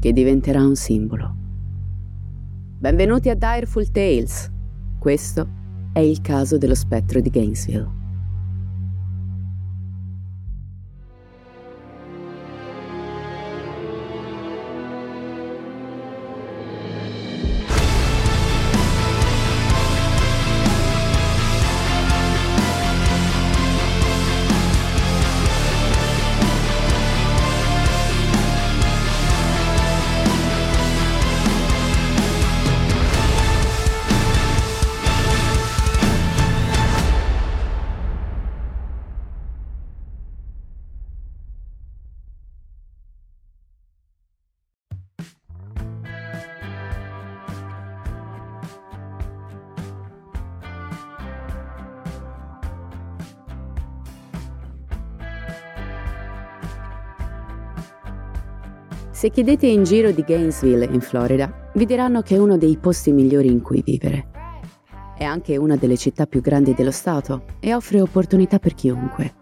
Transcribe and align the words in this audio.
che 0.00 0.12
diventerà 0.12 0.62
un 0.62 0.74
simbolo. 0.74 1.36
Benvenuti 2.78 3.28
a 3.28 3.34
Direful 3.34 3.90
Tales. 3.90 4.50
Questo 4.98 5.46
è 5.92 6.00
il 6.00 6.22
caso 6.22 6.56
dello 6.56 6.74
spettro 6.74 7.20
di 7.20 7.28
Gainesville. 7.28 7.99
Se 59.20 59.28
chiedete 59.28 59.66
in 59.66 59.84
giro 59.84 60.12
di 60.12 60.24
Gainesville, 60.26 60.86
in 60.86 61.02
Florida, 61.02 61.70
vi 61.74 61.84
diranno 61.84 62.22
che 62.22 62.36
è 62.36 62.38
uno 62.38 62.56
dei 62.56 62.78
posti 62.78 63.12
migliori 63.12 63.48
in 63.48 63.60
cui 63.60 63.82
vivere. 63.84 64.30
È 65.14 65.24
anche 65.24 65.58
una 65.58 65.76
delle 65.76 65.98
città 65.98 66.24
più 66.24 66.40
grandi 66.40 66.72
dello 66.72 66.90
Stato 66.90 67.44
e 67.60 67.74
offre 67.74 68.00
opportunità 68.00 68.58
per 68.58 68.72
chiunque. 68.72 69.34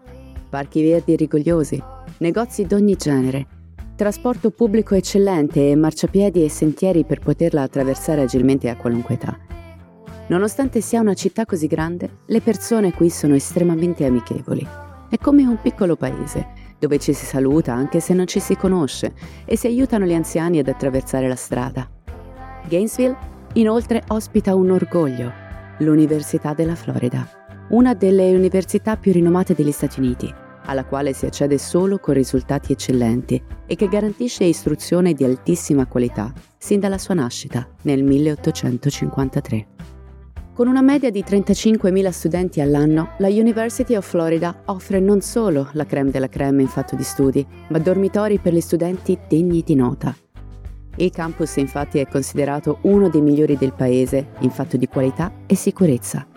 Parchi 0.49 0.83
verdi 0.83 1.15
rigogliosi, 1.15 1.81
negozi 2.17 2.65
d'ogni 2.65 2.97
genere, 2.97 3.47
trasporto 3.95 4.51
pubblico 4.51 4.95
eccellente 4.95 5.69
e 5.69 5.77
marciapiedi 5.77 6.43
e 6.43 6.49
sentieri 6.49 7.05
per 7.05 7.19
poterla 7.19 7.61
attraversare 7.61 8.23
agilmente 8.23 8.67
a 8.67 8.75
qualunque 8.75 9.13
età. 9.15 9.37
Nonostante 10.27 10.81
sia 10.81 10.99
una 10.99 11.13
città 11.13 11.45
così 11.45 11.67
grande, 11.67 12.17
le 12.25 12.41
persone 12.41 12.91
qui 12.91 13.09
sono 13.09 13.33
estremamente 13.33 14.03
amichevoli. 14.03 14.67
È 15.09 15.15
come 15.15 15.47
un 15.47 15.57
piccolo 15.61 15.95
paese 15.95 16.58
dove 16.79 16.97
ci 16.97 17.13
si 17.13 17.25
saluta 17.25 17.73
anche 17.73 17.99
se 17.99 18.13
non 18.13 18.25
ci 18.25 18.39
si 18.39 18.55
conosce 18.55 19.13
e 19.45 19.57
si 19.57 19.67
aiutano 19.67 20.05
gli 20.05 20.13
anziani 20.13 20.59
ad 20.59 20.67
attraversare 20.67 21.27
la 21.27 21.35
strada. 21.35 21.87
Gainesville 22.67 23.17
inoltre 23.53 24.03
ospita 24.07 24.55
un 24.55 24.71
orgoglio, 24.71 25.31
l'Università 25.79 26.53
della 26.53 26.75
Florida, 26.75 27.27
una 27.69 27.93
delle 27.93 28.33
università 28.33 28.97
più 28.97 29.11
rinomate 29.11 29.53
degli 29.53 29.71
Stati 29.71 29.99
Uniti, 29.99 30.33
alla 30.65 30.85
quale 30.85 31.13
si 31.13 31.25
accede 31.25 31.57
solo 31.57 31.97
con 31.97 32.13
risultati 32.13 32.71
eccellenti 32.71 33.41
e 33.65 33.75
che 33.75 33.87
garantisce 33.87 34.43
istruzione 34.43 35.13
di 35.13 35.23
altissima 35.23 35.87
qualità 35.87 36.31
sin 36.57 36.79
dalla 36.79 36.97
sua 36.97 37.15
nascita 37.15 37.67
nel 37.83 38.03
1853. 38.03 39.78
Con 40.59 40.67
una 40.67 40.81
media 40.81 41.09
di 41.09 41.23
35.000 41.25 42.09
studenti 42.09 42.59
all'anno, 42.59 43.11
la 43.19 43.29
University 43.29 43.95
of 43.95 44.05
Florida 44.05 44.63
offre 44.65 44.99
non 44.99 45.21
solo 45.21 45.69
la 45.71 45.85
creme 45.85 46.11
della 46.11 46.27
creme 46.27 46.63
in 46.63 46.67
fatto 46.67 46.97
di 46.97 47.03
studi, 47.03 47.47
ma 47.69 47.79
dormitori 47.79 48.39
per 48.39 48.51
gli 48.51 48.59
studenti 48.59 49.17
degni 49.29 49.63
di 49.65 49.73
nota. 49.73 50.13
Il 50.97 51.11
campus 51.11 51.55
infatti 51.55 51.99
è 51.99 52.07
considerato 52.09 52.79
uno 52.81 53.07
dei 53.07 53.21
migliori 53.21 53.55
del 53.55 53.71
paese 53.71 54.31
in 54.39 54.49
fatto 54.49 54.75
di 54.75 54.89
qualità 54.89 55.31
e 55.45 55.55
sicurezza. 55.55 56.27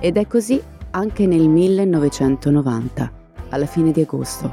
Ed 0.00 0.16
è 0.16 0.26
così 0.26 0.58
anche 0.92 1.26
nel 1.26 1.46
1990, 1.46 3.12
alla 3.50 3.66
fine 3.66 3.92
di 3.92 4.00
agosto, 4.00 4.50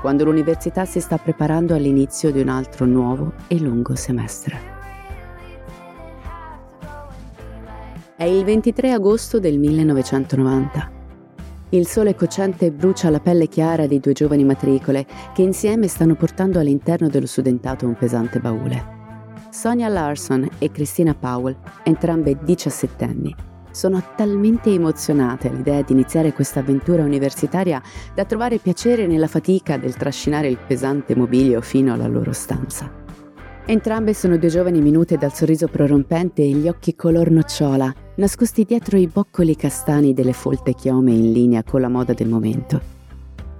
quando 0.00 0.22
l'università 0.22 0.84
si 0.84 1.00
sta 1.00 1.18
preparando 1.18 1.74
all'inizio 1.74 2.30
di 2.30 2.40
un 2.40 2.50
altro 2.50 2.86
nuovo 2.86 3.32
e 3.48 3.58
lungo 3.58 3.96
semestre. 3.96 4.79
È 8.20 8.24
il 8.24 8.44
23 8.44 8.92
agosto 8.92 9.40
del 9.40 9.58
1990. 9.58 10.90
Il 11.70 11.86
sole 11.86 12.14
cocente 12.14 12.70
brucia 12.70 13.08
la 13.08 13.18
pelle 13.18 13.46
chiara 13.46 13.86
di 13.86 13.98
due 13.98 14.12
giovani 14.12 14.44
matricole 14.44 15.06
che 15.32 15.40
insieme 15.40 15.88
stanno 15.88 16.16
portando 16.16 16.58
all'interno 16.58 17.08
dello 17.08 17.24
studentato 17.24 17.86
un 17.86 17.94
pesante 17.94 18.38
baule. 18.38 18.84
Sonia 19.48 19.88
Larson 19.88 20.46
e 20.58 20.70
Christina 20.70 21.14
Powell, 21.14 21.56
entrambe 21.82 22.36
diciassettenni, 22.42 23.34
sono 23.70 24.04
talmente 24.14 24.70
emozionate 24.70 25.48
all'idea 25.48 25.80
di 25.80 25.92
iniziare 25.92 26.34
questa 26.34 26.60
avventura 26.60 27.02
universitaria 27.02 27.80
da 28.14 28.26
trovare 28.26 28.58
piacere 28.58 29.06
nella 29.06 29.28
fatica 29.28 29.78
del 29.78 29.94
trascinare 29.94 30.48
il 30.48 30.58
pesante 30.58 31.16
mobilio 31.16 31.62
fino 31.62 31.94
alla 31.94 32.06
loro 32.06 32.34
stanza. 32.34 32.99
Entrambe 33.70 34.14
sono 34.14 34.36
due 34.36 34.48
giovani 34.48 34.80
minute 34.80 35.16
dal 35.16 35.32
sorriso 35.32 35.68
prorompente 35.68 36.42
e 36.42 36.48
gli 36.48 36.66
occhi 36.66 36.96
color 36.96 37.30
nocciola, 37.30 37.94
nascosti 38.16 38.64
dietro 38.64 38.98
i 38.98 39.06
boccoli 39.06 39.54
castani 39.54 40.12
delle 40.12 40.32
folte 40.32 40.74
chiome 40.74 41.12
in 41.12 41.30
linea 41.30 41.62
con 41.62 41.80
la 41.80 41.88
moda 41.88 42.12
del 42.12 42.26
momento. 42.26 42.80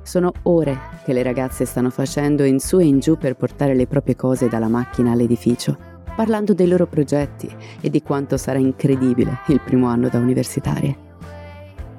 Sono 0.03 0.33
ore 0.43 0.77
che 1.05 1.13
le 1.13 1.23
ragazze 1.23 1.65
stanno 1.65 1.91
facendo 1.91 2.43
in 2.43 2.59
su 2.59 2.81
e 2.81 2.87
in 2.87 2.99
giù 2.99 3.17
per 3.19 3.37
portare 3.37 3.77
le 3.77 3.87
proprie 3.87 4.17
cose 4.17 4.49
dalla 4.49 4.67
macchina 4.67 5.13
all'edificio, 5.13 5.79
parlando 6.17 6.55
dei 6.55 6.67
loro 6.67 6.89
progetti 6.89 7.49
e 7.81 7.89
di 7.89 8.03
quanto 8.03 8.37
sarà 8.37 8.59
incredibile 8.59 9.43
il 9.47 9.61
primo 9.65 9.87
anno 9.87 10.09
da 10.09 10.19
universitarie. 10.19 10.97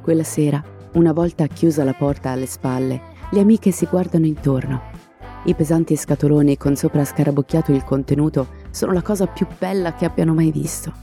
Quella 0.01 0.23
sera, 0.23 0.61
una 0.95 1.13
volta 1.13 1.47
chiusa 1.47 1.85
la 1.85 1.93
porta 1.93 2.31
alle 2.31 2.45
spalle, 2.45 3.01
le 3.31 3.39
amiche 3.39 3.71
si 3.71 3.87
guardano 3.89 4.25
intorno 4.25 4.90
i 5.45 5.55
pesanti 5.55 5.95
scatoloni 5.95 6.55
con 6.55 6.75
sopra 6.75 7.03
scarabocchiato 7.03 7.71
il 7.71 7.83
contenuto 7.83 8.47
sono 8.69 8.91
la 8.91 9.01
cosa 9.01 9.25
più 9.25 9.47
bella 9.57 9.95
che 9.95 10.05
abbiano 10.05 10.35
mai 10.35 10.51
visto. 10.51 10.93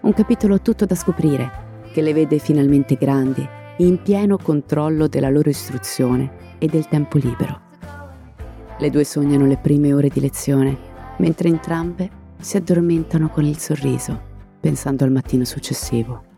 Un 0.00 0.12
capitolo 0.14 0.60
tutto 0.62 0.86
da 0.86 0.94
scoprire, 0.94 1.50
che 1.92 2.00
le 2.00 2.14
vede 2.14 2.38
finalmente 2.38 2.94
grandi, 2.94 3.46
in 3.78 4.00
pieno 4.02 4.38
controllo 4.38 5.08
della 5.08 5.28
loro 5.28 5.50
istruzione 5.50 6.56
e 6.58 6.66
del 6.66 6.88
tempo 6.88 7.18
libero. 7.18 7.60
Le 8.78 8.90
due 8.90 9.04
sognano 9.04 9.46
le 9.46 9.58
prime 9.58 9.92
ore 9.92 10.08
di 10.08 10.20
lezione, 10.20 10.76
mentre 11.18 11.48
entrambe 11.48 12.10
si 12.40 12.56
addormentano 12.56 13.28
con 13.28 13.44
il 13.44 13.58
sorriso, 13.58 14.18
pensando 14.58 15.04
al 15.04 15.12
mattino 15.12 15.44
successivo. 15.44 16.32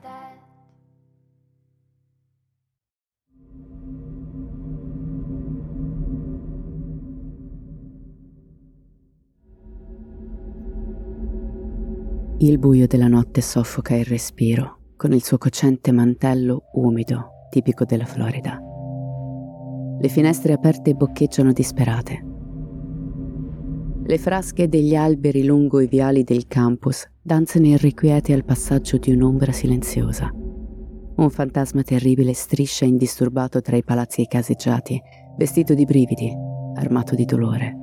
Il 12.38 12.58
buio 12.58 12.86
della 12.86 13.08
notte 13.08 13.40
soffoca 13.40 13.94
il 13.94 14.04
respiro 14.04 14.80
con 14.98 15.14
il 15.14 15.24
suo 15.24 15.38
cocente 15.38 15.90
mantello 15.90 16.64
umido 16.74 17.46
tipico 17.48 17.86
della 17.86 18.04
Florida. 18.04 18.60
Le 19.98 20.08
finestre 20.08 20.52
aperte 20.52 20.92
boccheggiano 20.92 21.54
disperate. 21.54 22.26
Le 24.04 24.18
frasche 24.18 24.68
degli 24.68 24.94
alberi 24.94 25.46
lungo 25.46 25.80
i 25.80 25.86
viali 25.86 26.24
del 26.24 26.46
campus 26.46 27.08
danzano 27.22 27.68
irrequiete 27.68 28.34
al 28.34 28.44
passaggio 28.44 28.98
di 28.98 29.12
un'ombra 29.12 29.52
silenziosa. 29.52 30.30
Un 30.30 31.30
fantasma 31.30 31.80
terribile 31.80 32.34
striscia 32.34 32.84
indisturbato 32.84 33.62
tra 33.62 33.76
i 33.76 33.82
palazzi 33.82 34.20
e 34.20 34.26
caseggiati, 34.26 35.00
vestito 35.38 35.72
di 35.72 35.86
brividi, 35.86 36.30
armato 36.74 37.14
di 37.14 37.24
dolore. 37.24 37.76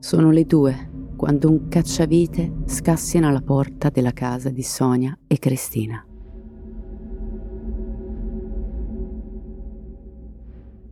Sono 0.00 0.30
le 0.30 0.44
due 0.44 0.89
quando 1.20 1.50
un 1.50 1.68
cacciavite 1.68 2.62
scassina 2.64 3.28
alla 3.28 3.42
porta 3.42 3.90
della 3.90 4.14
casa 4.14 4.48
di 4.48 4.62
Sonia 4.62 5.14
e 5.26 5.38
Cristina. 5.38 6.02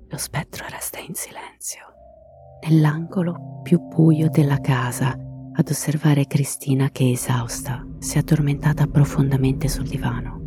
Lo 0.06 0.16
spettro 0.18 0.66
resta 0.68 0.98
in 0.98 1.14
silenzio, 1.14 1.80
nell'angolo 2.68 3.60
più 3.62 3.80
buio 3.80 4.28
della 4.28 4.58
casa 4.58 5.16
ad 5.50 5.66
osservare 5.66 6.26
Cristina 6.26 6.90
che 6.90 7.10
esausta 7.10 7.86
si 7.96 8.16
è 8.16 8.20
addormentata 8.20 8.86
profondamente 8.86 9.66
sul 9.66 9.88
divano. 9.88 10.40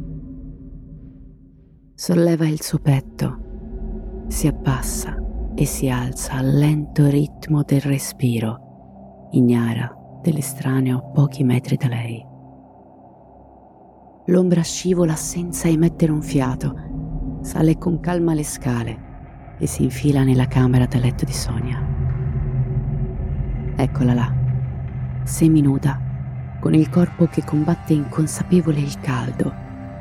Solleva 1.96 2.48
il 2.48 2.62
suo 2.62 2.78
petto, 2.78 4.26
si 4.28 4.46
abbassa 4.46 5.18
e 5.56 5.66
si 5.66 5.90
alza 5.90 6.34
al 6.34 6.52
lento 6.52 7.08
ritmo 7.08 7.64
del 7.64 7.82
respiro, 7.82 8.70
ignara 9.32 9.96
dell'estraneo 10.22 10.98
a 10.98 11.02
pochi 11.02 11.44
metri 11.44 11.78
da 11.78 11.88
lei. 11.88 12.26
L'ombra 14.26 14.62
scivola 14.62 15.16
senza 15.16 15.68
emettere 15.68 16.12
un 16.12 16.22
fiato, 16.22 17.40
sale 17.42 17.78
con 17.78 18.00
calma 18.00 18.34
le 18.34 18.44
scale 18.44 19.10
e 19.58 19.68
si 19.68 19.84
infila 19.84 20.24
nella 20.24 20.48
camera 20.48 20.86
da 20.86 21.00
letto 21.00 21.26
di 21.26 21.34
Sonia. 21.34 21.82
Eccola 23.76 24.14
là, 24.14 24.34
seminuda, 25.24 26.00
con 26.60 26.74
il 26.74 26.90
corpo 26.90 27.26
che 27.26 27.44
combatte 27.44 27.94
inconsapevole 27.94 28.80
il 28.80 29.00
caldo, 29.00 29.52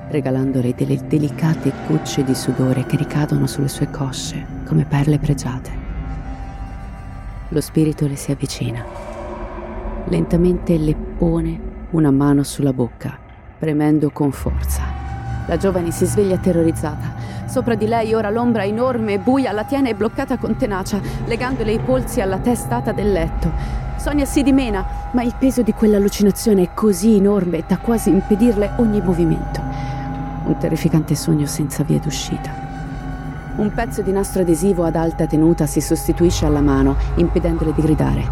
regalandole 0.08 0.74
delle 0.74 1.06
delicate 1.06 1.72
gocce 1.86 2.24
di 2.24 2.34
sudore 2.34 2.84
che 2.84 2.96
ricadono 2.96 3.46
sulle 3.46 3.68
sue 3.68 3.90
cosce 3.90 4.44
come 4.66 4.84
perle 4.84 5.18
pregiate. 5.18 5.70
Lo 7.48 7.60
spirito 7.60 8.06
le 8.06 8.16
si 8.16 8.30
avvicina. 8.30 8.99
Lentamente 10.06 10.76
le 10.76 10.94
pone 10.94 11.60
una 11.90 12.10
mano 12.10 12.42
sulla 12.42 12.72
bocca, 12.72 13.16
premendo 13.58 14.10
con 14.10 14.32
forza. 14.32 14.82
La 15.46 15.56
giovane 15.56 15.90
si 15.90 16.04
sveglia 16.04 16.38
terrorizzata. 16.38 17.18
Sopra 17.46 17.74
di 17.74 17.86
lei 17.86 18.14
ora 18.14 18.30
l'ombra 18.30 18.64
enorme 18.64 19.14
e 19.14 19.18
buia 19.18 19.52
la 19.52 19.64
tiene 19.64 19.94
bloccata 19.94 20.36
con 20.36 20.56
tenacia, 20.56 21.00
legandole 21.26 21.72
i 21.72 21.78
polsi 21.78 22.20
alla 22.20 22.38
testata 22.38 22.92
del 22.92 23.12
letto. 23.12 23.52
Sonia 23.96 24.24
si 24.24 24.42
dimena, 24.42 24.84
ma 25.12 25.22
il 25.22 25.34
peso 25.38 25.62
di 25.62 25.72
quell'allucinazione 25.72 26.62
è 26.62 26.70
così 26.74 27.16
enorme 27.16 27.64
da 27.66 27.78
quasi 27.78 28.10
impedirle 28.10 28.72
ogni 28.76 29.00
movimento. 29.00 29.60
Un 30.44 30.56
terrificante 30.58 31.14
sogno 31.14 31.46
senza 31.46 31.82
via 31.82 31.98
d'uscita. 31.98 32.50
Un 33.56 33.72
pezzo 33.74 34.00
di 34.02 34.10
nastro 34.10 34.42
adesivo 34.42 34.84
ad 34.84 34.96
alta 34.96 35.26
tenuta 35.26 35.66
si 35.66 35.80
sostituisce 35.80 36.46
alla 36.46 36.62
mano, 36.62 36.96
impedendole 37.16 37.72
di 37.74 37.82
gridare. 37.82 38.26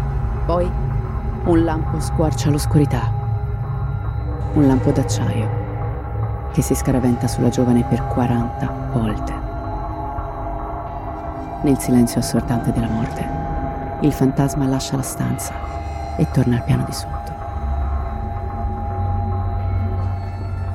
Poi 0.45 0.87
un 1.45 1.63
lampo 1.63 1.99
squarcia 1.99 2.49
l'oscurità. 2.49 3.11
Un 4.53 4.67
lampo 4.67 4.91
d'acciaio 4.91 5.67
che 6.51 6.61
si 6.61 6.75
scaraventa 6.75 7.27
sulla 7.27 7.49
giovane 7.49 7.83
per 7.83 8.05
40 8.07 8.89
volte. 8.91 9.33
Nel 11.61 11.77
silenzio 11.77 12.19
assordante 12.19 12.71
della 12.71 12.89
morte 12.89 13.27
il 14.01 14.11
fantasma 14.11 14.65
lascia 14.65 14.95
la 14.95 15.01
stanza 15.01 15.53
e 16.17 16.27
torna 16.31 16.57
al 16.57 16.63
piano 16.63 16.83
di 16.83 16.93
sotto. 16.93 17.33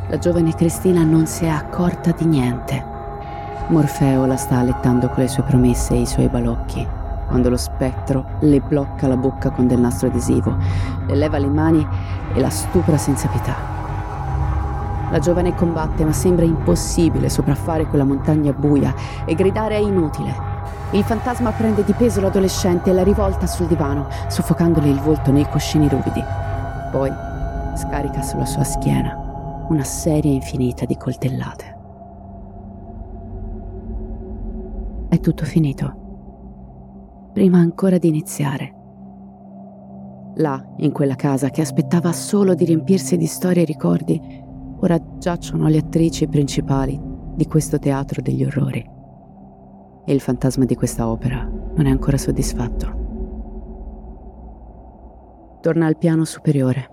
La 0.08 0.18
giovane 0.18 0.54
Cristina 0.54 1.02
non 1.02 1.26
si 1.26 1.44
è 1.44 1.48
accorta 1.48 2.12
di 2.12 2.24
niente. 2.24 2.92
Morfeo 3.68 4.26
la 4.26 4.36
sta 4.36 4.58
allettando 4.58 5.08
con 5.08 5.22
le 5.22 5.28
sue 5.28 5.42
promesse 5.42 5.94
e 5.94 6.00
i 6.00 6.06
suoi 6.06 6.28
balocchi, 6.28 6.86
quando 7.34 7.50
lo 7.50 7.56
spettro 7.56 8.26
le 8.42 8.60
blocca 8.60 9.08
la 9.08 9.16
bocca 9.16 9.50
con 9.50 9.66
del 9.66 9.80
nastro 9.80 10.06
adesivo, 10.06 10.56
le 11.08 11.16
leva 11.16 11.36
le 11.38 11.48
mani 11.48 11.84
e 12.32 12.38
la 12.38 12.48
stupra 12.48 12.96
senza 12.96 13.26
pietà. 13.26 13.56
La 15.10 15.18
giovane 15.18 15.52
combatte, 15.56 16.04
ma 16.04 16.12
sembra 16.12 16.44
impossibile 16.44 17.28
sopraffare 17.28 17.86
quella 17.86 18.04
montagna 18.04 18.52
buia 18.52 18.94
e 19.24 19.34
gridare 19.34 19.74
è 19.74 19.80
inutile. 19.80 20.32
Il 20.92 21.02
fantasma 21.02 21.50
prende 21.50 21.82
di 21.82 21.92
peso 21.94 22.20
l'adolescente 22.20 22.90
e 22.90 22.92
la 22.92 23.02
rivolta 23.02 23.48
sul 23.48 23.66
divano, 23.66 24.06
soffocandole 24.28 24.88
il 24.88 25.00
volto 25.00 25.32
nei 25.32 25.46
cuscini 25.46 25.88
ruvidi. 25.88 26.22
Poi 26.92 27.10
scarica 27.74 28.22
sulla 28.22 28.46
sua 28.46 28.62
schiena 28.62 29.66
una 29.70 29.82
serie 29.82 30.32
infinita 30.32 30.84
di 30.84 30.96
coltellate. 30.96 31.78
È 35.08 35.18
tutto 35.18 35.44
finito. 35.44 36.02
Prima 37.34 37.58
ancora 37.58 37.98
di 37.98 38.06
iniziare. 38.06 38.74
Là, 40.36 40.64
in 40.76 40.92
quella 40.92 41.16
casa 41.16 41.50
che 41.50 41.62
aspettava 41.62 42.12
solo 42.12 42.54
di 42.54 42.64
riempirsi 42.64 43.16
di 43.16 43.26
storie 43.26 43.62
e 43.62 43.66
ricordi, 43.66 44.20
ora 44.78 45.02
giacciono 45.18 45.66
le 45.66 45.78
attrici 45.78 46.28
principali 46.28 46.96
di 47.34 47.44
questo 47.46 47.80
teatro 47.80 48.22
degli 48.22 48.44
orrori 48.44 48.88
e 50.06 50.12
il 50.12 50.20
fantasma 50.20 50.64
di 50.64 50.76
questa 50.76 51.08
opera 51.08 51.42
non 51.42 51.86
è 51.86 51.90
ancora 51.90 52.16
soddisfatto. 52.16 53.02
Torna 55.60 55.86
al 55.86 55.98
piano 55.98 56.24
superiore. 56.24 56.88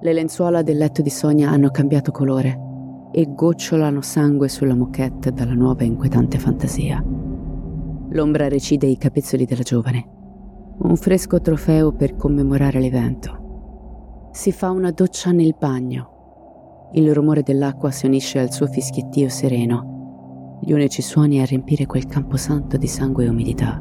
Le 0.00 0.12
lenzuola 0.14 0.62
del 0.62 0.78
letto 0.78 1.02
di 1.02 1.10
Sonia 1.10 1.50
hanno 1.50 1.68
cambiato 1.68 2.10
colore 2.10 2.58
e 3.12 3.34
gocciolano 3.34 4.00
sangue 4.00 4.48
sulla 4.48 4.74
moquette 4.74 5.30
dalla 5.30 5.52
nuova 5.54 5.84
inquietante 5.84 6.38
fantasia. 6.38 7.04
L'ombra 8.10 8.48
recide 8.48 8.86
i 8.86 8.96
capezzoli 8.96 9.44
della 9.44 9.62
giovane. 9.62 10.08
Un 10.78 10.96
fresco 10.96 11.40
trofeo 11.40 11.92
per 11.92 12.16
commemorare 12.16 12.80
l'evento. 12.80 14.30
Si 14.32 14.52
fa 14.52 14.70
una 14.70 14.90
doccia 14.92 15.30
nel 15.32 15.54
bagno. 15.58 16.90
Il 16.92 17.12
rumore 17.12 17.42
dell'acqua 17.42 17.90
si 17.90 18.06
unisce 18.06 18.38
al 18.38 18.52
suo 18.52 18.66
fischiettio 18.66 19.28
sereno 19.28 19.96
gli 20.60 20.72
unici 20.72 21.02
suoni 21.02 21.40
a 21.40 21.44
riempire 21.44 21.86
quel 21.86 22.06
camposanto 22.06 22.76
di 22.76 22.86
sangue 22.86 23.24
e 23.24 23.28
umidità. 23.28 23.80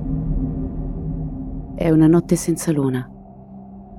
È 1.76 1.90
una 1.90 2.08
notte 2.08 2.36
senza 2.36 2.72
luna 2.72 3.10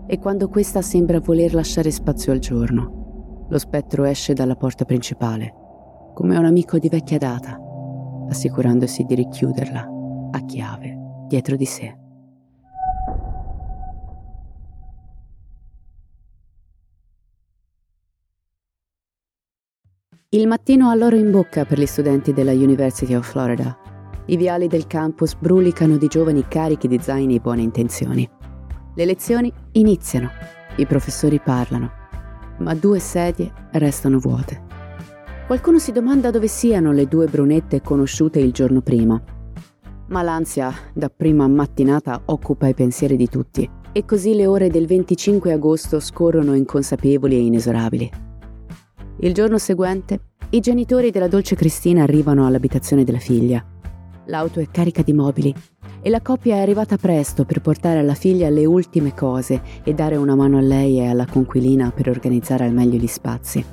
e 0.06 0.19
quando 0.19 0.48
questa 0.48 0.80
sembra 0.80 1.20
voler 1.20 1.54
lasciare 1.54 1.90
spazio 1.90 2.32
al 2.32 2.38
giorno, 2.38 3.46
lo 3.48 3.58
spettro 3.58 4.04
esce 4.04 4.32
dalla 4.32 4.56
porta 4.56 4.84
principale, 4.84 5.54
come 6.14 6.36
un 6.36 6.44
amico 6.44 6.78
di 6.78 6.88
vecchia 6.88 7.19
data, 7.19 7.58
assicurandosi 8.28 9.04
di 9.04 9.14
richiuderla 9.14 9.96
a 10.30 10.44
chiave 10.44 10.96
dietro 11.28 11.56
di 11.56 11.64
sé. 11.64 11.96
Il 20.30 20.46
mattino 20.46 20.90
ha 20.90 20.94
l'oro 20.94 21.16
in 21.16 21.30
bocca 21.30 21.64
per 21.64 21.78
gli 21.78 21.86
studenti 21.86 22.34
della 22.34 22.52
University 22.52 23.14
of 23.14 23.26
Florida. 23.26 23.75
I 24.26 24.36
viali 24.36 24.66
del 24.66 24.86
campus 24.86 25.34
brulicano 25.34 25.96
di 25.96 26.06
giovani 26.06 26.46
carichi 26.46 26.86
di 26.86 26.98
zaini 27.00 27.36
e 27.36 27.40
buone 27.40 27.62
intenzioni. 27.62 28.28
Le 28.94 29.04
lezioni 29.06 29.50
iniziano, 29.72 30.28
i 30.76 30.84
professori 30.84 31.40
parlano, 31.40 31.90
ma 32.58 32.75
due 32.75 32.99
sedie 32.99 33.50
restano 33.73 34.18
vuote. 34.18 34.66
Qualcuno 35.47 35.78
si 35.78 35.92
domanda 35.92 36.30
dove 36.30 36.47
siano 36.47 36.92
le 36.92 37.06
due 37.06 37.26
brunette 37.26 37.80
conosciute 37.80 38.38
il 38.38 38.52
giorno 38.52 38.82
prima. 38.82 39.18
Ma 40.09 40.23
l'ansia, 40.23 40.73
da 40.95 41.11
prima 41.11 41.47
mattinata, 41.47 42.23
occupa 42.27 42.67
i 42.67 42.75
pensieri 42.75 43.17
di 43.17 43.29
tutti, 43.29 43.69
e 43.93 44.05
così 44.05 44.35
le 44.35 44.47
ore 44.47 44.71
del 44.71 44.87
25 44.87 45.53
agosto 45.53 46.00
scorrono 46.00 46.55
inconsapevoli 46.55 47.35
e 47.35 47.41
inesorabili. 47.41 48.11
Il 49.21 49.35
giorno 49.35 49.59
seguente, 49.59 50.21
i 50.50 50.61
genitori 50.61 51.11
della 51.11 51.29
dolce 51.29 51.57
Cristina 51.57 52.05
arrivano 52.05 52.47
all'abitazione 52.47 53.05
della 53.05 53.19
figlia. 53.19 53.62
L'auto 54.27 54.61
è 54.61 54.69
carica 54.71 55.03
di 55.03 55.12
mobili 55.12 55.55
e 56.00 56.09
la 56.09 56.23
coppia 56.23 56.57
è 56.57 56.61
arrivata 56.61 56.97
presto 56.97 57.45
per 57.45 57.61
portare 57.61 57.99
alla 57.99 58.15
figlia 58.15 58.49
le 58.49 58.65
ultime 58.65 59.15
cose 59.15 59.61
e 59.83 59.93
dare 59.93 60.17
una 60.17 60.35
mano 60.35 60.57
a 60.57 60.62
lei 60.62 61.00
e 61.00 61.09
alla 61.09 61.27
conquilina 61.27 61.91
per 61.91 62.09
organizzare 62.09 62.65
al 62.65 62.73
meglio 62.73 62.97
gli 62.97 63.07
spazi. 63.07 63.65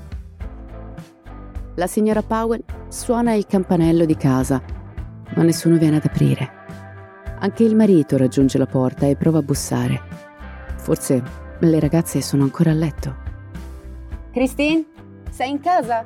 La 1.76 1.88
signora 1.88 2.22
Powell 2.22 2.64
suona 2.88 3.34
il 3.34 3.46
campanello 3.46 4.06
di 4.06 4.16
casa, 4.16 4.62
ma 5.36 5.44
nessuno 5.44 5.78
viene 5.78 5.98
ad 5.98 6.06
aprire. 6.06 6.50
Anche 7.40 7.64
il 7.64 7.76
marito 7.76 8.18
raggiunge 8.18 8.58
la 8.58 8.66
porta 8.66 9.06
e 9.06 9.16
prova 9.16 9.40
a 9.40 9.44
bussare. 9.44 10.02
Forse 10.78 11.24
le 11.60 11.80
ragazze 11.80 12.22
sono 12.22 12.44
ancora 12.44 12.72
a 12.72 12.74
letto. 12.74 13.16
Christine? 14.32 14.86
Sei 15.30 15.50
in 15.50 15.60
casa? 15.60 16.06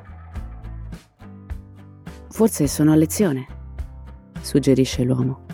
Forse 2.28 2.66
sono 2.68 2.92
a 2.92 2.96
lezione, 2.96 3.46
suggerisce 4.40 5.02
l'uomo. 5.02 5.46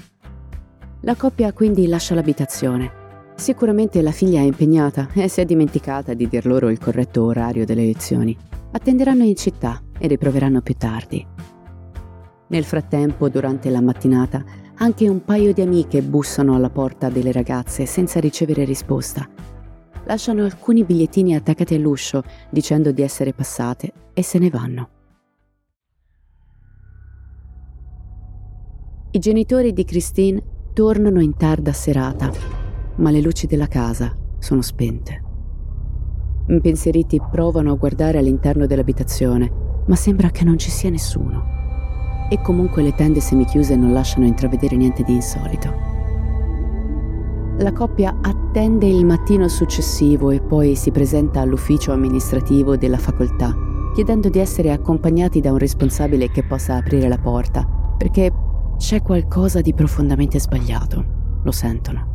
La 1.01 1.15
coppia 1.15 1.53
quindi 1.53 1.87
lascia 1.87 2.15
l'abitazione. 2.15 3.05
Sicuramente 3.35 4.01
la 4.03 4.13
figlia 4.13 4.41
è 4.41 4.45
impegnata 4.45 5.09
e 5.13 5.29
si 5.29 5.41
è 5.41 5.45
dimenticata 5.45 6.15
di 6.15 6.27
dir 6.27 6.47
loro 6.47 6.71
il 6.71 6.79
corretto 6.79 7.25
orario 7.25 7.65
delle 7.65 7.85
lezioni. 7.85 8.37
Attenderanno 8.73 9.25
in 9.25 9.37
città 9.37 9.83
e 9.99 10.07
riproveranno 10.07 10.63
più 10.63 10.75
tardi. 10.75 11.27
Nel 12.49 12.65
frattempo, 12.65 13.29
durante 13.29 13.71
la 13.71 13.81
mattinata, 13.81 14.45
anche 14.77 15.09
un 15.09 15.25
paio 15.25 15.53
di 15.53 15.63
amiche 15.63 16.03
bussano 16.03 16.55
alla 16.55 16.71
porta 16.71 17.09
delle 17.09 17.33
ragazze 17.33 17.87
senza 17.87 18.21
ricevere 18.21 18.65
risposta 18.65 19.29
lasciano 20.07 20.45
alcuni 20.45 20.85
bigliettini 20.85 21.35
attaccati 21.35 21.75
all'uscio 21.75 22.23
dicendo 22.51 22.93
di 22.93 23.03
essere 23.03 23.33
passate 23.33 23.93
e 24.13 24.23
se 24.23 24.39
ne 24.39 24.51
vanno. 24.51 24.89
I 29.11 29.19
genitori 29.19 29.73
di 29.73 29.85
Christine 29.85 30.43
Tornano 30.73 31.23
in 31.23 31.35
tarda 31.37 31.73
serata, 31.73 32.31
ma 32.97 33.11
le 33.11 33.23
luci 33.23 33.47
della 33.47 33.67
casa 33.67 34.15
sono 34.39 34.61
spente. 34.61 35.23
Impensieriti 36.49 37.19
provano 37.31 37.73
a 37.73 37.77
guardare 37.77 38.19
all'interno 38.19 38.67
dell'abitazione, 38.67 39.51
ma 39.87 39.97
sembra 39.97 40.29
che 40.29 40.45
non 40.45 40.59
ci 40.59 40.71
sia 40.71 40.91
nessuno. 40.91 41.56
E 42.29 42.41
comunque 42.43 42.83
le 42.83 42.93
tende 42.93 43.21
semichiuse 43.21 43.77
non 43.77 43.93
lasciano 43.93 44.27
intravedere 44.27 44.77
niente 44.77 45.05
di 45.05 45.15
insolito. 45.15 45.95
La 47.59 47.73
coppia 47.73 48.19
attende 48.21 48.87
il 48.87 49.07
mattino 49.07 49.49
successivo 49.49 50.31
e 50.31 50.41
poi 50.41 50.75
si 50.77 50.91
presenta 50.91 51.41
all'ufficio 51.41 51.93
amministrativo 51.93 52.77
della 52.77 52.99
facoltà, 52.99 53.55
chiedendo 53.95 54.29
di 54.29 54.39
essere 54.41 54.73
accompagnati 54.73 55.41
da 55.41 55.53
un 55.53 55.59
responsabile 55.59 56.31
che 56.31 56.43
possa 56.43 56.77
aprire 56.77 57.09
la 57.09 57.17
porta, 57.17 57.65
perché 57.97 58.31
c'è 58.77 59.01
qualcosa 59.01 59.63
di 59.63 59.73
profondamente 59.73 60.39
sbagliato. 60.39 61.05
Lo 61.45 61.53
sentono. 61.53 62.15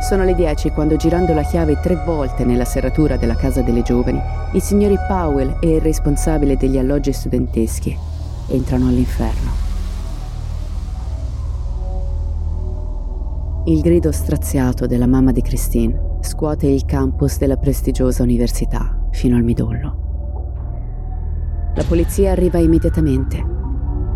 Sono 0.00 0.24
le 0.24 0.34
10 0.34 0.70
quando 0.70 0.96
girando 0.96 1.34
la 1.34 1.42
chiave 1.42 1.78
tre 1.80 2.02
volte 2.06 2.44
nella 2.44 2.64
serratura 2.64 3.16
della 3.16 3.36
casa 3.36 3.60
delle 3.60 3.82
giovani, 3.82 4.20
i 4.52 4.60
signori 4.60 4.96
Powell 5.06 5.58
e 5.60 5.74
il 5.74 5.80
responsabile 5.82 6.56
degli 6.56 6.78
alloggi 6.78 7.12
studenteschi 7.12 8.10
entrano 8.52 8.88
all'inferno. 8.88 9.50
Il 13.66 13.80
grido 13.80 14.12
straziato 14.12 14.86
della 14.86 15.06
mamma 15.06 15.32
di 15.32 15.42
Christine 15.42 16.18
scuote 16.20 16.66
il 16.66 16.84
campus 16.84 17.38
della 17.38 17.56
prestigiosa 17.56 18.22
università 18.22 19.08
fino 19.10 19.36
al 19.36 19.42
midollo. 19.42 20.00
La 21.74 21.84
polizia 21.84 22.32
arriva 22.32 22.58
immediatamente 22.58 23.52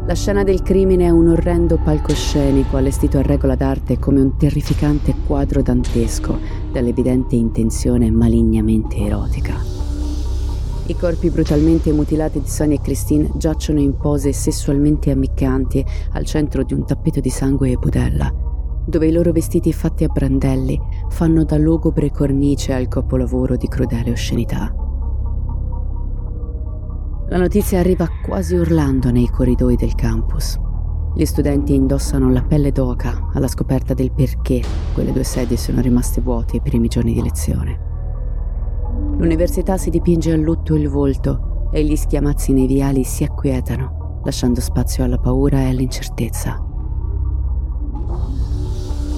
la 0.07 0.15
scena 0.15 0.45
del 0.45 0.63
crimine 0.63 1.07
è 1.07 1.11
un 1.11 1.27
orrendo 1.31 1.81
palcoscenico 1.83 2.77
allestito 2.77 3.19
a 3.19 3.23
regola 3.23 3.57
d'arte 3.57 3.99
come 3.99 4.21
un 4.21 4.37
terrificante 4.37 5.13
quadro 5.27 5.63
dantesco 5.63 6.39
dall'evidente 6.71 7.35
intenzione 7.35 8.09
malignamente 8.13 8.99
erotica. 8.99 9.76
I 10.89 10.95
corpi 10.95 11.31
brutalmente 11.31 11.91
mutilati 11.93 12.41
di 12.41 12.49
Sonia 12.49 12.77
e 12.77 12.81
Christine 12.81 13.29
giacciono 13.35 13.81
in 13.81 13.97
pose 13.97 14.33
sessualmente 14.33 15.11
ammiccanti 15.11 15.85
al 16.13 16.25
centro 16.25 16.63
di 16.63 16.75
un 16.75 16.87
tappeto 16.87 17.19
di 17.19 17.29
sangue 17.29 17.73
e 17.73 17.77
budella, 17.77 18.33
dove 18.87 19.09
i 19.09 19.13
loro 19.13 19.33
vestiti 19.33 19.73
fatti 19.73 20.05
a 20.05 20.09
brandelli 20.09 20.81
fanno 21.09 21.43
da 21.43 21.57
lugubre 21.57 22.13
cornice 22.13 22.73
al 22.73 22.87
capolavoro 22.87 23.57
di 23.57 23.67
crudele 23.67 24.13
oscenità. 24.13 24.73
La 27.31 27.39
notizia 27.39 27.81
arriva 27.81 28.09
quasi 28.25 28.55
urlando 28.55 29.11
nei 29.11 29.29
corridoi 29.29 29.75
del 29.75 29.97
campus. 29.97 30.57
Gli 31.17 31.25
studenti 31.25 31.75
indossano 31.75 32.31
la 32.31 32.43
pelle 32.43 32.71
d'oca 32.71 33.31
alla 33.33 33.49
scoperta 33.49 33.93
del 33.93 34.13
perché 34.13 34.63
quelle 34.95 35.11
due 35.11 35.25
sedie 35.25 35.57
sono 35.57 35.81
rimaste 35.81 36.21
vuote 36.21 36.59
i 36.59 36.61
primi 36.61 36.87
giorni 36.87 37.13
di 37.13 37.23
lezione. 37.23 37.86
L'università 39.19 39.77
si 39.77 39.91
dipinge 39.91 40.33
a 40.33 40.37
lutto 40.37 40.75
il 40.75 40.89
volto 40.89 41.69
e 41.73 41.85
gli 41.85 41.97
schiamazzi 41.97 42.53
nei 42.53 42.67
viali 42.67 43.05
si 43.05 43.25
acquietano, 43.25 44.21
lasciando 44.25 44.61
spazio 44.61 45.05
alla 45.05 45.19
paura 45.19 45.61
e 45.61 45.69
all'incertezza. 45.69 46.63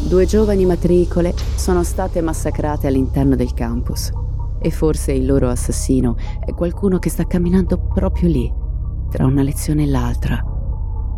Due 0.08 0.24
giovani 0.24 0.64
matricole 0.64 1.34
sono 1.56 1.82
state 1.82 2.22
massacrate 2.22 2.86
all'interno 2.86 3.36
del 3.36 3.52
campus 3.52 4.10
e 4.58 4.70
forse 4.70 5.12
il 5.12 5.26
loro 5.26 5.48
assassino 5.50 6.16
è 6.44 6.52
qualcuno 6.54 6.98
che 6.98 7.10
sta 7.10 7.26
camminando 7.26 7.78
proprio 7.78 8.28
lì, 8.28 8.52
tra 9.10 9.26
una 9.26 9.42
lezione 9.42 9.82
e 9.82 9.86
l'altra. 9.86 10.42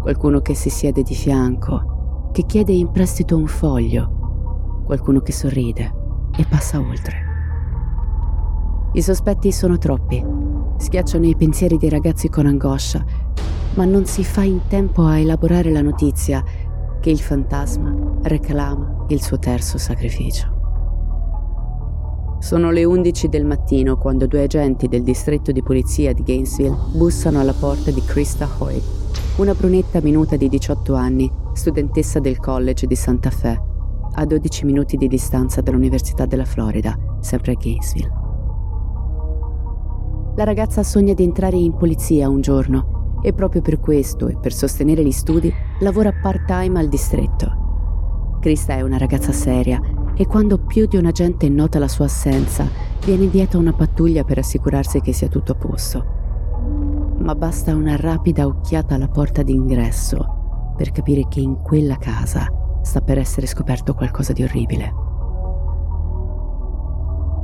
Qualcuno 0.00 0.40
che 0.40 0.55
si 0.55 0.71
siede 0.71 1.02
di 1.02 1.14
fianco, 1.14 2.31
che 2.33 2.45
chiede 2.47 2.73
in 2.73 2.90
prestito 2.90 3.37
un 3.37 3.47
foglio. 3.47 4.83
Qualcuno 4.85 5.21
che 5.21 5.33
sorride 5.33 5.95
e 6.37 6.45
passa 6.49 6.81
oltre. 6.81 7.29
I 8.92 9.02
sospetti 9.02 9.52
sono 9.52 9.78
troppi. 9.78 10.25
Schiacciano 10.76 11.25
i 11.25 11.37
pensieri 11.37 11.78
dei 11.78 11.88
ragazzi 11.88 12.28
con 12.28 12.47
angoscia, 12.47 13.04
ma 13.75 13.85
non 13.85 14.04
si 14.04 14.25
fa 14.25 14.42
in 14.42 14.62
tempo 14.66 15.04
a 15.04 15.16
elaborare 15.16 15.70
la 15.70 15.80
notizia 15.80 16.42
che 17.00 17.11
il 17.11 17.20
fantasma 17.20 17.94
reclama 18.23 19.04
il 19.09 19.23
suo 19.23 19.38
terzo 19.38 19.78
sacrificio. 19.78 20.59
Sono 22.40 22.73
le 22.73 22.82
11 22.82 23.28
del 23.28 23.44
mattino 23.44 23.97
quando 23.97 24.26
due 24.26 24.42
agenti 24.42 24.88
del 24.88 25.04
distretto 25.04 25.52
di 25.52 25.62
polizia 25.62 26.12
di 26.12 26.25
Gainesville 26.25 26.76
bussano 26.92 27.38
alla 27.38 27.52
porta 27.52 27.92
di 27.92 28.02
Krista 28.02 28.49
Hoy, 28.59 28.82
una 29.37 29.54
brunetta 29.54 30.00
minuta 30.00 30.35
di 30.35 30.49
18 30.49 30.94
anni, 30.94 31.30
studentessa 31.52 32.18
del 32.18 32.40
college 32.40 32.88
di 32.88 32.97
Santa 32.97 33.30
Fe, 33.30 33.61
a 34.14 34.25
12 34.25 34.64
minuti 34.64 34.97
di 34.97 35.06
distanza 35.06 35.61
dall'Università 35.61 36.26
della 36.26 36.44
Florida, 36.44 36.99
sempre 37.20 37.52
a 37.52 37.54
Gainesville. 37.54 38.20
La 40.37 40.44
ragazza 40.44 40.82
sogna 40.84 41.12
di 41.12 41.25
entrare 41.25 41.56
in 41.56 41.76
polizia 41.76 42.28
un 42.28 42.40
giorno 42.40 43.18
e 43.22 43.32
proprio 43.32 43.60
per 43.62 43.80
questo 43.80 44.28
e 44.28 44.37
per 44.37 44.52
sostenere 44.52 45.04
gli 45.04 45.10
studi 45.10 45.52
lavora 45.80 46.12
part-time 46.12 46.78
al 46.78 46.88
distretto. 46.88 48.38
Krista 48.40 48.75
è 48.75 48.82
una 48.82 48.96
ragazza 48.96 49.32
seria 49.32 49.80
e 50.14 50.26
quando 50.26 50.58
più 50.58 50.87
di 50.87 50.96
un 50.96 51.06
agente 51.06 51.49
nota 51.49 51.78
la 51.78 51.88
sua 51.88 52.04
assenza, 52.04 52.66
viene 53.04 53.25
inviata 53.25 53.58
una 53.58 53.72
pattuglia 53.72 54.22
per 54.22 54.38
assicurarsi 54.38 55.00
che 55.00 55.12
sia 55.12 55.28
tutto 55.28 55.52
a 55.52 55.56
posto. 55.56 56.04
Ma 57.18 57.34
basta 57.34 57.75
una 57.75 57.96
rapida 57.96 58.46
occhiata 58.46 58.94
alla 58.94 59.08
porta 59.08 59.42
d'ingresso 59.42 60.75
per 60.76 60.92
capire 60.92 61.26
che 61.28 61.40
in 61.40 61.60
quella 61.60 61.96
casa 61.96 62.46
sta 62.82 63.00
per 63.00 63.18
essere 63.18 63.46
scoperto 63.46 63.94
qualcosa 63.94 64.32
di 64.32 64.42
orribile. 64.42 65.10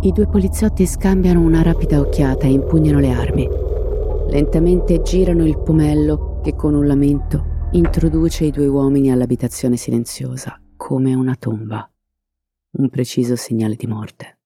I 0.01 0.13
due 0.13 0.27
poliziotti 0.27 0.87
scambiano 0.87 1.41
una 1.41 1.63
rapida 1.63 2.01
occhiata 2.01 2.47
e 2.47 2.53
impugnano 2.53 3.01
le 3.01 3.11
armi. 3.11 3.49
Lentamente 4.29 5.03
girano 5.03 5.47
il 5.47 5.59
pomello 5.59 6.41
che 6.43 6.55
con 6.55 6.75
un 6.75 6.87
lamento 6.87 7.69
introduce 7.73 8.45
i 8.45 8.51
due 8.51 8.67
uomini 8.67 9.11
all'abitazione 9.11 9.77
silenziosa, 9.77 10.61
come 10.77 11.15
una 11.15 11.35
tomba 11.35 11.89
un 12.79 12.89
preciso 12.91 13.37
segnale 13.37 13.75
di 13.75 13.87
morte. 13.87 14.39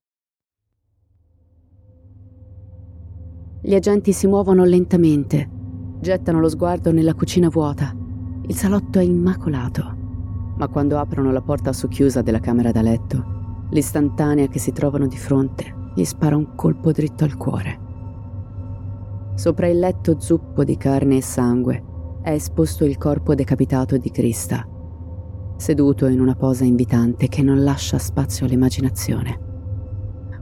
Gli 3.62 3.75
agenti 3.75 4.12
si 4.12 4.26
muovono 4.26 4.64
lentamente, 4.64 5.49
gettano 6.00 6.40
lo 6.40 6.49
sguardo 6.49 6.92
nella 6.92 7.14
cucina 7.14 7.49
vuota. 7.49 7.95
Il 8.47 8.54
salotto 8.54 8.99
è 8.99 9.02
immacolato, 9.02 9.97
ma 10.57 10.69
quando 10.69 10.99
aprono 10.99 11.30
la 11.33 11.42
porta 11.42 11.73
socchiusa 11.73 12.23
della 12.23 12.40
camera 12.40 12.71
da 12.71 12.83
letto, 12.83 13.39
l'istantanea 13.71 14.49
che 14.49 14.59
si 14.59 14.73
trovano 14.73 15.07
di 15.07 15.17
fronte 15.17 15.75
gli 15.95 16.05
spara 16.05 16.37
un 16.37 16.55
colpo 16.55 16.93
dritto 16.93 17.25
al 17.25 17.37
cuore. 17.37 17.89
Sopra 19.35 19.67
il 19.69 19.79
letto 19.79 20.21
zuppo 20.21 20.65
di 20.65 20.77
carne 20.77 21.17
e 21.17 21.23
sangue 21.23 21.85
è 22.23 22.31
esposto 22.33 22.85
il 22.85 22.99
corpo 22.99 23.35
decapitato 23.35 23.97
di 23.97 24.11
Krista, 24.11 24.67
seduto 25.57 26.07
in 26.07 26.21
una 26.21 26.35
posa 26.35 26.65
invitante 26.65 27.29
che 27.29 27.43
non 27.43 27.62
lascia 27.65 27.99
spazio 27.99 28.47
all'immaginazione. 28.47 29.49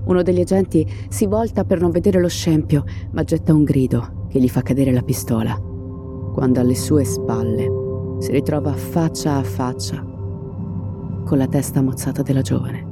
Uno 0.05 0.23
degli 0.23 0.41
agenti 0.41 0.87
si 1.09 1.27
volta 1.27 1.65
per 1.65 1.81
non 1.81 1.91
vedere 1.91 2.21
lo 2.21 2.29
scempio, 2.29 2.85
ma 3.13 3.25
getta 3.25 3.55
un 3.55 3.65
grido 3.65 4.27
che 4.29 4.41
gli 4.41 4.49
fa 4.49 4.63
cadere 4.63 4.93
la 4.93 5.03
pistola, 5.03 5.55
quando 6.33 6.61
alle 6.61 6.75
sue 6.75 7.05
spalle 7.05 8.17
si 8.19 8.33
ritrova 8.33 8.73
faccia 8.73 9.37
a 9.37 9.43
faccia 9.43 10.03
con 11.25 11.37
la 11.37 11.47
testa 11.47 11.83
mozzata 11.83 12.23
della 12.23 12.43
giovane. 12.43 12.88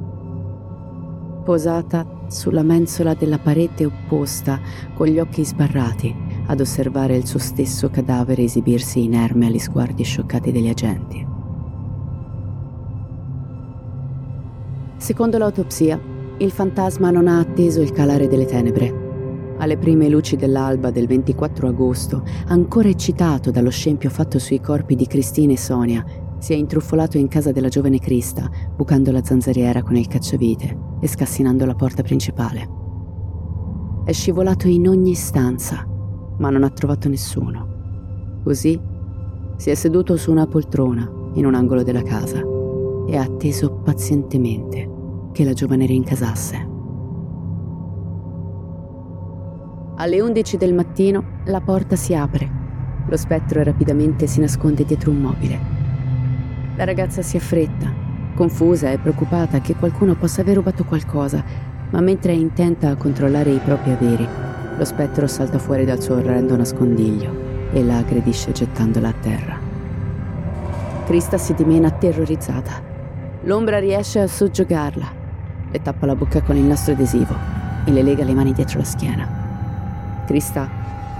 Posata 1.47 2.05
sulla 2.27 2.61
mensola 2.61 3.13
della 3.13 3.37
parete 3.37 3.85
opposta, 3.85 4.59
con 4.93 5.07
gli 5.07 5.17
occhi 5.17 5.45
sbarrati, 5.45 6.13
ad 6.45 6.59
osservare 6.59 7.15
il 7.15 7.25
suo 7.25 7.39
stesso 7.39 7.89
cadavere 7.89 8.43
esibirsi 8.43 9.05
inerme 9.05 9.45
agli 9.45 9.57
sguardi 9.57 10.03
scioccati 10.03 10.51
degli 10.51 10.67
agenti. 10.67 11.25
Secondo 14.97 15.37
l'autopsia, 15.37 15.97
il 16.39 16.51
fantasma 16.51 17.11
non 17.11 17.29
ha 17.29 17.39
atteso 17.39 17.79
il 17.79 17.93
calare 17.93 18.27
delle 18.27 18.45
tenebre. 18.45 19.55
Alle 19.59 19.77
prime 19.77 20.09
luci 20.09 20.35
dell'alba 20.35 20.91
del 20.91 21.07
24 21.07 21.69
agosto, 21.69 22.23
ancora 22.47 22.89
eccitato 22.89 23.51
dallo 23.51 23.69
scempio 23.69 24.09
fatto 24.09 24.37
sui 24.37 24.59
corpi 24.59 24.95
di 24.95 25.07
Cristina 25.07 25.53
e 25.53 25.57
Sonia, 25.57 26.05
si 26.39 26.53
è 26.53 26.55
intruffolato 26.55 27.17
in 27.17 27.27
casa 27.27 27.51
della 27.51 27.69
giovane 27.69 27.99
Crista, 27.99 28.49
bucando 28.75 29.11
la 29.11 29.23
zanzariera 29.23 29.81
con 29.81 29.95
il 29.95 30.07
cacciavite 30.07 30.77
e 30.99 31.07
scassinando 31.07 31.65
la 31.65 31.75
porta 31.75 32.03
principale. 32.03 32.67
È 34.05 34.11
scivolato 34.11 34.67
in 34.67 34.87
ogni 34.87 35.13
stanza, 35.15 35.85
ma 36.37 36.49
non 36.49 36.63
ha 36.63 36.69
trovato 36.69 37.09
nessuno. 37.09 38.39
Così 38.43 38.79
si 39.57 39.69
è 39.69 39.73
seduto 39.73 40.15
su 40.15 40.31
una 40.31 40.45
poltrona 40.45 41.11
in 41.33 41.45
un 41.45 41.55
angolo 41.55 41.83
della 41.83 42.03
casa 42.03 42.41
e 43.07 43.17
ha 43.17 43.21
atteso 43.21 43.81
pazientemente 43.83 44.89
che 45.33 45.43
la 45.43 45.53
giovane 45.53 45.85
rincasasse. 45.85 46.75
Alle 49.99 50.21
11 50.21 50.57
del 50.57 50.73
mattino 50.73 51.23
la 51.45 51.59
porta 51.59 51.95
si 51.95 52.13
apre. 52.13 52.49
Lo 53.07 53.17
spettro 53.17 53.63
rapidamente 53.63 54.27
si 54.27 54.39
nasconde 54.39 54.85
dietro 54.85 55.09
un 55.11 55.17
mobile. 55.17 55.76
La 56.77 56.83
ragazza 56.83 57.23
si 57.23 57.37
affretta, 57.37 57.91
confusa 58.35 58.91
e 58.91 58.99
preoccupata 58.99 59.61
che 59.61 59.73
qualcuno 59.73 60.13
possa 60.13 60.41
aver 60.41 60.57
rubato 60.57 60.83
qualcosa, 60.83 61.43
ma 61.89 62.01
mentre 62.01 62.33
è 62.33 62.35
intenta 62.35 62.91
a 62.91 62.95
controllare 62.95 63.49
i 63.49 63.57
propri 63.57 63.89
averi, 63.89 64.27
lo 64.77 64.85
spettro 64.85 65.25
salta 65.25 65.57
fuori 65.57 65.85
dal 65.85 65.99
suo 65.99 66.17
orrendo 66.17 66.55
nascondiglio 66.55 67.69
e 67.71 67.83
la 67.83 67.97
aggredisce 67.97 68.51
gettandola 68.51 69.07
a 69.07 69.13
terra. 69.19 69.57
Krista 71.07 71.39
si 71.39 71.55
dimena 71.55 71.89
terrorizzata. 71.89 72.79
L'ombra 73.45 73.79
riesce 73.79 74.19
a 74.19 74.27
soggiogarla. 74.27 75.07
Le 75.71 75.81
tappa 75.81 76.05
la 76.05 76.15
bocca 76.15 76.43
con 76.43 76.57
il 76.57 76.63
nastro 76.63 76.93
adesivo 76.93 77.33
e 77.85 77.91
le 77.91 78.03
lega 78.03 78.23
le 78.23 78.35
mani 78.35 78.53
dietro 78.53 78.77
la 78.77 78.85
schiena. 78.85 79.27
Krista 80.27 80.69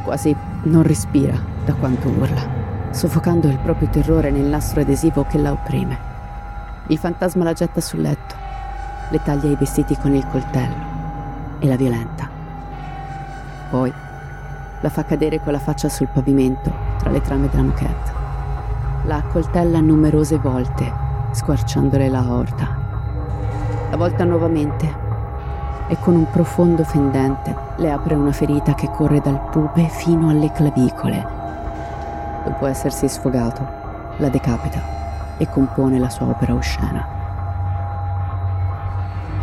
quasi 0.03 0.35
non 0.63 0.83
respira 0.83 1.35
da 1.65 1.73
quanto 1.73 2.09
urla, 2.09 2.56
soffocando 2.97 3.47
il 3.47 3.59
proprio 3.59 3.89
terrore 3.89 4.31
nel 4.31 4.47
nastro 4.47 4.81
adesivo 4.81 5.23
che 5.23 5.37
la 5.37 5.51
opprime. 5.51 5.99
Il 6.87 6.97
fantasma 6.97 7.43
la 7.43 7.53
getta 7.53 7.79
sul 7.79 8.01
letto, 8.01 8.33
le 9.11 9.21
taglia 9.21 9.51
i 9.51 9.55
vestiti 9.55 9.95
con 9.95 10.15
il 10.15 10.25
coltello 10.25 11.59
e 11.59 11.67
la 11.67 11.75
violenta. 11.75 12.27
Poi 13.69 13.93
la 14.81 14.89
fa 14.89 15.05
cadere 15.05 15.39
con 15.39 15.51
la 15.51 15.59
faccia 15.59 15.89
sul 15.89 16.07
pavimento 16.07 16.73
tra 16.97 17.11
le 17.11 17.21
trame 17.21 17.47
della 17.49 17.61
moquette. 17.61 18.11
La 19.03 19.17
accoltella 19.17 19.79
numerose 19.79 20.39
volte, 20.39 20.91
squarciandole 21.33 22.09
la 22.09 22.19
aorta. 22.21 22.77
La 23.91 23.95
volta 23.95 24.23
nuovamente 24.23 25.05
e 25.87 25.99
con 25.99 26.15
un 26.15 26.27
profondo 26.31 26.83
fendente 26.83 27.55
le 27.75 27.91
apre 27.91 28.15
una 28.15 28.31
ferita 28.31 28.73
che 28.73 28.89
corre 28.89 29.19
dal 29.19 29.49
pube 29.51 29.87
fino 29.87 30.31
alle 30.31 30.51
clavicole. 30.51 31.36
Dopo 32.47 32.65
essersi 32.65 33.09
sfogato, 33.09 33.67
la 34.19 34.29
decapita 34.29 35.35
e 35.37 35.49
compone 35.49 35.99
la 35.99 36.09
sua 36.09 36.27
opera 36.27 36.53
oscena. 36.53 37.05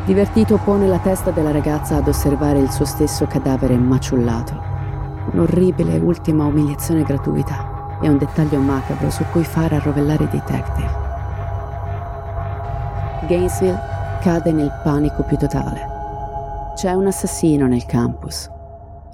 Divertito 0.06 0.56
pone 0.56 0.86
la 0.86 0.98
testa 0.98 1.30
della 1.30 1.52
ragazza 1.52 1.96
ad 1.96 2.08
osservare 2.08 2.60
il 2.60 2.70
suo 2.70 2.86
stesso 2.86 3.26
cadavere 3.26 3.76
maciullato 3.76 4.72
un'orribile 5.32 5.98
ultima 5.98 6.44
umiliazione 6.44 7.02
gratuita 7.02 7.98
e 8.00 8.08
un 8.08 8.16
dettaglio 8.16 8.58
macabro 8.58 9.10
su 9.10 9.24
cui 9.32 9.44
fare 9.44 9.76
arrovellare 9.76 10.24
i 10.24 10.28
detective. 10.28 10.90
Gainesville 13.26 13.80
cade 14.20 14.50
nel 14.50 14.72
panico 14.82 15.22
più 15.24 15.36
totale. 15.36 15.92
C'è 16.74 16.92
un 16.92 17.06
assassino 17.06 17.66
nel 17.66 17.84
campus. 17.84 18.50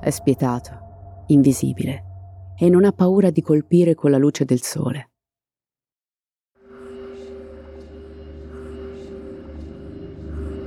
È 0.01 0.11
spietato, 0.11 1.25
invisibile 1.27 2.05
e 2.63 2.69
non 2.69 2.85
ha 2.85 2.93
paura 2.93 3.31
di 3.31 3.41
colpire 3.41 3.95
con 3.95 4.11
la 4.11 4.19
luce 4.19 4.45
del 4.45 4.61
sole. 4.61 5.09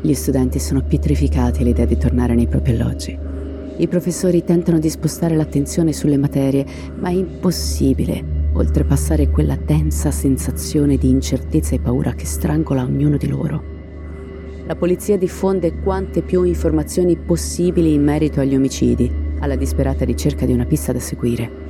Gli 0.02 0.14
studenti 0.16 0.58
sono 0.58 0.82
pietrificati 0.82 1.62
all'idea 1.62 1.86
di 1.86 1.96
tornare 1.96 2.34
nei 2.34 2.48
propri 2.48 2.72
alloggi. 2.72 3.18
I 3.78 3.88
professori 3.88 4.44
tentano 4.44 4.80
di 4.80 4.90
spostare 4.90 5.36
l'attenzione 5.36 5.94
sulle 5.94 6.18
materie, 6.18 6.66
ma 6.98 7.10
è 7.10 7.14
impossibile 7.14 8.42
oltrepassare 8.54 9.30
quella 9.30 9.56
densa 9.56 10.12
sensazione 10.12 10.98
di 10.98 11.10
incertezza 11.10 11.76
e 11.76 11.80
paura 11.80 12.14
che 12.14 12.26
strangola 12.26 12.84
ognuno 12.84 13.18
di 13.18 13.28
loro. 13.28 13.64
La 14.66 14.76
polizia 14.76 15.18
diffonde 15.18 15.80
quante 15.80 16.24
più 16.24 16.44
informazioni 16.44 17.18
possibili 17.18 17.94
in 17.94 18.04
merito 18.04 18.40
agli 18.40 18.56
omicidi, 18.56 19.12
alla 19.40 19.56
disperata 19.56 20.06
ricerca 20.06 20.46
di 20.46 20.54
una 20.54 20.66
pista 20.66 20.92
da 20.92 21.00
seguire. 21.00 21.63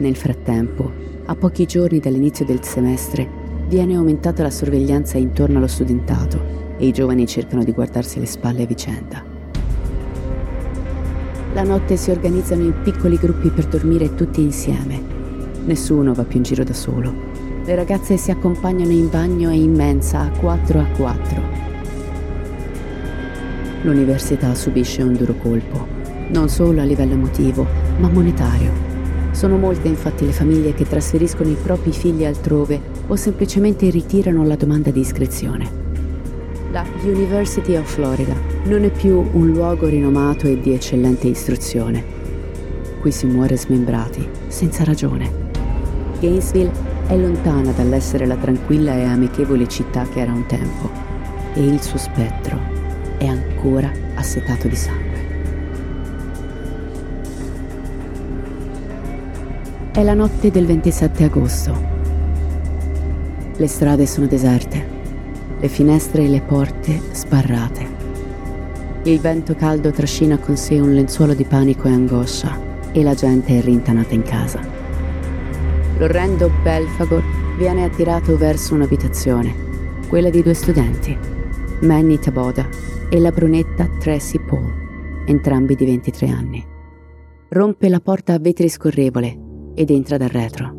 Nel 0.00 0.16
frattempo, 0.16 0.90
a 1.26 1.34
pochi 1.34 1.66
giorni 1.66 2.00
dall'inizio 2.00 2.46
del 2.46 2.64
semestre, 2.64 3.28
viene 3.68 3.96
aumentata 3.96 4.42
la 4.42 4.50
sorveglianza 4.50 5.18
intorno 5.18 5.58
allo 5.58 5.66
studentato 5.66 6.74
e 6.78 6.86
i 6.86 6.92
giovani 6.92 7.26
cercano 7.26 7.64
di 7.64 7.72
guardarsi 7.72 8.18
le 8.18 8.24
spalle 8.24 8.62
a 8.62 8.66
vicenda. 8.66 9.22
La 11.52 11.64
notte 11.64 11.98
si 11.98 12.10
organizzano 12.10 12.62
in 12.62 12.80
piccoli 12.82 13.16
gruppi 13.16 13.50
per 13.50 13.66
dormire 13.66 14.14
tutti 14.14 14.40
insieme. 14.40 14.98
Nessuno 15.66 16.14
va 16.14 16.24
più 16.24 16.38
in 16.38 16.44
giro 16.44 16.64
da 16.64 16.72
solo. 16.72 17.12
Le 17.62 17.74
ragazze 17.74 18.16
si 18.16 18.30
accompagnano 18.30 18.92
in 18.92 19.10
bagno 19.10 19.50
e 19.50 19.56
in 19.56 19.74
mensa 19.74 20.20
a 20.20 20.30
quattro 20.30 20.80
a 20.80 20.86
quattro. 20.96 21.42
L'università 23.82 24.54
subisce 24.54 25.02
un 25.02 25.12
duro 25.12 25.34
colpo, 25.34 25.86
non 26.28 26.48
solo 26.48 26.80
a 26.80 26.84
livello 26.84 27.12
emotivo, 27.12 27.66
ma 27.98 28.08
monetario. 28.08 28.89
Sono 29.32 29.56
molte 29.56 29.88
infatti 29.88 30.26
le 30.26 30.32
famiglie 30.32 30.74
che 30.74 30.86
trasferiscono 30.86 31.50
i 31.50 31.56
propri 31.60 31.92
figli 31.92 32.24
altrove 32.24 32.80
o 33.06 33.16
semplicemente 33.16 33.88
ritirano 33.88 34.44
la 34.44 34.56
domanda 34.56 34.90
di 34.90 35.00
iscrizione. 35.00 35.78
La 36.72 36.84
University 37.02 37.74
of 37.76 37.92
Florida 37.92 38.34
non 38.64 38.84
è 38.84 38.90
più 38.90 39.28
un 39.32 39.50
luogo 39.50 39.86
rinomato 39.88 40.46
e 40.46 40.60
di 40.60 40.72
eccellente 40.72 41.26
istruzione. 41.26 42.04
Qui 43.00 43.10
si 43.10 43.26
muore 43.26 43.56
smembrati, 43.56 44.28
senza 44.48 44.84
ragione. 44.84 45.48
Gainesville 46.20 46.70
è 47.06 47.16
lontana 47.16 47.72
dall'essere 47.72 48.26
la 48.26 48.36
tranquilla 48.36 48.94
e 48.94 49.04
amichevole 49.04 49.66
città 49.66 50.06
che 50.06 50.20
era 50.20 50.32
un 50.32 50.46
tempo 50.46 50.90
e 51.54 51.64
il 51.64 51.80
suo 51.80 51.98
spettro 51.98 52.58
è 53.18 53.26
ancora 53.26 53.90
assetato 54.14 54.68
di 54.68 54.76
sangue. 54.76 55.09
È 59.92 60.04
la 60.04 60.14
notte 60.14 60.52
del 60.52 60.66
27 60.66 61.24
agosto. 61.24 61.76
Le 63.56 63.66
strade 63.66 64.06
sono 64.06 64.26
deserte 64.26 64.98
le 65.58 65.68
finestre 65.68 66.22
e 66.22 66.28
le 66.28 66.40
porte 66.40 67.00
sbarrate. 67.12 67.88
Il 69.02 69.18
vento 69.18 69.56
caldo 69.56 69.90
trascina 69.90 70.38
con 70.38 70.56
sé 70.56 70.78
un 70.78 70.94
lenzuolo 70.94 71.34
di 71.34 71.44
panico 71.44 71.88
e 71.88 71.90
angoscia 71.90 72.56
e 72.92 73.02
la 73.02 73.14
gente 73.14 73.58
è 73.58 73.60
rintanata 73.60 74.14
in 74.14 74.22
casa. 74.22 74.60
L'orrendo 75.98 76.50
Belfagor 76.62 77.22
viene 77.58 77.84
attirato 77.84 78.36
verso 78.36 78.74
un'abitazione, 78.74 79.52
quella 80.08 80.30
di 80.30 80.40
due 80.40 80.54
studenti, 80.54 81.18
Manny 81.80 82.18
Taboda 82.18 82.66
e 83.08 83.18
la 83.18 83.32
brunetta 83.32 83.88
Tracy 83.98 84.38
Paul, 84.38 84.72
entrambi 85.26 85.74
di 85.74 85.84
23 85.84 86.28
anni. 86.28 86.64
Rompe 87.48 87.88
la 87.88 88.00
porta 88.00 88.34
a 88.34 88.38
vetri 88.38 88.68
scorrevole 88.68 89.48
ed 89.80 89.88
entra 89.88 90.18
dal 90.18 90.28
retro. 90.28 90.76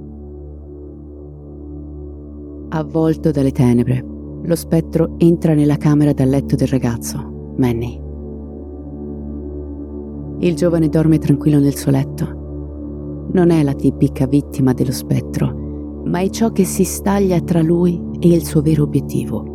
Avvolto 2.70 3.32
dalle 3.32 3.52
tenebre, 3.52 4.06
lo 4.44 4.56
spettro 4.56 5.16
entra 5.18 5.56
nella 5.56 5.78
camera 5.78 6.14
da 6.14 6.24
letto 6.24 6.56
del 6.56 6.68
ragazzo, 6.68 7.54
Manny. 7.58 8.00
Il 10.48 10.56
giovane 10.56 10.88
dorme 10.88 11.18
tranquillo 11.18 11.58
nel 11.58 11.76
suo 11.76 11.90
letto. 11.90 13.30
Non 13.34 13.50
è 13.50 13.64
la 13.64 13.74
tipica 13.74 14.28
vittima 14.28 14.74
dello 14.74 14.92
spettro, 14.92 16.02
ma 16.06 16.20
è 16.20 16.30
ciò 16.30 16.52
che 16.52 16.64
si 16.64 16.84
staglia 16.84 17.42
tra 17.42 17.64
lui 17.64 18.00
e 18.20 18.28
il 18.28 18.46
suo 18.46 18.62
vero 18.62 18.84
obiettivo. 18.84 19.51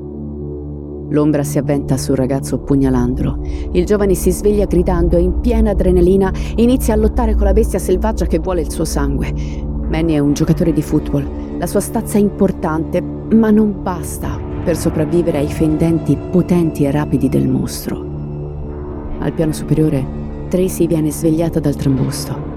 L'ombra 1.08 1.44
si 1.44 1.58
avventa 1.58 1.96
sul 1.96 2.16
ragazzo 2.16 2.58
pugnalandolo. 2.58 3.38
Il 3.72 3.84
giovane 3.84 4.14
si 4.14 4.30
sveglia 4.30 4.66
gridando 4.66 5.16
e 5.16 5.20
in 5.20 5.40
piena 5.40 5.70
adrenalina 5.70 6.32
inizia 6.56 6.94
a 6.94 6.96
lottare 6.96 7.34
con 7.34 7.44
la 7.44 7.52
bestia 7.52 7.78
selvaggia 7.78 8.26
che 8.26 8.38
vuole 8.38 8.62
il 8.62 8.70
suo 8.70 8.84
sangue. 8.84 9.32
Manny 9.88 10.14
è 10.14 10.18
un 10.18 10.32
giocatore 10.32 10.72
di 10.72 10.82
football. 10.82 11.58
La 11.58 11.66
sua 11.66 11.80
stazza 11.80 12.18
è 12.18 12.20
importante, 12.20 13.00
ma 13.00 13.50
non 13.50 13.82
basta 13.82 14.38
per 14.64 14.76
sopravvivere 14.76 15.38
ai 15.38 15.48
fendenti 15.48 16.16
potenti 16.16 16.84
e 16.84 16.90
rapidi 16.90 17.28
del 17.28 17.48
mostro. 17.48 18.04
Al 19.20 19.32
piano 19.32 19.52
superiore, 19.52 20.04
Tracy 20.48 20.86
viene 20.86 21.12
svegliata 21.12 21.60
dal 21.60 21.76
trambusto. 21.76 22.55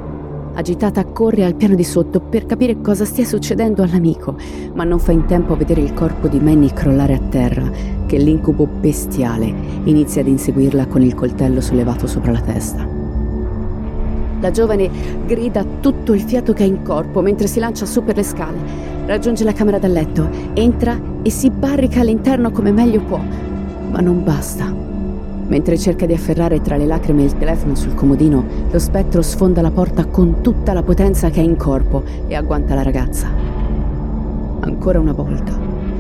Agitata 0.54 1.06
corre 1.06 1.46
al 1.46 1.56
piano 1.56 1.76
di 1.76 1.84
sotto 1.84 2.20
per 2.20 2.46
capire 2.46 2.82
cosa 2.82 3.06
stia 3.06 3.26
succedendo 3.26 3.82
all'amico, 3.82 4.36
ma 4.74 4.84
non 4.84 5.00
fa 5.00 5.12
in 5.12 5.26
tempo 5.26 5.54
a 5.54 5.56
vedere 5.56 5.82
il 5.82 5.94
corpo 5.94 6.28
di 6.28 6.40
Manny 6.40 6.72
crollare 6.74 7.14
a 7.14 7.20
terra, 7.30 7.72
che 8.06 8.18
l'incubo 8.18 8.66
bestiale 8.66 9.54
inizia 9.84 10.22
ad 10.22 10.28
inseguirla 10.28 10.88
con 10.88 11.02
il 11.02 11.16
coltello 11.16 11.62
sollevato 11.62 12.08
sopra 12.08 12.32
la 12.32 12.42
testa. 12.42 12.88
La 14.42 14.52
giovane 14.52 14.90
grida 15.26 15.66
tutto 15.82 16.14
il 16.14 16.22
fiato 16.22 16.54
che 16.54 16.64
ha 16.64 16.68
in 16.68 16.82
corpo 16.82 17.22
mentre 17.22 17.48
si 17.48 17.60
lancia 17.60 17.86
su 17.86 18.04
per 18.04 18.16
le 18.16 18.24
scale. 18.24 18.58
Raggiunge 19.06 19.44
la 19.44 19.54
camera 19.54 19.80
da 19.80 19.88
letto, 19.88 20.30
entra 20.54 21.00
e 21.22 21.30
si 21.30 21.50
barrica 21.50 22.00
all'interno 22.02 22.52
come 22.52 22.72
meglio 22.72 23.02
può. 23.02 23.20
Ma 23.92 24.00
non 24.00 24.24
basta. 24.24 24.89
Mentre 25.50 25.78
cerca 25.80 26.06
di 26.06 26.14
afferrare 26.14 26.62
tra 26.62 26.78
le 26.78 26.86
lacrime 26.86 27.24
il 27.24 27.36
telefono 27.36 27.74
sul 27.74 27.96
comodino, 27.96 28.44
lo 28.70 28.80
spettro 28.80 29.24
sfonda 29.24 29.62
la 29.62 29.72
porta 29.72 30.06
con 30.06 30.42
tutta 30.42 30.74
la 30.74 30.84
potenza 30.84 31.30
che 31.32 31.40
ha 31.40 31.44
in 31.44 31.58
corpo 31.58 32.04
e 32.28 32.36
agguanta 32.36 32.76
la 32.76 32.84
ragazza. 32.84 33.28
Ancora 34.60 35.00
una 35.00 35.14
volta 35.14 35.52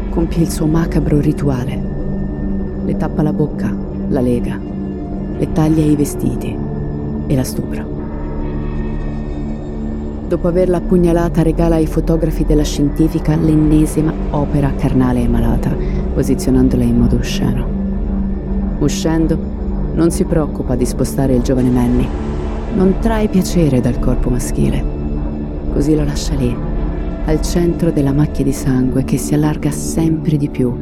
compie 0.10 0.44
il 0.44 0.52
suo 0.52 0.68
macabro 0.68 1.20
rituale. 1.20 1.82
Le 2.86 2.96
tappa 2.96 3.24
la 3.24 3.34
bocca, 3.34 3.76
la 4.10 4.22
lega, 4.22 4.60
le 5.38 5.52
taglia 5.52 5.84
i 5.84 5.96
vestiti 5.96 6.56
e 7.26 7.36
la 7.36 7.44
stupra. 7.44 7.98
dopo 10.30 10.48
averla 10.48 10.80
pugnalata 10.80 11.42
regala 11.42 11.76
ai 11.76 11.88
fotografi 11.88 12.46
della 12.46 12.64
scientifica 12.64 13.36
l'ennesima 13.36 14.14
opera 14.30 14.72
carnale 14.78 15.24
e 15.24 15.28
malata, 15.28 15.76
posizionandola 16.14 16.84
in 16.84 17.00
modo 17.00 17.16
osceno. 17.16 17.79
Uscendo, 18.80 19.38
non 19.94 20.10
si 20.10 20.24
preoccupa 20.24 20.76
di 20.76 20.86
spostare 20.86 21.36
il 21.36 21.42
giovane 21.42 21.70
Manny, 21.70 22.08
non 22.76 22.96
trae 23.00 23.28
piacere 23.28 23.82
dal 23.82 24.00
corpo 24.00 24.30
maschile. 24.30 24.84
Così 25.74 25.96
lo 25.96 26.04
lascia 26.04 26.36
lì, 26.36 26.56
al 27.26 27.42
centro 27.42 27.92
della 27.92 28.14
macchia 28.14 28.44
di 28.44 28.54
sangue 28.54 29.04
che 29.04 29.18
si 29.18 29.34
allarga 29.34 29.70
sempre 29.70 30.38
di 30.38 30.50
più 30.50 30.74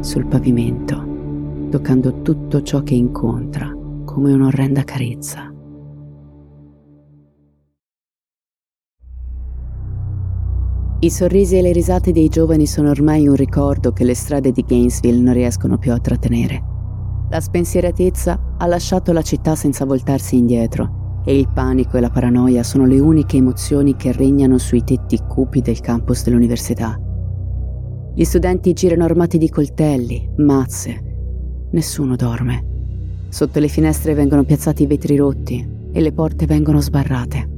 sul 0.00 0.26
pavimento, 0.26 1.68
toccando 1.70 2.22
tutto 2.22 2.62
ciò 2.62 2.82
che 2.82 2.94
incontra 2.94 3.72
come 4.04 4.32
un'orrenda 4.32 4.82
carezza. 4.82 5.52
I 10.98 11.10
sorrisi 11.10 11.58
e 11.58 11.62
le 11.62 11.72
risate 11.72 12.12
dei 12.12 12.28
giovani 12.28 12.66
sono 12.66 12.90
ormai 12.90 13.28
un 13.28 13.34
ricordo 13.36 13.92
che 13.92 14.04
le 14.04 14.14
strade 14.14 14.52
di 14.52 14.64
Gainesville 14.66 15.20
non 15.20 15.34
riescono 15.34 15.76
più 15.76 15.92
a 15.92 15.98
trattenere. 15.98 16.73
La 17.30 17.40
spensieratezza 17.40 18.54
ha 18.58 18.66
lasciato 18.66 19.12
la 19.12 19.22
città 19.22 19.54
senza 19.54 19.84
voltarsi 19.84 20.36
indietro 20.36 21.22
e 21.24 21.38
il 21.38 21.48
panico 21.52 21.96
e 21.96 22.00
la 22.00 22.10
paranoia 22.10 22.62
sono 22.62 22.84
le 22.84 23.00
uniche 23.00 23.38
emozioni 23.38 23.96
che 23.96 24.12
regnano 24.12 24.58
sui 24.58 24.84
tetti 24.84 25.18
cupi 25.26 25.62
del 25.62 25.80
campus 25.80 26.22
dell'università. 26.22 26.98
Gli 28.14 28.24
studenti 28.24 28.72
girano 28.74 29.04
armati 29.04 29.38
di 29.38 29.48
coltelli, 29.48 30.30
mazze. 30.36 31.68
Nessuno 31.72 32.14
dorme. 32.14 32.72
Sotto 33.28 33.58
le 33.58 33.68
finestre 33.68 34.14
vengono 34.14 34.44
piazzati 34.44 34.84
i 34.84 34.86
vetri 34.86 35.16
rotti 35.16 35.66
e 35.92 36.00
le 36.00 36.12
porte 36.12 36.46
vengono 36.46 36.80
sbarrate. 36.80 37.48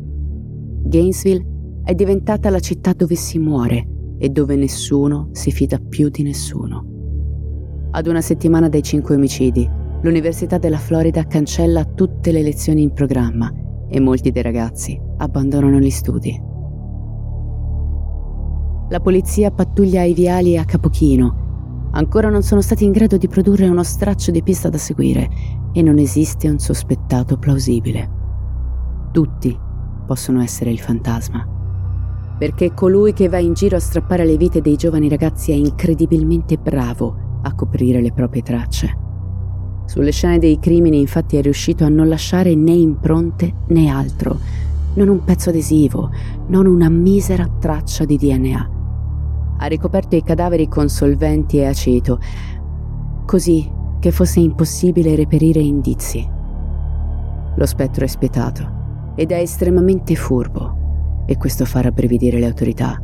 Gainesville 0.84 1.44
è 1.84 1.94
diventata 1.94 2.48
la 2.48 2.60
città 2.60 2.92
dove 2.92 3.16
si 3.16 3.38
muore 3.38 3.86
e 4.18 4.30
dove 4.30 4.56
nessuno 4.56 5.28
si 5.32 5.50
fida 5.50 5.78
più 5.78 6.08
di 6.08 6.22
nessuno. 6.22 6.95
Ad 7.96 8.06
una 8.08 8.20
settimana 8.20 8.68
dai 8.68 8.82
cinque 8.82 9.14
omicidi, 9.14 9.66
l'Università 10.02 10.58
della 10.58 10.76
Florida 10.76 11.24
cancella 11.24 11.86
tutte 11.86 12.30
le 12.30 12.42
lezioni 12.42 12.82
in 12.82 12.92
programma 12.92 13.50
e 13.88 14.00
molti 14.00 14.30
dei 14.30 14.42
ragazzi 14.42 15.00
abbandonano 15.16 15.78
gli 15.78 15.88
studi. 15.88 16.38
La 18.90 19.00
polizia 19.00 19.50
pattuglia 19.50 20.02
i 20.02 20.12
viali 20.12 20.58
a 20.58 20.66
capochino. 20.66 21.88
Ancora 21.92 22.28
non 22.28 22.42
sono 22.42 22.60
stati 22.60 22.84
in 22.84 22.92
grado 22.92 23.16
di 23.16 23.28
produrre 23.28 23.66
uno 23.66 23.82
straccio 23.82 24.30
di 24.30 24.42
pista 24.42 24.68
da 24.68 24.76
seguire 24.76 25.30
e 25.72 25.80
non 25.80 25.96
esiste 25.96 26.50
un 26.50 26.58
sospettato 26.58 27.38
plausibile. 27.38 28.10
Tutti 29.10 29.58
possono 30.04 30.42
essere 30.42 30.70
il 30.70 30.80
fantasma 30.80 31.54
perché 32.38 32.74
colui 32.74 33.14
che 33.14 33.30
va 33.30 33.38
in 33.38 33.54
giro 33.54 33.76
a 33.76 33.80
strappare 33.80 34.26
le 34.26 34.36
vite 34.36 34.60
dei 34.60 34.76
giovani 34.76 35.08
ragazzi 35.08 35.52
è 35.52 35.54
incredibilmente 35.54 36.58
bravo 36.58 37.24
a 37.46 37.54
coprire 37.54 38.00
le 38.00 38.12
proprie 38.12 38.42
tracce. 38.42 39.04
Sulle 39.86 40.10
scene 40.10 40.38
dei 40.38 40.58
crimini 40.58 40.98
infatti 40.98 41.36
è 41.36 41.42
riuscito 41.42 41.84
a 41.84 41.88
non 41.88 42.08
lasciare 42.08 42.54
né 42.54 42.72
impronte 42.72 43.52
né 43.68 43.88
altro, 43.88 44.38
non 44.94 45.08
un 45.08 45.22
pezzo 45.24 45.50
adesivo, 45.50 46.10
non 46.48 46.66
una 46.66 46.88
misera 46.88 47.48
traccia 47.58 48.04
di 48.04 48.16
DNA. 48.16 48.70
Ha 49.58 49.66
ricoperto 49.66 50.16
i 50.16 50.22
cadaveri 50.22 50.68
con 50.68 50.88
solventi 50.88 51.58
e 51.58 51.66
aceto, 51.66 52.18
così 53.24 53.70
che 54.00 54.10
fosse 54.10 54.40
impossibile 54.40 55.14
reperire 55.14 55.60
indizi. 55.60 56.28
Lo 57.54 57.66
spettro 57.66 58.04
è 58.04 58.08
spietato 58.08 59.14
ed 59.14 59.30
è 59.30 59.38
estremamente 59.38 60.14
furbo 60.14 61.24
e 61.26 61.36
questo 61.36 61.64
fa 61.64 61.80
rabbrividire 61.80 62.38
le 62.38 62.46
autorità 62.46 63.00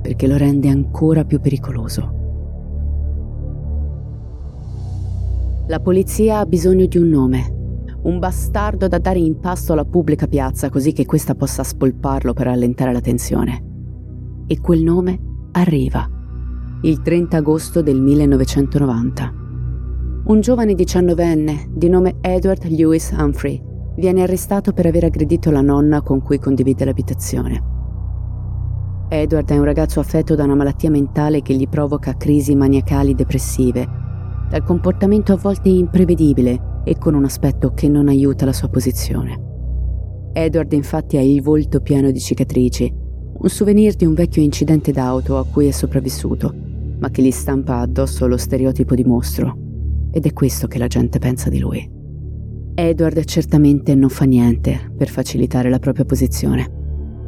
perché 0.00 0.26
lo 0.26 0.36
rende 0.36 0.68
ancora 0.68 1.24
più 1.24 1.40
pericoloso. 1.40 2.19
La 5.70 5.78
polizia 5.78 6.40
ha 6.40 6.46
bisogno 6.46 6.86
di 6.86 6.98
un 6.98 7.06
nome, 7.06 7.92
un 8.02 8.18
bastardo 8.18 8.88
da 8.88 8.98
dare 8.98 9.20
in 9.20 9.38
pasto 9.38 9.72
alla 9.72 9.84
pubblica 9.84 10.26
piazza 10.26 10.68
così 10.68 10.90
che 10.90 11.06
questa 11.06 11.36
possa 11.36 11.62
spolparlo 11.62 12.32
per 12.32 12.48
allentare 12.48 12.92
la 12.92 13.00
tensione. 13.00 13.64
E 14.48 14.58
quel 14.58 14.82
nome 14.82 15.20
arriva, 15.52 16.10
il 16.82 17.00
30 17.00 17.36
agosto 17.36 17.82
del 17.82 18.00
1990. 18.00 19.32
Un 20.24 20.40
giovane 20.40 20.74
diciannovenne 20.74 21.70
di 21.72 21.88
nome 21.88 22.16
Edward 22.20 22.64
Lewis 22.64 23.12
Humphrey 23.16 23.62
viene 23.94 24.22
arrestato 24.22 24.72
per 24.72 24.86
aver 24.86 25.04
aggredito 25.04 25.52
la 25.52 25.62
nonna 25.62 26.02
con 26.02 26.20
cui 26.20 26.40
condivide 26.40 26.84
l'abitazione. 26.84 27.62
Edward 29.08 29.48
è 29.48 29.56
un 29.56 29.64
ragazzo 29.64 30.00
affetto 30.00 30.34
da 30.34 30.42
una 30.42 30.56
malattia 30.56 30.90
mentale 30.90 31.42
che 31.42 31.54
gli 31.54 31.68
provoca 31.68 32.16
crisi 32.16 32.56
maniacali 32.56 33.14
depressive, 33.14 33.99
dal 34.50 34.64
comportamento 34.64 35.32
a 35.32 35.36
volte 35.36 35.68
imprevedibile 35.68 36.82
e 36.84 36.98
con 36.98 37.14
un 37.14 37.24
aspetto 37.24 37.72
che 37.72 37.88
non 37.88 38.08
aiuta 38.08 38.44
la 38.44 38.52
sua 38.52 38.68
posizione. 38.68 39.48
Edward 40.32 40.72
infatti 40.72 41.16
ha 41.16 41.22
il 41.22 41.40
volto 41.40 41.80
pieno 41.80 42.10
di 42.10 42.18
cicatrici, 42.18 42.92
un 43.42 43.48
souvenir 43.48 43.94
di 43.94 44.04
un 44.04 44.14
vecchio 44.14 44.42
incidente 44.42 44.90
d'auto 44.90 45.38
a 45.38 45.46
cui 45.46 45.68
è 45.68 45.70
sopravvissuto, 45.70 46.52
ma 46.98 47.10
che 47.10 47.22
gli 47.22 47.30
stampa 47.30 47.78
addosso 47.78 48.26
lo 48.26 48.36
stereotipo 48.36 48.96
di 48.96 49.04
mostro. 49.04 49.56
Ed 50.10 50.26
è 50.26 50.32
questo 50.32 50.66
che 50.66 50.78
la 50.78 50.88
gente 50.88 51.20
pensa 51.20 51.48
di 51.48 51.60
lui. 51.60 51.88
Edward 52.74 53.24
certamente 53.24 53.94
non 53.94 54.08
fa 54.08 54.24
niente 54.24 54.92
per 54.96 55.08
facilitare 55.08 55.70
la 55.70 55.78
propria 55.78 56.04
posizione. 56.04 56.78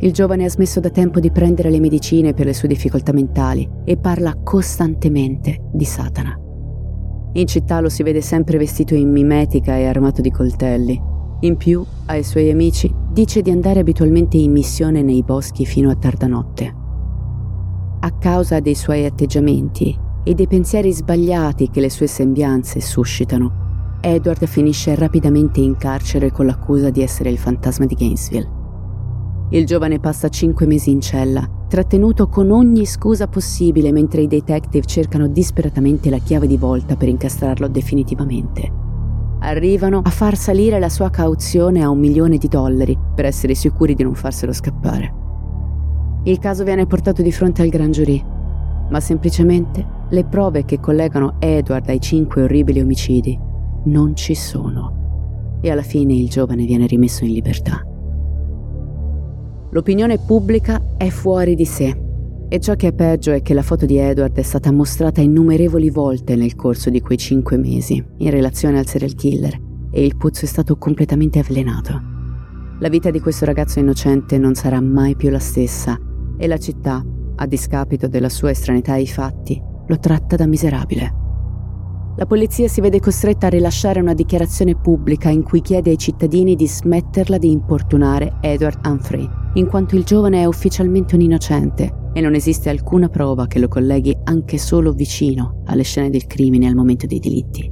Il 0.01 0.13
giovane 0.13 0.45
ha 0.45 0.51
smesso 0.51 0.81
da 0.81 0.91
tempo 0.91 1.21
di 1.21 1.31
prendere 1.31 1.71
le 1.71 1.79
medicine 1.79 2.35
per 2.35 2.47
le 2.47 2.55
sue 2.55 2.67
difficoltà 2.67 3.13
mentali 3.13 3.69
e 3.85 3.97
parla 3.97 4.35
costantemente 4.43 5.69
di 5.73 5.85
Satana. 5.85 6.37
In 7.35 7.47
città 7.47 7.81
lo 7.81 7.89
si 7.89 8.03
vede 8.03 8.21
sempre 8.21 8.59
vestito 8.59 8.95
in 8.95 9.11
mimetica 9.11 9.77
e 9.77 9.87
armato 9.87 10.21
di 10.21 10.31
coltelli. 10.31 11.01
In 11.41 11.57
più, 11.57 11.85
ai 12.07 12.23
suoi 12.23 12.51
amici 12.51 12.93
dice 13.11 13.41
di 13.41 13.51
andare 13.51 13.81
abitualmente 13.81 14.37
in 14.37 14.53
missione 14.53 15.03
nei 15.03 15.23
boschi 15.23 15.65
fino 15.65 15.91
a 15.91 15.97
tarda 15.97 16.27
notte. 16.27 16.75
A 18.01 18.11
causa 18.19 18.61
dei 18.61 18.75
suoi 18.75 19.07
atteggiamenti 19.07 19.99
e 20.25 20.35
dei 20.35 20.47
pensieri 20.47 20.93
sbagliati 20.93 21.71
che 21.71 21.81
le 21.81 21.91
sue 21.91 22.07
sembianze 22.07 22.81
suscitano, 22.81 23.99
Edward 24.03 24.45
finisce 24.47 24.95
rapidamente 24.95 25.61
in 25.61 25.77
carcere 25.77 26.31
con 26.31 26.47
l'accusa 26.47 26.91
di 26.91 27.03
essere 27.03 27.31
il 27.31 27.39
fantasma 27.39 27.87
di 27.87 27.95
Gainesville. 27.95 28.61
Il 29.51 29.65
giovane 29.65 30.01
passa 30.01 30.29
cinque 30.29 30.67
mesi 30.67 30.91
in 30.91 31.01
cella, 31.01 31.49
trattenuto 31.73 32.29
con 32.29 32.51
ogni 32.51 32.85
scusa 32.85 33.29
possibile 33.29 33.93
mentre 33.93 34.21
i 34.21 34.27
detective 34.27 34.85
cercano 34.85 35.27
disperatamente 35.27 36.11
la 36.11 36.19
chiave 36.19 36.47
di 36.47 36.59
volta 36.59 36.97
per 36.97 37.09
incastrarlo 37.09 37.67
definitivamente. 37.67 38.71
Arrivano 39.39 40.03
a 40.05 40.11
far 40.11 40.37
salire 40.37 40.79
la 40.79 40.91
sua 40.91 41.09
cauzione 41.09 41.83
a 41.83 41.89
un 41.89 41.99
milione 41.99 42.37
di 42.37 42.47
dollari 42.47 42.95
per 43.15 43.25
essere 43.25 43.55
sicuri 43.55 43.95
di 43.95 44.03
non 44.03 44.15
farselo 44.15 44.53
scappare. 44.53 45.15
Il 46.25 46.39
caso 46.39 46.63
viene 46.63 46.85
portato 46.85 47.23
di 47.23 47.33
fronte 47.33 47.63
al 47.63 47.71
gran 47.71 47.91
giurì, 47.91 48.23
ma 48.91 49.01
semplicemente 49.01 49.83
le 50.11 50.27
prove 50.27 50.67
che 50.67 50.79
collegano 50.79 51.37
Edward 51.39 51.89
ai 51.89 52.03
cinque 52.03 52.43
orribili 52.43 52.81
omicidi 52.81 53.41
non 53.85 54.15
ci 54.15 54.35
sono 54.35 55.59
e 55.63 55.71
alla 55.71 55.81
fine 55.81 56.13
il 56.13 56.29
giovane 56.29 56.67
viene 56.67 56.85
rimesso 56.85 57.25
in 57.25 57.33
libertà. 57.33 57.83
L'opinione 59.73 60.19
pubblica 60.19 60.97
è 60.99 61.09
fuori 61.09 61.55
di 61.55 61.65
sé 61.65 61.99
e 62.47 62.61
ciò 62.61 62.75
che 62.75 62.89
è 62.89 62.93
peggio 62.93 63.33
è 63.33 63.41
che 63.41 63.55
la 63.55 63.63
foto 63.63 63.87
di 63.87 63.97
Edward 63.97 64.37
è 64.37 64.43
stata 64.43 64.71
mostrata 64.71 65.23
innumerevoli 65.23 65.89
volte 65.89 66.37
nel 66.37 66.55
corso 66.55 66.91
di 66.91 67.01
quei 67.01 67.17
cinque 67.17 67.57
mesi 67.57 68.05
in 68.19 68.31
relazione 68.31 68.79
al 68.79 68.87
serial 68.87 69.15
killer 69.15 69.59
e 69.91 70.05
il 70.05 70.19
pozzo 70.19 70.45
è 70.45 70.49
stato 70.49 70.77
completamente 70.77 71.39
avvelenato. 71.39 72.03
La 72.81 72.91
vita 72.91 73.11
di 73.11 73.21
questo 73.21 73.47
ragazzo 73.47 73.79
innocente 73.79 74.37
non 74.37 74.55
sarà 74.55 74.79
mai 74.83 75.17
più 75.17 75.31
la 75.31 75.39
stessa 75.39 75.99
e 76.37 76.47
la 76.47 76.59
città, 76.59 77.03
a 77.37 77.47
discapito 77.47 78.09
della 78.09 78.29
sua 78.29 78.51
estranità 78.51 78.93
ai 78.93 79.07
fatti, 79.07 79.59
lo 79.87 79.99
tratta 79.99 80.37
da 80.37 80.47
miserabile. 80.47 81.22
La 82.17 82.27
polizia 82.27 82.69
si 82.69 82.83
vede 82.83 83.01
costretta 83.01 83.47
a 83.47 83.51
rilasciare 83.51 83.99
una 83.99 84.13
dichiarazione 84.13 84.77
pubblica 84.77 85.31
in 85.31 85.43
cui 85.43 85.63
chiede 85.63 85.91
ai 85.91 85.99
cittadini 85.99 86.55
di 86.55 86.69
smetterla 86.69 87.39
di 87.39 87.51
importunare 87.51 88.35
Edward 88.43 88.85
Humphrey, 88.85 89.27
in 89.55 89.67
quanto 89.67 89.97
il 89.97 90.05
giovane 90.05 90.43
è 90.43 90.45
ufficialmente 90.45 91.15
un 91.15 91.23
innocente 91.23 92.11
e 92.13 92.21
non 92.21 92.35
esiste 92.35 92.69
alcuna 92.69 93.09
prova 93.09 93.47
che 93.47 93.59
lo 93.59 93.69
colleghi 93.69 94.15
anche 94.25 94.59
solo 94.59 94.93
vicino 94.93 95.63
alle 95.65 95.85
scene 95.85 96.11
del 96.11 96.27
crimine 96.27 96.69
al 96.69 96.75
momento 96.75 97.07
dei 97.07 97.19
delitti. 97.19 97.71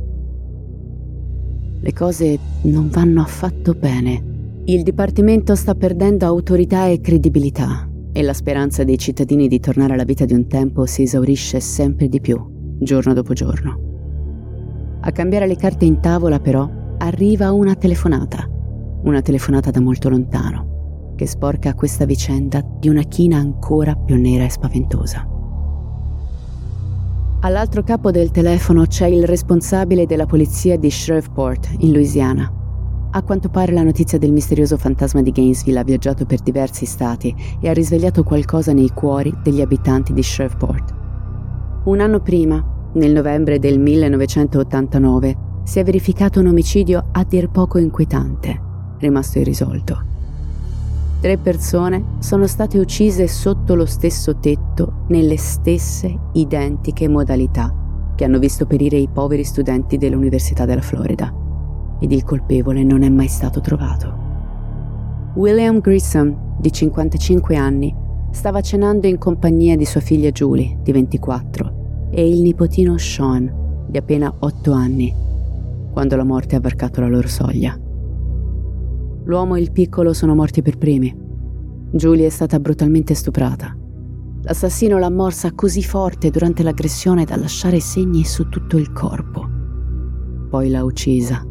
Le 1.82 1.92
cose 1.92 2.38
non 2.62 2.88
vanno 2.88 3.20
affatto 3.20 3.74
bene. 3.74 4.62
Il 4.64 4.82
Dipartimento 4.82 5.54
sta 5.54 5.74
perdendo 5.74 6.24
autorità 6.24 6.86
e 6.86 7.00
credibilità 7.00 7.86
e 8.10 8.22
la 8.22 8.32
speranza 8.32 8.84
dei 8.84 8.96
cittadini 8.96 9.48
di 9.48 9.60
tornare 9.60 9.92
alla 9.92 10.04
vita 10.04 10.24
di 10.24 10.32
un 10.32 10.46
tempo 10.46 10.86
si 10.86 11.02
esaurisce 11.02 11.60
sempre 11.60 12.08
di 12.08 12.20
più, 12.20 12.42
giorno 12.78 13.12
dopo 13.12 13.34
giorno. 13.34 13.89
A 15.02 15.12
cambiare 15.12 15.46
le 15.46 15.56
carte 15.56 15.86
in 15.86 16.00
tavola, 16.00 16.40
però, 16.40 16.68
arriva 16.98 17.52
una 17.52 17.74
telefonata. 17.74 18.46
Una 19.02 19.22
telefonata 19.22 19.70
da 19.70 19.80
molto 19.80 20.08
lontano. 20.08 20.68
che 21.20 21.26
sporca 21.26 21.74
questa 21.74 22.06
vicenda 22.06 22.64
di 22.78 22.88
una 22.88 23.02
china 23.02 23.36
ancora 23.36 23.94
più 23.94 24.18
nera 24.18 24.44
e 24.44 24.48
spaventosa. 24.48 25.28
All'altro 27.40 27.82
capo 27.82 28.10
del 28.10 28.30
telefono 28.30 28.86
c'è 28.86 29.04
il 29.04 29.26
responsabile 29.26 30.06
della 30.06 30.24
polizia 30.24 30.78
di 30.78 30.90
Shreveport, 30.90 31.74
in 31.80 31.92
Louisiana. 31.92 32.50
A 33.10 33.22
quanto 33.22 33.50
pare 33.50 33.72
la 33.72 33.82
notizia 33.82 34.16
del 34.16 34.32
misterioso 34.32 34.78
fantasma 34.78 35.20
di 35.20 35.30
Gainesville 35.30 35.80
ha 35.80 35.84
viaggiato 35.84 36.24
per 36.24 36.40
diversi 36.40 36.86
stati 36.86 37.36
e 37.60 37.68
ha 37.68 37.74
risvegliato 37.74 38.22
qualcosa 38.22 38.72
nei 38.72 38.88
cuori 38.88 39.30
degli 39.42 39.60
abitanti 39.60 40.14
di 40.14 40.22
Shreveport. 40.22 40.94
Un 41.84 42.00
anno 42.00 42.20
prima, 42.20 42.64
nel 42.92 43.12
novembre 43.12 43.58
del 43.58 43.78
1989, 43.78 45.36
si 45.64 45.78
è 45.78 45.84
verificato 45.84 46.40
un 46.40 46.46
omicidio 46.46 47.08
a 47.12 47.24
dir 47.24 47.48
poco 47.50 47.78
inquietante, 47.78 48.60
rimasto 48.98 49.38
irrisolto. 49.38 50.04
Tre 51.20 51.36
persone 51.36 52.02
sono 52.20 52.46
state 52.46 52.78
uccise 52.78 53.28
sotto 53.28 53.74
lo 53.74 53.84
stesso 53.84 54.36
tetto 54.38 55.04
nelle 55.08 55.36
stesse 55.36 56.18
identiche 56.32 57.08
modalità 57.08 57.74
che 58.14 58.24
hanno 58.24 58.38
visto 58.38 58.66
perire 58.66 58.96
i 58.96 59.08
poveri 59.08 59.44
studenti 59.44 59.96
dell'Università 59.96 60.64
della 60.64 60.80
Florida. 60.80 61.32
Ed 62.00 62.12
il 62.12 62.24
colpevole 62.24 62.82
non 62.82 63.02
è 63.02 63.08
mai 63.08 63.28
stato 63.28 63.60
trovato. 63.60 64.28
William 65.34 65.80
Grissom, 65.80 66.56
di 66.58 66.72
55 66.72 67.56
anni, 67.56 67.94
stava 68.30 68.60
cenando 68.60 69.06
in 69.06 69.18
compagnia 69.18 69.76
di 69.76 69.84
sua 69.84 70.00
figlia 70.00 70.30
Julie, 70.30 70.78
di 70.82 70.92
24, 70.92 71.69
e 72.10 72.28
il 72.28 72.42
nipotino 72.42 72.98
Sean, 72.98 73.86
di 73.88 73.96
appena 73.96 74.32
8 74.36 74.72
anni, 74.72 75.14
quando 75.92 76.16
la 76.16 76.24
morte 76.24 76.56
ha 76.56 76.60
varcato 76.60 77.00
la 77.00 77.08
loro 77.08 77.28
soglia. 77.28 77.78
L'uomo 79.24 79.54
e 79.54 79.60
il 79.60 79.70
piccolo 79.70 80.12
sono 80.12 80.34
morti 80.34 80.62
per 80.62 80.76
primi. 80.76 81.16
Julie 81.92 82.26
è 82.26 82.30
stata 82.30 82.58
brutalmente 82.58 83.14
stuprata. 83.14 83.76
L'assassino 84.42 84.98
l'ha 84.98 85.10
morsa 85.10 85.52
così 85.52 85.82
forte 85.82 86.30
durante 86.30 86.62
l'aggressione 86.62 87.24
da 87.24 87.36
lasciare 87.36 87.78
segni 87.78 88.24
su 88.24 88.48
tutto 88.48 88.76
il 88.76 88.92
corpo. 88.92 89.48
Poi 90.48 90.68
l'ha 90.68 90.82
uccisa 90.82 91.46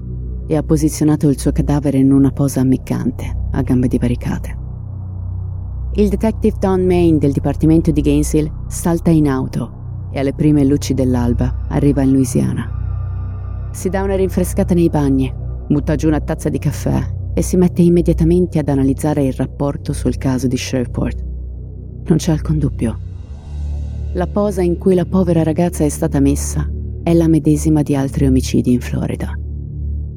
e 0.48 0.56
ha 0.56 0.64
posizionato 0.64 1.30
il 1.30 1.40
suo 1.40 1.52
cadavere 1.52 2.00
in 2.00 2.12
una 2.12 2.32
posa 2.32 2.62
ammiccante, 2.62 3.50
a 3.52 3.62
gambe 3.62 3.88
divaricate. 3.88 4.58
Il 5.94 6.10
detective 6.10 6.58
Don 6.60 6.86
Main 6.86 7.18
del 7.18 7.32
dipartimento 7.32 7.92
di 7.92 8.02
Gainesville 8.02 8.52
salta 8.68 9.10
in 9.10 9.28
auto 9.28 9.79
e 10.12 10.20
alle 10.20 10.34
prime 10.34 10.64
luci 10.64 10.94
dell'alba 10.94 11.66
arriva 11.68 12.02
in 12.02 12.12
Louisiana. 12.12 13.70
Si 13.72 13.90
dà 13.90 14.02
una 14.02 14.16
rinfrescata 14.16 14.74
nei 14.74 14.90
bagni, 14.90 15.34
butta 15.68 15.96
giù 15.96 16.08
una 16.08 16.20
tazza 16.20 16.50
di 16.50 16.58
caffè 16.58 17.18
e 17.34 17.42
si 17.42 17.58
mette 17.58 17.82
immediatamente 17.82 18.60
ad 18.60 18.70
analizzare 18.70 19.26
il 19.26 19.34
rapporto 19.34 19.94
sul 19.94 20.18
caso 20.18 20.48
di 20.48 20.58
Shreveport. 20.58 21.24
Non 22.06 22.18
c'è 22.18 22.32
alcun 22.32 22.58
dubbio. 22.58 22.98
La 24.14 24.28
posa 24.28 24.62
in 24.62 24.78
cui 24.78 24.96
la 24.96 25.06
povera 25.06 25.44
ragazza 25.44 25.84
è 25.84 25.90
stata 25.90 26.20
messa 26.20 26.68
è 27.04 27.14
la 27.14 27.28
medesima 27.28 27.82
di 27.82 27.96
altri 27.96 28.26
omicidi 28.26 28.72
in 28.74 28.82
Florida. 28.82 29.32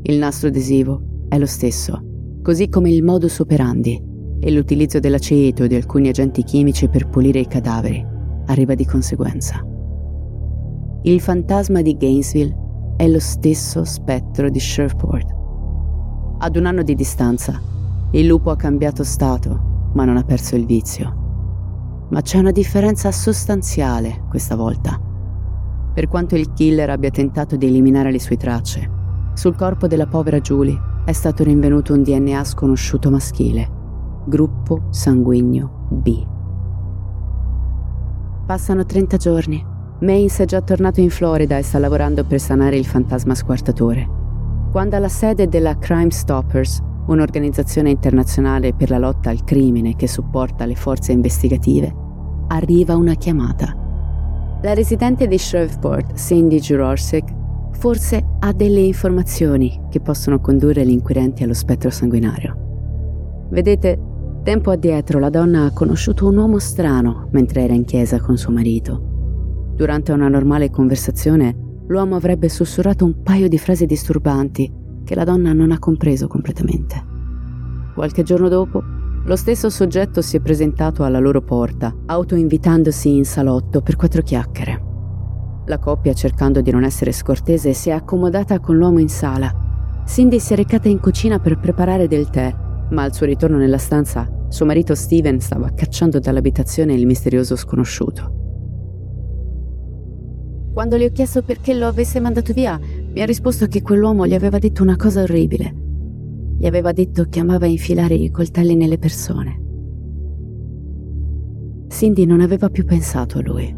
Il 0.03 0.19
nastro 0.19 0.49
adesivo 0.49 1.27
è 1.29 1.39
lo 1.39 1.47
stesso, 1.47 2.03
così 2.43 2.69
come 2.69 2.91
il 2.91 3.03
modus 3.03 3.39
operandi 3.39 4.03
e 4.41 4.51
l'utilizzo 4.51 4.99
dell'aceto 4.99 5.65
e 5.65 5.69
di 5.69 5.75
alcuni 5.75 6.09
agenti 6.09 6.43
chimici 6.43 6.89
per 6.89 7.09
pulire 7.09 7.41
i 7.41 7.47
cadaveri 7.47 8.05
arriva 8.47 8.75
di 8.75 8.85
conseguenza. 8.85 9.65
Il 11.03 11.21
fantasma 11.21 11.83
di 11.83 11.97
Gainesville 11.97 12.95
è 12.97 13.09
lo 13.09 13.21
stesso 13.21 13.85
spettro 13.85 14.49
di 14.51 14.61
Shreveport 14.61 15.41
ad 16.45 16.57
un 16.57 16.67
anno 16.67 16.83
di 16.83 16.97
distanza, 16.97 17.61
il 18.11 18.27
lupo 18.27 18.51
ha 18.51 18.57
cambiato 18.57 19.05
stato, 19.05 19.91
ma 19.95 20.05
non 20.05 20.17
ha 20.17 20.25
perso 20.25 20.57
il 20.57 20.67
vizio. 20.67 22.07
Ma 22.11 22.21
c'è 22.21 22.39
una 22.39 22.51
differenza 22.51 23.13
sostanziale 23.13 24.25
questa 24.29 24.57
volta. 24.57 25.01
Per 25.95 26.09
quanto 26.09 26.35
il 26.35 26.53
killer 26.53 26.91
abbia 26.91 27.11
tentato 27.11 27.55
di 27.55 27.67
eliminare 27.67 28.11
le 28.11 28.19
sue 28.19 28.37
tracce, 28.37 28.91
sul 29.35 29.55
corpo 29.55 29.87
della 29.87 30.09
povera 30.09 30.41
Julie 30.41 30.77
è 31.05 31.13
stato 31.13 31.45
rinvenuto 31.45 31.95
un 31.95 32.03
DNA 32.03 32.43
sconosciuto 32.43 33.09
maschile, 33.09 33.71
gruppo 34.27 34.89
sanguigno 34.91 35.87
B. 35.91 36.27
Passano 38.47 38.85
30 38.85 39.17
giorni. 39.17 39.72
Mains 40.03 40.39
è 40.41 40.45
già 40.45 40.61
tornato 40.61 41.01
in 41.01 41.11
Florida 41.11 41.57
e 41.57 41.63
sta 41.63 41.79
lavorando 41.79 42.25
per 42.25 42.41
sanare 42.41 42.77
il 42.77 42.87
fantasma 42.87 43.35
squartatore 43.35 44.21
quando 44.73 44.97
alla 44.97 45.11
sede 45.11 45.49
della 45.49 45.77
Crime 45.77 46.11
Stoppers, 46.11 46.81
un'organizzazione 47.09 47.91
internazionale 47.91 48.73
per 48.73 48.89
la 48.89 48.97
lotta 48.97 49.29
al 49.29 49.45
crimine 49.45 49.97
che 49.97 50.09
supporta 50.09 50.65
le 50.65 50.77
forze 50.77 51.13
investigative, 51.13 51.95
arriva 52.49 52.97
una 52.97 53.13
chiamata. 53.13 53.77
La 54.63 54.73
residente 54.73 55.27
di 55.27 55.37
Shreveport, 55.37 56.15
Cindy 56.15 56.59
Jurorsek, 56.59 57.35
forse 57.73 58.25
ha 58.39 58.53
delle 58.55 58.81
informazioni 58.81 59.89
che 59.91 60.01
possono 60.01 60.41
condurre 60.41 60.87
gli 60.87 60.91
inquirenti 60.91 61.43
allo 61.43 61.53
spettro 61.53 61.91
sanguinario. 61.91 63.49
Vedete, 63.51 64.01
tempo 64.43 64.71
addietro 64.71 65.19
la 65.19 65.29
donna 65.29 65.67
ha 65.67 65.73
conosciuto 65.73 66.29
un 66.29 66.39
uomo 66.39 66.59
strano 66.59 67.29
mentre 67.33 67.65
era 67.65 67.75
in 67.75 67.85
chiesa 67.85 68.19
con 68.21 68.39
suo 68.39 68.53
marito. 68.53 69.12
Durante 69.75 70.13
una 70.13 70.29
normale 70.29 70.71
conversazione, 70.71 71.57
l'uomo 71.87 72.17
avrebbe 72.17 72.49
sussurrato 72.49 73.05
un 73.05 73.23
paio 73.23 73.49
di 73.49 73.59
frasi 73.59 73.87
disturbanti 73.87 74.73
che 75.05 75.15
la 75.15 75.25
donna 75.25 75.53
non 75.53 75.73
ha 75.73 75.79
compreso 75.79 76.29
completamente. 76.29 77.11
Qualche 77.95 78.23
giorno 78.23 78.49
dopo, 78.49 78.83
lo 79.25 79.37
stesso 79.37 79.71
soggetto 79.71 80.21
si 80.21 80.37
è 80.37 80.41
presentato 80.41 81.05
alla 81.05 81.19
loro 81.19 81.43
porta, 81.43 81.95
autoinvitandosi 82.07 83.15
in 83.15 83.25
salotto 83.25 83.81
per 83.81 83.97
quattro 83.97 84.23
chiacchiere. 84.23 84.83
La 85.67 85.79
coppia, 85.79 86.13
cercando 86.13 86.61
di 86.61 86.71
non 86.71 86.83
essere 86.83 87.13
scortese, 87.13 87.73
si 87.73 87.91
è 87.91 87.93
accomodata 87.93 88.59
con 88.59 88.77
l'uomo 88.77 88.99
in 88.99 89.09
sala. 89.09 90.03
Cindy 90.07 90.41
si 90.41 90.53
è 90.53 90.57
recata 90.57 90.89
in 90.89 90.99
cucina 90.99 91.39
per 91.39 91.61
preparare 91.61 92.09
del 92.09 92.31
tè, 92.31 92.53
ma 92.91 93.03
al 93.03 93.15
suo 93.15 93.27
ritorno 93.27 93.59
nella 93.59 93.79
stanza, 93.79 94.29
suo 94.49 94.67
marito 94.67 94.95
Steven 94.95 95.41
stava 95.41 95.71
cacciando 95.73 96.19
dall'abitazione 96.19 96.95
il 96.95 97.07
misterioso 97.07 97.55
sconosciuto. 97.55 98.42
Quando 100.73 100.97
le 100.97 101.07
ho 101.07 101.11
chiesto 101.11 101.43
perché 101.43 101.75
lo 101.75 101.87
avesse 101.87 102.19
mandato 102.19 102.55
via, 102.55 102.81
mi 102.81 103.21
ha 103.21 103.27
risposto 103.27 103.67
che 103.67 103.83
quell'uomo 103.83 104.27
gli 104.27 104.35
aveva 104.35 104.59
detto 104.59 104.83
una 104.83 104.97
cosa 104.97 105.23
orribile. 105.23 105.75
Gli 106.57 106.67
aveva 106.67 106.93
detto 106.93 107.27
che 107.29 107.41
amava 107.41 107.67
infilare 107.67 108.15
i 108.15 108.31
coltelli 108.31 108.75
nelle 108.75 108.97
persone. 108.97 109.61
Cindy 111.89 112.25
non 112.25 112.41
aveva 112.41 112.71
più 112.71 112.87
pensato 112.87 113.37
a 113.37 113.43
lui, 113.43 113.75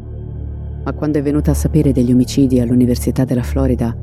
ma 0.84 0.92
quando 0.92 1.18
è 1.18 1.22
venuta 1.22 1.50
a 1.50 1.54
sapere 1.54 1.90
degli 1.90 2.12
omicidi 2.12 2.60
all'Università 2.60 3.24
della 3.24 3.42
Florida, 3.42 3.96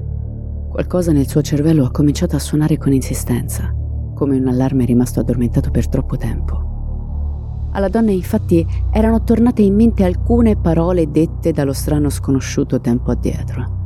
qualcosa 0.69 1.13
nel 1.13 1.29
suo 1.29 1.41
cervello 1.41 1.85
ha 1.85 1.91
cominciato 1.91 2.35
a 2.35 2.39
suonare 2.39 2.77
con 2.77 2.91
insistenza, 2.91 3.73
come 4.13 4.37
un 4.37 4.47
allarme 4.47 4.83
rimasto 4.83 5.21
addormentato 5.21 5.71
per 5.71 5.87
troppo 5.87 6.17
tempo. 6.17 6.70
Alla 7.73 7.87
donna 7.87 8.11
infatti 8.11 8.65
erano 8.91 9.23
tornate 9.23 9.61
in 9.61 9.75
mente 9.75 10.03
alcune 10.03 10.57
parole 10.57 11.09
dette 11.09 11.53
dallo 11.53 11.71
strano 11.71 12.09
sconosciuto 12.09 12.81
tempo 12.81 13.11
addietro. 13.11 13.79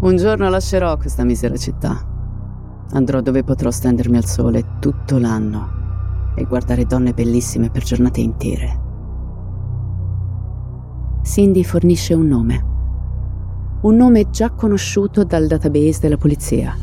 Un 0.00 0.16
giorno 0.16 0.48
lascerò 0.48 0.96
questa 0.96 1.24
misera 1.24 1.56
città. 1.56 2.10
Andrò 2.92 3.20
dove 3.20 3.42
potrò 3.42 3.70
stendermi 3.70 4.16
al 4.16 4.24
sole 4.24 4.78
tutto 4.78 5.18
l'anno 5.18 5.80
e 6.36 6.44
guardare 6.44 6.84
donne 6.84 7.12
bellissime 7.12 7.70
per 7.70 7.82
giornate 7.82 8.20
intere. 8.20 8.80
Cindy 11.22 11.64
fornisce 11.64 12.14
un 12.14 12.26
nome. 12.26 12.64
Un 13.80 13.96
nome 13.96 14.30
già 14.30 14.50
conosciuto 14.50 15.24
dal 15.24 15.48
database 15.48 16.00
della 16.00 16.16
polizia. 16.16 16.76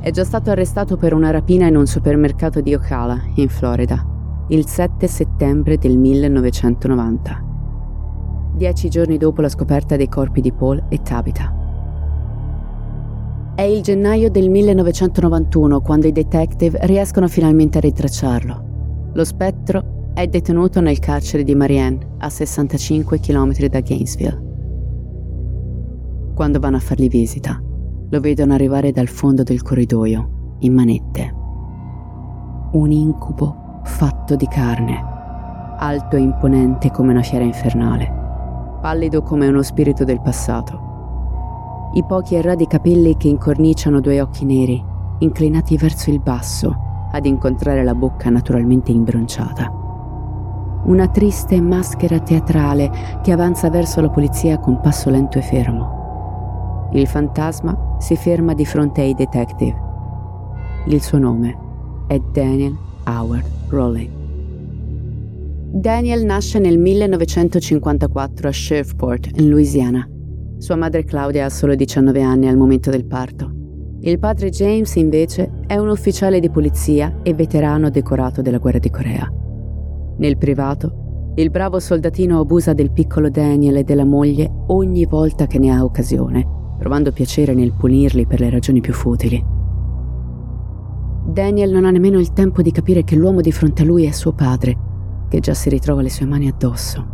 È 0.00 0.10
già 0.10 0.24
stato 0.24 0.50
arrestato 0.50 0.96
per 0.96 1.12
una 1.12 1.30
rapina 1.30 1.66
in 1.66 1.76
un 1.76 1.86
supermercato 1.86 2.60
di 2.60 2.74
Ocala, 2.74 3.20
in 3.34 3.48
Florida 3.48 4.11
il 4.52 4.66
7 4.66 5.06
settembre 5.06 5.78
del 5.78 5.96
1990, 5.96 7.44
dieci 8.54 8.90
giorni 8.90 9.16
dopo 9.16 9.40
la 9.40 9.48
scoperta 9.48 9.96
dei 9.96 10.08
corpi 10.08 10.42
di 10.42 10.52
Paul 10.52 10.84
e 10.90 11.00
Tabitha. 11.00 11.54
È 13.54 13.62
il 13.62 13.80
gennaio 13.80 14.30
del 14.30 14.50
1991 14.50 15.80
quando 15.80 16.06
i 16.06 16.12
detective 16.12 16.78
riescono 16.82 17.28
finalmente 17.28 17.78
a 17.78 17.80
ritracciarlo. 17.80 19.10
Lo 19.14 19.24
spettro 19.24 20.10
è 20.12 20.26
detenuto 20.26 20.82
nel 20.82 20.98
carcere 20.98 21.44
di 21.44 21.54
Marianne, 21.54 22.16
a 22.18 22.28
65 22.28 23.20
km 23.20 23.54
da 23.68 23.80
Gainesville. 23.80 24.50
Quando 26.34 26.58
vanno 26.58 26.76
a 26.76 26.80
fargli 26.80 27.08
visita, 27.08 27.58
lo 28.10 28.20
vedono 28.20 28.52
arrivare 28.52 28.92
dal 28.92 29.08
fondo 29.08 29.44
del 29.44 29.62
corridoio, 29.62 30.56
in 30.58 30.74
manette. 30.74 31.34
Un 32.72 32.90
incubo 32.90 33.61
fatto 33.84 34.36
di 34.36 34.46
carne, 34.46 35.04
alto 35.78 36.16
e 36.16 36.20
imponente 36.20 36.90
come 36.90 37.10
una 37.10 37.22
fiera 37.22 37.44
infernale, 37.44 38.78
pallido 38.80 39.22
come 39.22 39.48
uno 39.48 39.62
spirito 39.62 40.04
del 40.04 40.20
passato. 40.20 41.90
I 41.94 42.04
pochi 42.04 42.36
e 42.36 42.42
radi 42.42 42.66
capelli 42.66 43.16
che 43.16 43.28
incorniciano 43.28 44.00
due 44.00 44.20
occhi 44.20 44.44
neri, 44.44 44.82
inclinati 45.18 45.76
verso 45.76 46.10
il 46.10 46.20
basso, 46.20 46.74
ad 47.10 47.26
incontrare 47.26 47.84
la 47.84 47.94
bocca 47.94 48.30
naturalmente 48.30 48.92
imbronciata. 48.92 49.70
Una 50.84 51.08
triste 51.08 51.60
maschera 51.60 52.18
teatrale 52.18 52.90
che 53.22 53.30
avanza 53.30 53.68
verso 53.70 54.00
la 54.00 54.08
polizia 54.08 54.58
con 54.58 54.80
passo 54.80 55.10
lento 55.10 55.38
e 55.38 55.42
fermo. 55.42 56.88
Il 56.92 57.06
fantasma 57.06 57.96
si 57.98 58.16
ferma 58.16 58.54
di 58.54 58.64
fronte 58.64 59.00
ai 59.02 59.14
detective. 59.14 59.80
Il 60.86 61.00
suo 61.00 61.18
nome 61.18 61.56
è 62.06 62.18
Daniel 62.18 62.76
Howard 63.04 63.61
Rowling. 63.72 64.10
Daniel 65.74 66.24
nasce 66.24 66.58
nel 66.58 66.78
1954 66.78 68.48
a 68.48 68.52
Shreveport, 68.52 69.30
in 69.40 69.48
Louisiana. 69.48 70.06
Sua 70.58 70.76
madre 70.76 71.04
Claudia 71.04 71.46
ha 71.46 71.50
solo 71.50 71.74
19 71.74 72.20
anni 72.20 72.46
al 72.46 72.58
momento 72.58 72.90
del 72.90 73.06
parto. 73.06 73.50
Il 74.00 74.18
padre 74.18 74.50
James, 74.50 74.94
invece, 74.96 75.50
è 75.66 75.76
un 75.76 75.88
ufficiale 75.88 76.40
di 76.40 76.50
polizia 76.50 77.20
e 77.22 77.32
veterano 77.34 77.88
decorato 77.88 78.42
della 78.42 78.58
guerra 78.58 78.78
di 78.78 78.90
Corea. 78.90 79.26
Nel 80.18 80.36
privato, 80.36 81.32
il 81.36 81.50
bravo 81.50 81.80
soldatino 81.80 82.38
abusa 82.38 82.74
del 82.74 82.92
piccolo 82.92 83.30
Daniel 83.30 83.76
e 83.76 83.84
della 83.84 84.04
moglie 84.04 84.50
ogni 84.66 85.06
volta 85.06 85.46
che 85.46 85.58
ne 85.58 85.70
ha 85.70 85.82
occasione, 85.82 86.46
provando 86.78 87.12
piacere 87.12 87.54
nel 87.54 87.72
punirli 87.72 88.26
per 88.26 88.40
le 88.40 88.50
ragioni 88.50 88.80
più 88.80 88.92
futili. 88.92 89.42
Daniel 91.24 91.70
non 91.70 91.84
ha 91.84 91.90
nemmeno 91.90 92.18
il 92.18 92.32
tempo 92.32 92.62
di 92.62 92.72
capire 92.72 93.04
che 93.04 93.14
l'uomo 93.14 93.40
di 93.40 93.52
fronte 93.52 93.82
a 93.82 93.84
lui 93.84 94.04
è 94.04 94.10
suo 94.10 94.32
padre, 94.32 94.76
che 95.28 95.40
già 95.40 95.54
si 95.54 95.68
ritrova 95.68 96.02
le 96.02 96.10
sue 96.10 96.26
mani 96.26 96.48
addosso. 96.48 97.06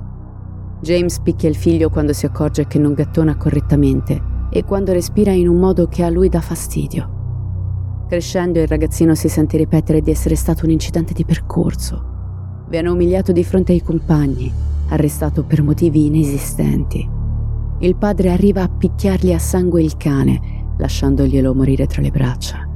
James 0.81 1.19
picchia 1.21 1.49
il 1.49 1.57
figlio 1.57 1.91
quando 1.91 2.13
si 2.13 2.25
accorge 2.25 2.67
che 2.67 2.79
non 2.79 2.95
gattona 2.95 3.37
correttamente 3.37 4.21
e 4.51 4.65
quando 4.65 4.93
respira 4.93 5.33
in 5.33 5.49
un 5.49 5.59
modo 5.59 5.89
che 5.89 6.05
a 6.05 6.09
lui 6.09 6.29
dà 6.29 6.41
fastidio. 6.41 7.17
Crescendo 8.09 8.61
il 8.61 8.67
ragazzino 8.67 9.15
si 9.15 9.29
sente 9.29 9.59
ripetere 9.59 10.01
di 10.01 10.11
essere 10.11 10.35
stato 10.37 10.65
un 10.65 10.71
incidente 10.71 11.13
di 11.13 11.25
percorso. 11.25 12.65
Viene 12.69 12.89
umiliato 12.89 13.33
di 13.33 13.45
fronte 13.45 13.73
ai 13.73 13.83
compagni, 13.83 14.51
arrestato 14.89 15.45
per 15.45 15.63
motivi 15.63 16.07
inesistenti. 16.07 17.09
Il 17.81 17.97
padre 17.97 18.31
arriva 18.31 18.63
a 18.63 18.69
picchiargli 18.69 19.33
a 19.33 19.39
sangue 19.39 19.83
il 19.83 19.97
cane, 19.97 20.73
lasciandoglielo 20.79 21.55
morire 21.55 21.87
tra 21.87 22.01
le 22.01 22.11
braccia. 22.11 22.68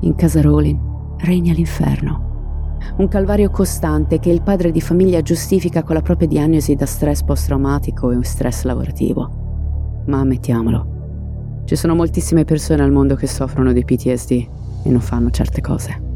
In 0.00 0.14
casa 0.14 0.40
Rowling 0.40 0.78
regna 1.18 1.52
l'inferno. 1.52 2.28
Un 2.96 3.08
calvario 3.08 3.50
costante 3.50 4.18
che 4.18 4.30
il 4.30 4.42
padre 4.42 4.70
di 4.70 4.80
famiglia 4.80 5.20
giustifica 5.22 5.82
con 5.82 5.94
la 5.94 6.02
propria 6.02 6.28
diagnosi 6.28 6.74
da 6.74 6.86
stress 6.86 7.22
post-traumatico 7.22 8.10
e 8.10 8.24
stress 8.24 8.62
lavorativo 8.62 9.40
ma 10.06 10.18
ammettiamolo, 10.18 11.62
ci 11.64 11.76
sono 11.76 11.94
moltissime 11.94 12.44
persone 12.44 12.82
al 12.82 12.90
mondo 12.90 13.14
che 13.14 13.26
soffrono 13.26 13.72
di 13.72 13.84
PTSD 13.84 14.30
e 14.82 14.90
non 14.90 15.00
fanno 15.00 15.30
certe 15.30 15.60
cose. 15.60 16.08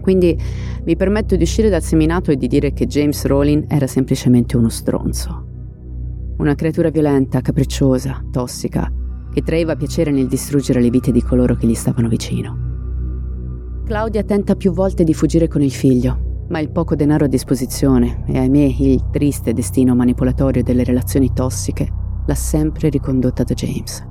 Quindi 0.00 0.36
mi 0.84 0.96
permetto 0.96 1.36
di 1.36 1.44
uscire 1.44 1.70
dal 1.70 1.82
seminato 1.82 2.30
e 2.30 2.36
di 2.36 2.46
dire 2.46 2.72
che 2.72 2.86
James 2.86 3.24
Rowling 3.24 3.64
era 3.68 3.86
semplicemente 3.86 4.56
uno 4.56 4.68
stronzo. 4.68 5.46
Una 6.38 6.54
creatura 6.54 6.90
violenta, 6.90 7.40
capricciosa, 7.40 8.22
tossica, 8.30 8.90
che 9.32 9.42
traeva 9.42 9.76
piacere 9.76 10.10
nel 10.10 10.26
distruggere 10.26 10.80
le 10.80 10.90
vite 10.90 11.10
di 11.10 11.22
coloro 11.22 11.54
che 11.54 11.66
gli 11.66 11.74
stavano 11.74 12.08
vicino. 12.08 12.63
Claudia 13.84 14.22
tenta 14.24 14.56
più 14.56 14.72
volte 14.72 15.04
di 15.04 15.12
fuggire 15.12 15.46
con 15.46 15.60
il 15.60 15.70
figlio, 15.70 16.46
ma 16.48 16.58
il 16.58 16.70
poco 16.70 16.96
denaro 16.96 17.26
a 17.26 17.28
disposizione 17.28 18.24
e 18.26 18.38
ahimè 18.38 18.76
il 18.78 19.10
triste 19.10 19.52
destino 19.52 19.94
manipolatorio 19.94 20.62
delle 20.62 20.84
relazioni 20.84 21.34
tossiche 21.34 21.92
l'ha 22.24 22.34
sempre 22.34 22.88
ricondotta 22.88 23.42
da 23.42 23.52
James. 23.52 24.02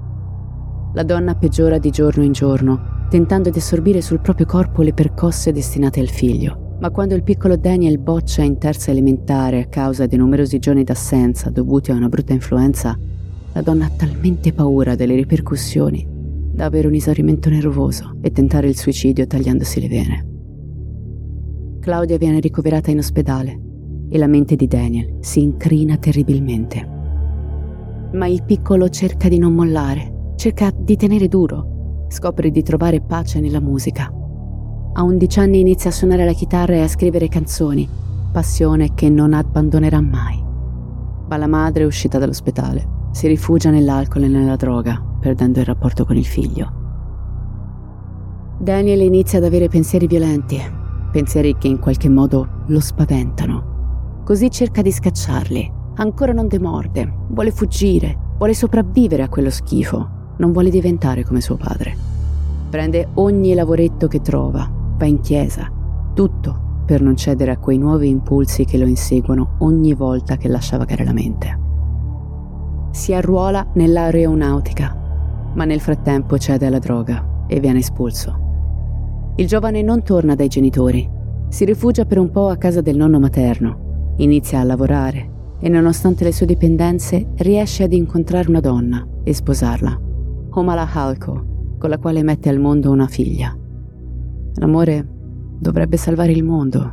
La 0.93 1.01
donna 1.01 1.33
peggiora 1.33 1.79
di 1.79 1.89
giorno 1.89 2.23
in 2.23 2.33
giorno, 2.33 3.07
tentando 3.09 3.49
di 3.49 3.57
assorbire 3.57 4.01
sul 4.01 4.21
proprio 4.21 4.45
corpo 4.45 4.83
le 4.83 4.93
percosse 4.93 5.51
destinate 5.51 5.99
al 5.99 6.09
figlio. 6.09 6.75
Ma 6.79 6.91
quando 6.91 7.15
il 7.15 7.23
piccolo 7.23 7.57
Daniel 7.57 7.97
boccia 7.97 8.43
in 8.43 8.59
terza 8.59 8.91
elementare 8.91 9.59
a 9.59 9.65
causa 9.65 10.05
di 10.05 10.17
numerosi 10.17 10.59
giorni 10.59 10.83
d'assenza 10.83 11.49
dovuti 11.49 11.89
a 11.89 11.95
una 11.95 12.09
brutta 12.09 12.33
influenza, 12.33 12.95
la 13.53 13.61
donna 13.63 13.85
ha 13.85 13.91
talmente 13.95 14.53
paura 14.53 14.93
delle 14.93 15.15
ripercussioni 15.15 16.12
da 16.53 16.65
avere 16.65 16.87
un 16.87 16.93
esaurimento 16.93 17.49
nervoso 17.49 18.17
e 18.21 18.31
tentare 18.31 18.67
il 18.67 18.77
suicidio 18.77 19.25
tagliandosi 19.25 19.79
le 19.81 19.87
vene. 19.87 20.27
Claudia 21.79 22.17
viene 22.17 22.39
ricoverata 22.39 22.91
in 22.91 22.99
ospedale 22.99 23.59
e 24.09 24.17
la 24.17 24.27
mente 24.27 24.55
di 24.55 24.67
Daniel 24.67 25.17
si 25.19 25.41
incrina 25.41 25.97
terribilmente 25.97 26.93
ma 28.13 28.27
il 28.27 28.43
piccolo 28.43 28.89
cerca 28.89 29.27
di 29.27 29.37
non 29.37 29.53
mollare, 29.53 30.33
cerca 30.35 30.71
di 30.75 30.95
tenere 30.95 31.27
duro, 31.27 32.05
scopre 32.09 32.51
di 32.51 32.61
trovare 32.61 33.01
pace 33.01 33.39
nella 33.39 33.59
musica. 33.59 34.11
A 34.95 35.03
11 35.03 35.39
anni 35.39 35.59
inizia 35.59 35.89
a 35.89 35.93
suonare 35.93 36.25
la 36.25 36.33
chitarra 36.33 36.75
e 36.75 36.81
a 36.81 36.87
scrivere 36.87 37.27
canzoni, 37.27 37.89
passione 38.31 38.93
che 38.93 39.09
non 39.09 39.33
abbandonerà 39.33 39.99
mai. 39.99 40.41
Ma 41.27 41.37
la 41.37 41.47
madre, 41.47 41.85
uscita 41.85 42.19
dall'ospedale, 42.19 42.87
si 43.11 43.27
rifugia 43.27 43.71
nell'alcol 43.71 44.23
e 44.23 44.27
nella 44.27 44.55
droga, 44.55 45.03
perdendo 45.23 45.61
il 45.61 45.65
rapporto 45.65 46.03
con 46.03 46.17
il 46.17 46.25
figlio. 46.25 46.81
Daniel 48.59 48.99
inizia 48.99 49.37
ad 49.39 49.45
avere 49.45 49.69
pensieri 49.69 50.05
violenti, 50.05 50.59
pensieri 51.11 51.55
che 51.57 51.69
in 51.69 51.79
qualche 51.79 52.09
modo 52.09 52.63
lo 52.67 52.79
spaventano. 52.81 54.21
Così 54.25 54.51
cerca 54.51 54.81
di 54.81 54.91
scacciarli, 54.91 55.81
Ancora 55.95 56.33
non 56.33 56.47
demorde, 56.47 57.07
vuole 57.27 57.51
fuggire, 57.51 58.17
vuole 58.37 58.55
sopravvivere 58.55 59.21
a 59.21 59.29
quello 59.29 59.51
schifo, 59.51 60.09
non 60.37 60.51
vuole 60.51 60.71
diventare 60.71 61.23
come 61.23 61.39
suo 61.39 61.55
padre. 61.55 61.95
Prende 62.71 63.09
ogni 63.15 63.53
lavoretto 63.53 64.07
che 64.07 64.19
trova, 64.19 64.67
va 64.97 65.05
in 65.05 65.19
chiesa, 65.19 65.71
tutto 66.15 66.61
per 66.83 67.01
non 67.01 67.15
cedere 67.15 67.51
a 67.51 67.59
quei 67.59 67.77
nuovi 67.77 68.09
impulsi 68.09 68.65
che 68.65 68.79
lo 68.79 68.87
inseguono 68.87 69.57
ogni 69.59 69.93
volta 69.93 70.35
che 70.35 70.47
lascia 70.47 70.77
vagare 70.77 71.05
la 71.05 71.13
mente. 71.13 71.59
Si 72.89 73.13
arruola 73.13 73.67
nell'aeronautica, 73.73 75.02
ma 75.55 75.65
nel 75.65 75.79
frattempo 75.79 76.37
cede 76.37 76.65
alla 76.65 76.79
droga 76.79 77.45
e 77.47 77.59
viene 77.59 77.79
espulso. 77.79 79.33
Il 79.35 79.47
giovane 79.47 79.81
non 79.81 80.03
torna 80.03 80.35
dai 80.35 80.47
genitori, 80.47 81.09
si 81.49 81.65
rifugia 81.65 82.05
per 82.05 82.19
un 82.19 82.31
po' 82.31 82.49
a 82.49 82.57
casa 82.57 82.81
del 82.81 82.97
nonno 82.97 83.19
materno, 83.19 84.13
inizia 84.17 84.59
a 84.59 84.63
lavorare, 84.63 85.31
e 85.59 85.69
nonostante 85.69 86.23
le 86.23 86.33
sue 86.33 86.45
dipendenze 86.45 87.29
riesce 87.37 87.83
ad 87.83 87.93
incontrare 87.93 88.49
una 88.49 88.59
donna 88.59 89.07
e 89.23 89.33
sposarla, 89.33 89.99
Homala 90.49 90.87
Halko, 90.91 91.75
con 91.79 91.89
la 91.89 91.97
quale 91.97 92.21
mette 92.23 92.49
al 92.49 92.59
mondo 92.59 92.91
una 92.91 93.07
figlia. 93.07 93.57
L'amore 94.55 95.07
dovrebbe 95.59 95.97
salvare 95.97 96.31
il 96.31 96.43
mondo, 96.43 96.91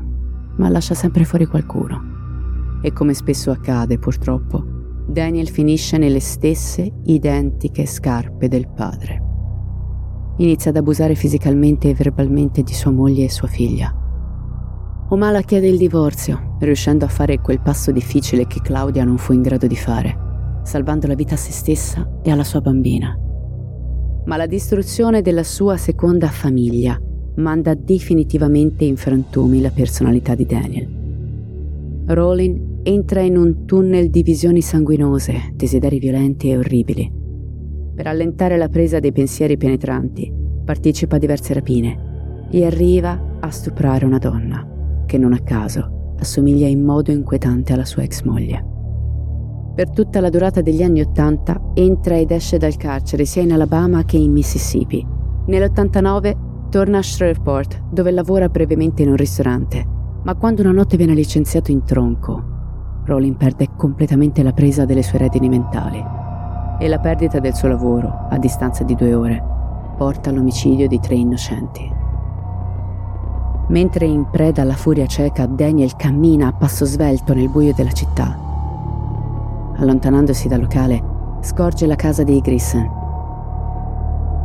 ma 0.57 0.69
lascia 0.69 0.95
sempre 0.95 1.25
fuori 1.25 1.47
qualcuno. 1.47 2.79
E 2.83 2.93
come 2.93 3.13
spesso 3.13 3.51
accade, 3.51 3.99
purtroppo, 3.99 4.70
Daniel 5.11 5.49
finisce 5.49 5.99
nelle 5.99 6.21
stesse 6.21 6.91
identiche 7.05 7.87
scarpe 7.87 8.49
del 8.49 8.69
padre. 8.69 9.23
Inizia 10.39 10.71
ad 10.71 10.77
abusare 10.77 11.15
fisicamente 11.15 11.91
e 11.91 11.95
verbalmente 11.95 12.63
di 12.63 12.73
sua 12.73 12.91
moglie 12.91 13.25
e 13.25 13.31
sua 13.31 13.49
figlia 13.49 13.95
Omala 15.13 15.41
chiede 15.43 15.67
il 15.67 15.77
divorzio, 15.77 16.57
riuscendo 16.61 17.05
a 17.05 17.09
fare 17.09 17.41
quel 17.41 17.61
passo 17.61 17.91
difficile 17.91 18.47
che 18.47 18.61
Claudia 18.63 19.03
non 19.03 19.19
fu 19.19 19.33
in 19.33 19.43
grado 19.43 19.67
di 19.67 19.75
fare, 19.75 20.17
salvando 20.63 21.09
la 21.09 21.17
vita 21.17 21.35
a 21.35 21.37
se 21.37 21.51
stessa 21.51 22.21
e 22.23 22.31
alla 22.31 22.45
sua 22.45 22.61
bambina. 22.61 23.19
Ma 24.27 24.37
la 24.37 24.47
distruzione 24.47 25.21
della 25.21 25.43
sua 25.43 25.77
seconda 25.77 26.29
famiglia 26.29 26.97
manda 27.37 27.75
definitivamente 27.75 28.85
in 28.85 28.97
frantumi 28.97 29.61
la 29.61 29.71
personalità 29.71 30.37
di 30.37 30.47
Daniel. 30.47 30.89
Rowling 32.07 32.70
entra 32.83 33.21
in 33.21 33.37
un 33.37 33.65
tunnel 33.67 34.11
di 34.11 34.23
visioni 34.23 34.63
sanguinose, 34.63 35.53
desideri 35.55 35.99
violenti 35.99 36.51
e 36.51 36.59
orribili. 36.59 37.13
Per 37.95 38.07
allentare 38.07 38.57
la 38.57 38.69
presa 38.69 38.99
dei 38.99 39.13
pensieri 39.13 39.57
penetranti, 39.57 40.33
partecipa 40.65 41.17
a 41.17 41.19
diverse 41.19 41.53
rapine 41.53 42.49
e 42.51 42.65
arriva 42.65 43.39
a 43.41 43.51
stuprare 43.51 44.05
una 44.05 44.19
donna 44.19 45.05
che 45.07 45.19
non 45.19 45.33
a 45.33 45.41
caso 45.41 46.15
assomiglia 46.19 46.67
in 46.67 46.83
modo 46.83 47.11
inquietante 47.11 47.73
alla 47.73 47.85
sua 47.85 48.03
ex 48.03 48.23
moglie. 48.23 48.65
Per 49.75 49.91
tutta 49.91 50.21
la 50.21 50.29
durata 50.29 50.61
degli 50.61 50.83
anni 50.83 51.01
Ottanta 51.01 51.73
entra 51.75 52.19
ed 52.19 52.31
esce 52.31 52.59
dal 52.59 52.77
carcere 52.77 53.25
sia 53.25 53.43
in 53.43 53.53
Alabama 53.53 54.05
che 54.05 54.19
in 54.19 54.33
Mississippi. 54.33 55.07
Nell'89 55.47 56.69
torna 56.69 56.99
a 56.99 57.03
Shreveport, 57.03 57.85
dove 57.91 58.11
lavora 58.11 58.49
brevemente 58.49 59.03
in 59.03 59.09
un 59.09 59.17
ristorante, 59.17 59.87
ma 60.23 60.35
quando 60.35 60.61
una 60.63 60.73
notte 60.73 60.97
viene 60.97 61.15
licenziato 61.15 61.71
in 61.71 61.83
tronco, 61.85 62.50
Rowling 63.05 63.37
perde 63.37 63.69
completamente 63.77 64.43
la 64.43 64.53
presa 64.53 64.85
delle 64.85 65.03
sue 65.03 65.19
redini 65.19 65.49
mentali 65.49 66.05
e 66.79 66.89
la 66.89 66.99
perdita 66.99 67.41
del 67.41 67.55
suo 67.55 67.69
lavoro, 67.69 68.27
a 68.31 68.39
distanza 68.39 68.85
di 68.85 68.95
due 68.95 69.15
ore, 69.15 69.43
porta 69.97 70.31
all'omicidio 70.31 70.89
di 70.89 70.99
tre 70.99 71.15
innocenti. 71.15 71.93
Mentre 73.69 74.07
in 74.07 74.29
preda 74.31 74.63
alla 74.63 74.75
furia 74.75 75.07
cieca, 75.07 75.47
Daniel 75.47 75.95
cammina 75.95 76.49
a 76.49 76.53
passo 76.53 76.85
svelto 76.85 77.35
nel 77.35 77.51
buio 77.51 77.75
della 77.75 77.93
città. 77.93 78.37
Allontanandosi 79.77 80.49
dal 80.49 80.61
locale, 80.61 81.03
scorge 81.41 81.87
la 81.87 81.97
casa 81.97 82.25
dei 82.25 82.41
Grisson. 82.41 82.91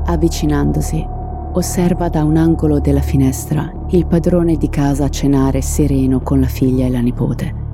Avvicinandosi, 0.05 1.07
osserva 1.53 2.09
da 2.09 2.23
un 2.23 2.35
angolo 2.35 2.79
della 2.79 3.01
finestra 3.01 3.71
il 3.89 4.05
padrone 4.05 4.57
di 4.57 4.69
casa 4.69 5.09
cenare 5.09 5.61
sereno 5.61 6.19
con 6.19 6.39
la 6.41 6.47
figlia 6.47 6.85
e 6.85 6.89
la 6.89 6.99
nipote. 6.99 7.64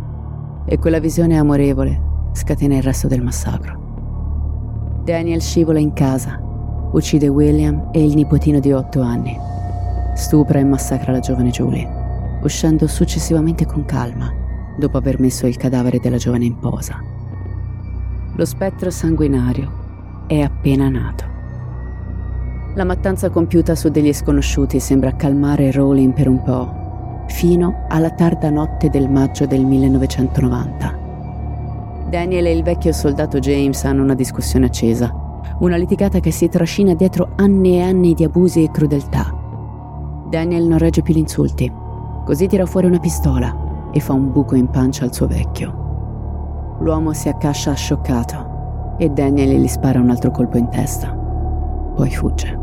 E 0.66 0.78
quella 0.78 1.00
visione 1.00 1.38
amorevole 1.38 2.10
scatena 2.34 2.76
il 2.76 2.84
resto 2.84 3.08
del 3.08 3.22
massacro. 3.22 5.02
Daniel 5.04 5.42
scivola 5.42 5.80
in 5.80 5.94
casa, 5.94 6.40
uccide 6.92 7.28
William 7.28 7.90
e 7.92 8.04
il 8.04 8.16
nipotino 8.16 8.60
di 8.60 8.72
otto 8.72 9.02
anni. 9.02 9.36
Stupra 10.16 10.60
e 10.60 10.64
massacra 10.64 11.12
la 11.12 11.20
giovane 11.20 11.50
Julie, 11.50 12.40
uscendo 12.44 12.88
successivamente 12.88 13.66
con 13.66 13.86
calma, 13.86 14.32
dopo 14.78 14.98
aver 14.98 15.20
messo 15.20 15.48
il 15.48 15.58
cadavere 15.58 16.00
della 16.00 16.18
giovane 16.18 16.46
in 16.46 16.58
posa. 16.60 17.00
Lo 18.36 18.46
spettro 18.46 18.90
sanguinario 18.90 19.72
è 20.28 20.40
appena 20.40 20.88
nato. 20.90 21.26
La 22.76 22.86
mattanza 22.86 23.30
compiuta 23.30 23.76
su 23.76 23.90
degli 23.90 24.14
sconosciuti 24.14 24.80
sembra 24.80 25.16
calmare 25.16 25.72
Rowling 25.72 26.14
per 26.14 26.30
un 26.30 26.42
po', 26.42 26.81
fino 27.32 27.86
alla 27.88 28.12
tarda 28.12 28.50
notte 28.50 28.90
del 28.90 29.10
maggio 29.10 29.48
del 29.48 29.66
1990. 29.66 31.00
Daniel 32.10 32.46
e 32.46 32.52
il 32.52 32.62
vecchio 32.62 32.92
soldato 32.92 33.40
James 33.40 33.84
hanno 33.86 34.04
una 34.04 34.14
discussione 34.14 34.66
accesa, 34.66 35.12
una 35.60 35.78
litigata 35.78 36.20
che 36.20 36.32
si 36.32 36.50
trascina 36.50 36.94
dietro 36.94 37.32
anni 37.38 37.78
e 37.78 37.82
anni 37.82 38.14
di 38.14 38.26
abusi 38.26 38.64
e 38.64 38.70
crudeltà. 38.70 39.34
Daniel 40.30 40.66
non 40.66 40.78
regge 40.78 41.02
più 41.02 41.14
gli 41.14 41.20
insulti, 41.20 41.72
così 42.26 42.48
tira 42.48 42.66
fuori 42.66 42.88
una 42.88 43.00
pistola 43.00 43.90
e 43.92 44.00
fa 44.00 44.14
un 44.14 44.32
buco 44.32 44.56
in 44.56 44.70
pancia 44.70 45.06
al 45.06 45.14
suo 45.14 45.28
vecchio. 45.28 46.78
L'uomo 46.82 47.14
si 47.14 47.30
accascia 47.30 47.74
scioccato 47.74 48.96
e 48.98 49.10
Daniel 49.10 49.60
gli 49.60 49.68
spara 49.68 50.00
un 50.00 50.10
altro 50.10 50.32
colpo 50.32 50.58
in 50.58 50.68
testa. 50.70 51.12
Poi 51.96 52.10
fugge. 52.10 52.60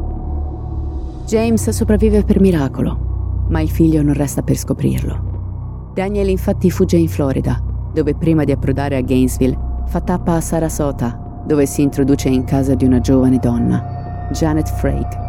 James 1.24 1.70
sopravvive 1.70 2.22
per 2.22 2.40
miracolo, 2.40 3.07
ma 3.48 3.60
il 3.60 3.70
figlio 3.70 4.02
non 4.02 4.14
resta 4.14 4.42
per 4.42 4.56
scoprirlo. 4.56 5.90
Daniel 5.94 6.28
infatti 6.28 6.70
fugge 6.70 6.96
in 6.96 7.08
Florida, 7.08 7.60
dove 7.92 8.14
prima 8.14 8.44
di 8.44 8.52
approdare 8.52 8.96
a 8.96 9.00
Gainesville 9.00 9.58
fa 9.86 10.00
tappa 10.00 10.34
a 10.34 10.40
Sarasota, 10.40 11.42
dove 11.46 11.66
si 11.66 11.82
introduce 11.82 12.28
in 12.28 12.44
casa 12.44 12.74
di 12.74 12.84
una 12.84 13.00
giovane 13.00 13.38
donna, 13.38 14.28
Janet 14.32 14.68
Frake. 14.68 15.26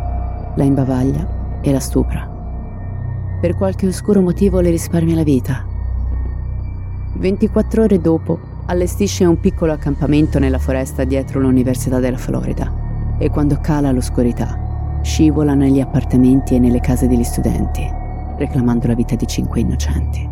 La 0.55 0.63
imbavaglia 0.63 1.61
e 1.61 1.72
la 1.72 1.80
stupra. 1.80 2.28
Per 3.39 3.55
qualche 3.55 3.88
oscuro 3.88 4.22
motivo 4.22 4.59
le 4.59 4.70
risparmia 4.70 5.15
la 5.15 5.24
vita. 5.24 5.65
24 7.15 7.84
ore 7.84 7.99
dopo 7.99 8.39
allestisce 8.65 9.26
un 9.26 9.39
piccolo 9.39 9.72
accampamento 9.72 10.39
nella 10.39 10.59
foresta 10.59 11.03
dietro 11.03 11.39
l'Università 11.39 11.99
della 11.99 12.17
Florida 12.17 13.17
e 13.17 13.30
quando 13.30 13.57
cala 13.61 13.91
l'oscurità 13.91 14.67
scivola 15.01 15.53
negli 15.53 15.80
appartamenti 15.80 16.55
e 16.55 16.59
nelle 16.59 16.80
case 16.80 17.07
degli 17.07 17.24
studenti, 17.24 17.99
reclamando 18.40 18.88
la 18.88 18.96
vita 18.96 19.16
di 19.16 19.28
cinque 19.28 19.60
innocenti. 19.60 20.28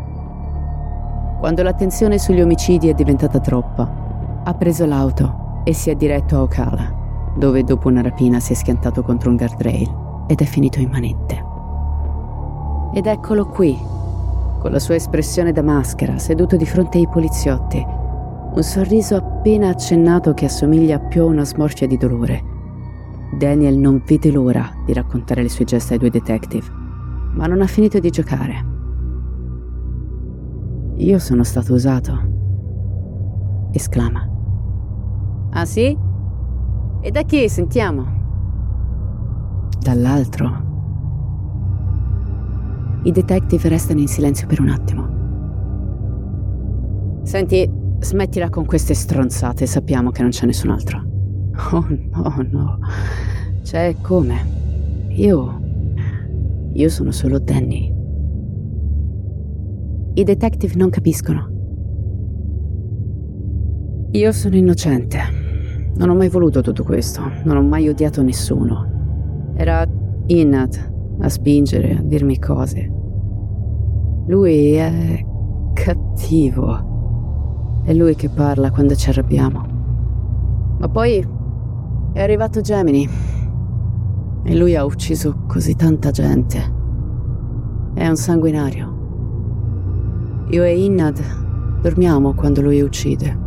Quando 1.39 1.61
l'attenzione 1.61 2.17
sugli 2.17 2.41
omicidi 2.41 2.89
è 2.89 2.93
diventata 2.93 3.39
troppa, 3.39 4.41
ha 4.43 4.53
preso 4.55 4.85
l'auto 4.85 5.61
e 5.63 5.73
si 5.73 5.91
è 5.91 5.95
diretto 5.95 6.35
a 6.35 6.41
Ocala, 6.41 7.33
dove 7.35 7.63
dopo 7.63 7.87
una 7.87 8.01
rapina 8.01 8.39
si 8.39 8.53
è 8.53 8.55
schiantato 8.55 9.03
contro 9.03 9.29
un 9.29 9.35
guardrail 9.35 10.25
ed 10.27 10.41
è 10.41 10.45
finito 10.45 10.79
in 10.79 10.89
manette. 10.89 11.45
Ed 12.93 13.05
eccolo 13.05 13.45
qui, 13.45 13.77
con 14.59 14.71
la 14.71 14.79
sua 14.79 14.95
espressione 14.95 15.51
da 15.51 15.61
maschera, 15.61 16.17
seduto 16.17 16.55
di 16.55 16.65
fronte 16.65 16.97
ai 16.97 17.07
poliziotti, 17.07 17.85
un 18.53 18.63
sorriso 18.63 19.15
appena 19.15 19.69
accennato 19.69 20.33
che 20.33 20.45
assomiglia 20.45 20.97
più 20.97 21.21
a 21.21 21.25
una 21.25 21.45
smorfia 21.45 21.85
di 21.85 21.97
dolore 21.97 22.55
Daniel 23.31 23.77
non 23.77 24.01
vede 24.05 24.31
l'ora 24.31 24.73
di 24.85 24.93
raccontare 24.93 25.41
le 25.41 25.49
sue 25.49 25.65
gesta 25.65 25.93
ai 25.93 25.99
due 25.99 26.09
detective, 26.09 26.65
ma 27.37 27.45
non 27.45 27.61
ha 27.61 27.67
finito 27.67 27.99
di 27.99 28.09
giocare. 28.09 28.65
Io 30.95 31.19
sono 31.19 31.43
stato 31.43 31.73
usato. 31.73 32.35
esclama. 33.71 34.27
Ah 35.51 35.65
sì? 35.65 35.95
E 36.99 37.11
da 37.11 37.21
chi 37.21 37.47
sentiamo? 37.47 38.15
Dall'altro. 39.79 40.65
I 43.03 43.11
detective 43.11 43.69
restano 43.69 43.99
in 43.99 44.07
silenzio 44.07 44.47
per 44.47 44.59
un 44.59 44.69
attimo. 44.69 45.15
Senti, 47.21 47.69
smettila 47.99 48.49
con 48.49 48.65
queste 48.65 48.95
stronzate, 48.95 49.67
sappiamo 49.67 50.09
che 50.09 50.23
non 50.23 50.31
c'è 50.31 50.47
nessun 50.47 50.71
altro. 50.71 51.05
Oh 51.71 51.85
no, 51.87 52.35
no. 52.49 52.79
Cioè, 53.63 53.95
come? 54.01 54.45
Io. 55.09 55.56
Io 56.77 56.89
sono 56.89 57.09
solo 57.09 57.39
Danny. 57.39 57.91
I 60.13 60.23
detective 60.23 60.75
non 60.75 60.91
capiscono. 60.91 61.49
Io 64.11 64.31
sono 64.31 64.55
innocente. 64.55 65.19
Non 65.95 66.09
ho 66.09 66.15
mai 66.15 66.29
voluto 66.29 66.61
tutto 66.61 66.83
questo. 66.83 67.23
Non 67.45 67.57
ho 67.57 67.63
mai 67.63 67.89
odiato 67.89 68.21
nessuno. 68.21 69.53
Era 69.55 69.87
Innat 70.27 70.93
a 71.19 71.29
spingere, 71.29 71.97
a 71.97 72.01
dirmi 72.03 72.37
cose. 72.37 72.87
Lui 74.27 74.73
è 74.73 75.25
cattivo. 75.73 77.81
È 77.85 77.91
lui 77.91 78.13
che 78.13 78.29
parla 78.29 78.69
quando 78.69 78.93
ci 78.93 79.09
arrabbiamo. 79.09 79.65
Ma 80.77 80.87
poi 80.89 81.27
è 82.13 82.21
arrivato 82.21 82.61
Gemini 82.61 83.36
e 84.49 84.55
lui 84.55 84.77
ha 84.77 84.85
ucciso 84.85 85.43
così 85.45 85.75
tanta 85.75 86.09
gente. 86.09 86.75
È 87.93 88.07
un 88.07 88.15
sanguinario. 88.15 88.95
Io 90.51 90.63
e 90.63 90.85
Innad 90.85 91.19
dormiamo 91.81 92.33
quando 92.33 92.61
lui 92.61 92.79
uccide. 92.79 93.37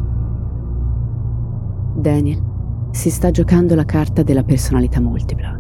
Daniel 1.95 2.43
si 2.91 3.09
sta 3.09 3.31
giocando 3.31 3.75
la 3.75 3.87
carta 3.87 4.23
della 4.23 4.43
personalità 4.43 5.01
multipla. 5.01 5.59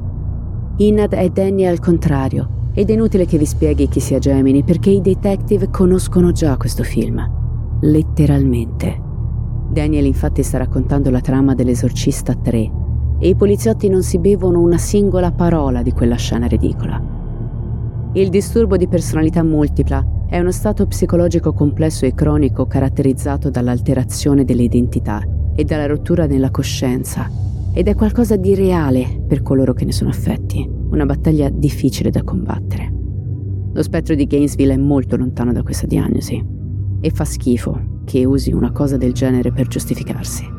Innad 0.76 1.14
è 1.14 1.30
Daniel 1.30 1.72
al 1.72 1.80
contrario 1.80 2.68
ed 2.74 2.90
è 2.90 2.92
inutile 2.92 3.24
che 3.24 3.38
vi 3.38 3.46
spieghi 3.46 3.88
chi 3.88 4.00
sia 4.00 4.18
Gemini 4.18 4.62
perché 4.62 4.90
i 4.90 5.00
detective 5.00 5.70
conoscono 5.70 6.32
già 6.32 6.58
questo 6.58 6.82
film. 6.82 7.18
Letteralmente. 7.80 9.08
Daniel 9.70 10.04
infatti 10.04 10.42
sta 10.42 10.58
raccontando 10.58 11.08
la 11.08 11.20
trama 11.20 11.54
dell'Esorcista 11.54 12.34
3 12.34 12.79
e 13.20 13.28
i 13.28 13.34
poliziotti 13.34 13.88
non 13.88 14.02
si 14.02 14.18
bevono 14.18 14.60
una 14.60 14.78
singola 14.78 15.30
parola 15.30 15.82
di 15.82 15.92
quella 15.92 16.16
scena 16.16 16.46
ridicola. 16.46 17.00
Il 18.14 18.30
disturbo 18.30 18.76
di 18.76 18.88
personalità 18.88 19.44
multipla 19.44 20.04
è 20.26 20.38
uno 20.40 20.50
stato 20.50 20.86
psicologico 20.86 21.52
complesso 21.52 22.06
e 22.06 22.14
cronico 22.14 22.66
caratterizzato 22.66 23.50
dall'alterazione 23.50 24.44
delle 24.44 24.62
identità 24.62 25.22
e 25.54 25.64
dalla 25.64 25.86
rottura 25.86 26.26
nella 26.26 26.50
coscienza 26.50 27.30
ed 27.72 27.86
è 27.86 27.94
qualcosa 27.94 28.36
di 28.36 28.54
reale 28.54 29.22
per 29.26 29.42
coloro 29.42 29.74
che 29.74 29.84
ne 29.84 29.92
sono 29.92 30.10
affetti, 30.10 30.68
una 30.90 31.04
battaglia 31.04 31.48
difficile 31.50 32.10
da 32.10 32.24
combattere. 32.24 32.92
Lo 33.72 33.82
spettro 33.82 34.14
di 34.14 34.26
Gainesville 34.26 34.74
è 34.74 34.78
molto 34.78 35.16
lontano 35.16 35.52
da 35.52 35.62
questa 35.62 35.86
diagnosi 35.86 36.44
e 37.00 37.10
fa 37.10 37.24
schifo 37.24 38.00
che 38.04 38.24
usi 38.24 38.52
una 38.52 38.72
cosa 38.72 38.96
del 38.96 39.12
genere 39.12 39.52
per 39.52 39.68
giustificarsi. 39.68 40.58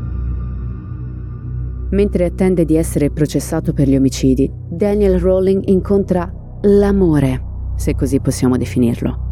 Mentre 1.91 2.25
attende 2.25 2.63
di 2.63 2.75
essere 2.75 3.11
processato 3.11 3.73
per 3.73 3.87
gli 3.87 3.95
omicidi, 3.95 4.49
Daniel 4.69 5.19
Rowling 5.19 5.63
incontra 5.67 6.31
l'amore, 6.61 7.73
se 7.75 7.95
così 7.95 8.21
possiamo 8.21 8.55
definirlo. 8.55 9.29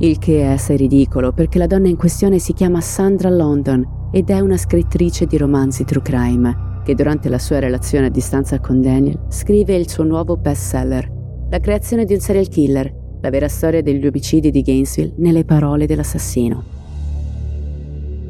Il 0.00 0.18
che 0.18 0.40
è 0.40 0.46
assai 0.46 0.76
ridicolo 0.76 1.32
perché 1.32 1.58
la 1.58 1.66
donna 1.66 1.88
in 1.88 1.96
questione 1.96 2.38
si 2.38 2.52
chiama 2.52 2.80
Sandra 2.80 3.30
London 3.30 4.08
ed 4.12 4.30
è 4.30 4.40
una 4.40 4.56
scrittrice 4.56 5.26
di 5.26 5.36
romanzi 5.36 5.84
true 5.84 6.02
crime 6.02 6.82
che 6.82 6.94
durante 6.94 7.28
la 7.28 7.38
sua 7.38 7.60
relazione 7.60 8.06
a 8.06 8.10
distanza 8.10 8.58
con 8.58 8.80
Daniel 8.80 9.26
scrive 9.28 9.76
il 9.76 9.88
suo 9.88 10.02
nuovo 10.02 10.36
bestseller, 10.36 11.18
La 11.50 11.58
creazione 11.60 12.04
di 12.04 12.14
un 12.14 12.20
serial 12.20 12.48
killer, 12.48 12.92
la 13.20 13.30
vera 13.30 13.48
storia 13.48 13.82
degli 13.82 14.06
omicidi 14.06 14.50
di 14.50 14.62
Gainesville 14.62 15.14
nelle 15.18 15.44
parole 15.44 15.86
dell'assassino. 15.86 16.62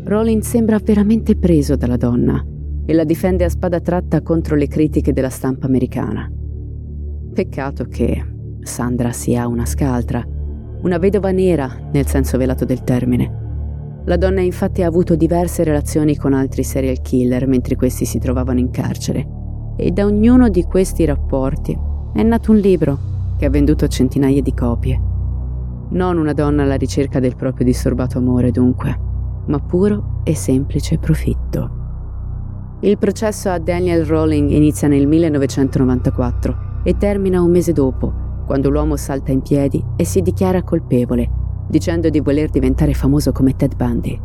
Rowling 0.05 0.43
sembra 0.43 0.79
veramente 0.83 1.37
preso 1.37 1.77
dalla 1.77 1.97
donna 1.97 2.45
e 2.85 2.93
la 2.93 3.05
difende 3.05 3.45
a 3.45 3.49
spada 3.49 3.81
tratta 3.81 4.23
contro 4.23 4.57
le 4.57 4.67
critiche 4.67 5.13
della 5.13 5.29
stampa 5.29 5.67
americana. 5.67 6.31
Peccato 7.33 7.85
che 7.85 8.25
Sandra 8.63 9.13
sia 9.13 9.47
una 9.47 9.65
scaltra, 9.65 10.25
una 10.83 10.99
vedova 10.99 11.31
nera 11.31 11.89
nel 11.93 12.07
senso 12.07 12.37
velato 12.37 12.65
del 12.65 12.83
termine. 12.83 13.39
La 14.05 14.17
donna 14.17 14.41
infatti 14.41 14.83
ha 14.83 14.87
avuto 14.87 15.15
diverse 15.15 15.63
relazioni 15.63 16.17
con 16.17 16.33
altri 16.33 16.65
serial 16.65 17.01
killer 17.01 17.47
mentre 17.47 17.77
questi 17.77 18.05
si 18.05 18.19
trovavano 18.19 18.59
in 18.59 18.71
carcere 18.71 19.39
e 19.77 19.91
da 19.93 20.05
ognuno 20.05 20.49
di 20.49 20.63
questi 20.65 21.05
rapporti 21.05 21.79
è 22.13 22.23
nato 22.23 22.51
un 22.51 22.59
libro 22.59 22.99
che 23.39 23.47
ha 23.47 23.51
venduto 23.51 23.89
centinaia 23.89 24.43
di 24.43 24.53
copie. 24.53 25.01
Non 25.91 26.19
una 26.19 26.33
donna 26.33 26.63
alla 26.63 26.77
ricerca 26.77 27.21
del 27.21 27.37
proprio 27.37 27.65
disturbato 27.65 28.19
amore 28.19 28.51
dunque, 28.51 28.99
ma 29.47 29.59
puro 29.59 30.21
e 30.25 30.35
semplice 30.35 30.99
profitto. 30.99 31.80
Il 32.83 32.97
processo 32.97 33.51
a 33.51 33.59
Daniel 33.59 34.07
Rowling 34.07 34.49
inizia 34.49 34.89
nel 34.89 35.07
1994 35.07 36.81
e 36.83 36.97
termina 36.97 37.43
un 37.43 37.51
mese 37.51 37.73
dopo, 37.73 38.11
quando 38.47 38.71
l'uomo 38.71 38.97
salta 38.97 39.33
in 39.33 39.43
piedi 39.43 39.85
e 39.97 40.05
si 40.07 40.23
dichiara 40.23 40.63
colpevole, 40.63 41.29
dicendo 41.69 42.09
di 42.09 42.21
voler 42.21 42.49
diventare 42.49 42.95
famoso 42.95 43.33
come 43.33 43.55
Ted 43.55 43.77
Bundy. 43.77 44.19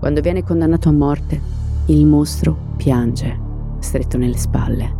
Quando 0.00 0.20
viene 0.20 0.42
condannato 0.42 0.88
a 0.88 0.92
morte, 0.92 1.40
il 1.86 2.06
mostro 2.06 2.56
piange, 2.76 3.38
stretto 3.78 4.18
nelle 4.18 4.36
spalle. 4.36 4.96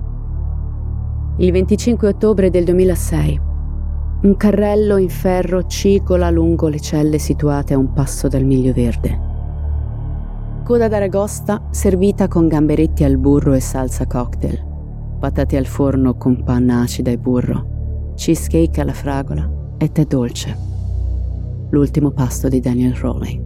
Il 1.38 1.50
25 1.50 2.06
ottobre 2.06 2.50
del 2.50 2.62
2006, 2.62 3.40
un 4.22 4.36
carrello 4.36 4.96
in 4.96 5.08
ferro 5.08 5.66
cicola 5.66 6.30
lungo 6.30 6.68
le 6.68 6.78
celle 6.78 7.18
situate 7.18 7.74
a 7.74 7.78
un 7.78 7.92
passo 7.92 8.28
dal 8.28 8.44
miglio 8.44 8.72
verde. 8.72 9.27
Coda 10.68 10.86
d'aragosta 10.86 11.68
servita 11.70 12.28
con 12.28 12.46
gamberetti 12.46 13.02
al 13.02 13.16
burro 13.16 13.54
e 13.54 13.60
salsa 13.60 14.06
cocktail 14.06 14.66
patate 15.18 15.56
al 15.56 15.64
forno 15.64 16.18
con 16.18 16.44
panna 16.44 16.82
acida 16.82 17.10
e 17.10 17.16
burro, 17.16 18.12
cheesecake 18.14 18.78
alla 18.78 18.92
fragola 18.92 19.50
e 19.78 19.90
tè 19.90 20.04
dolce. 20.04 20.54
L'ultimo 21.70 22.10
pasto 22.10 22.48
di 22.48 22.60
Daniel 22.60 22.94
Rowling. 22.96 23.42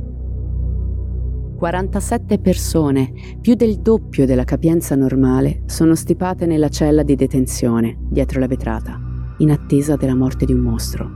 47 1.58 2.40
persone, 2.40 3.12
più 3.40 3.54
del 3.54 3.78
doppio 3.78 4.26
della 4.26 4.42
capienza 4.42 4.96
normale, 4.96 5.62
sono 5.66 5.94
stipate 5.94 6.44
nella 6.44 6.70
cella 6.70 7.04
di 7.04 7.14
detenzione, 7.14 7.98
dietro 8.00 8.40
la 8.40 8.48
vetrata, 8.48 8.98
in 9.38 9.52
attesa 9.52 9.94
della 9.94 10.16
morte 10.16 10.44
di 10.44 10.52
un 10.52 10.60
mostro. 10.60 11.08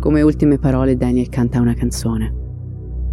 Come 0.00 0.20
ultime 0.22 0.58
parole 0.58 0.96
Daniel 0.96 1.28
canta 1.28 1.60
una 1.60 1.74
canzone. 1.74 2.39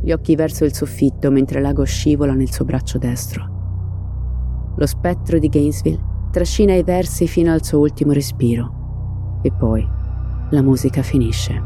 Gli 0.08 0.14
occhi 0.14 0.36
verso 0.36 0.64
il 0.64 0.74
soffitto 0.74 1.30
mentre 1.32 1.60
l'ago 1.60 1.84
scivola 1.84 2.32
nel 2.32 2.50
suo 2.50 2.64
braccio 2.64 2.98
destro. 2.98 4.74
Lo 4.78 4.86
spettro 4.86 5.38
di 5.38 5.50
Gainesville 5.50 6.00
trascina 6.32 6.74
i 6.74 6.84
versi 6.84 7.28
fino 7.28 7.52
al 7.52 7.62
suo 7.62 7.80
ultimo 7.80 8.14
respiro 8.14 9.40
e 9.42 9.52
poi 9.52 9.86
la 10.52 10.62
musica 10.62 11.02
finisce. 11.02 11.62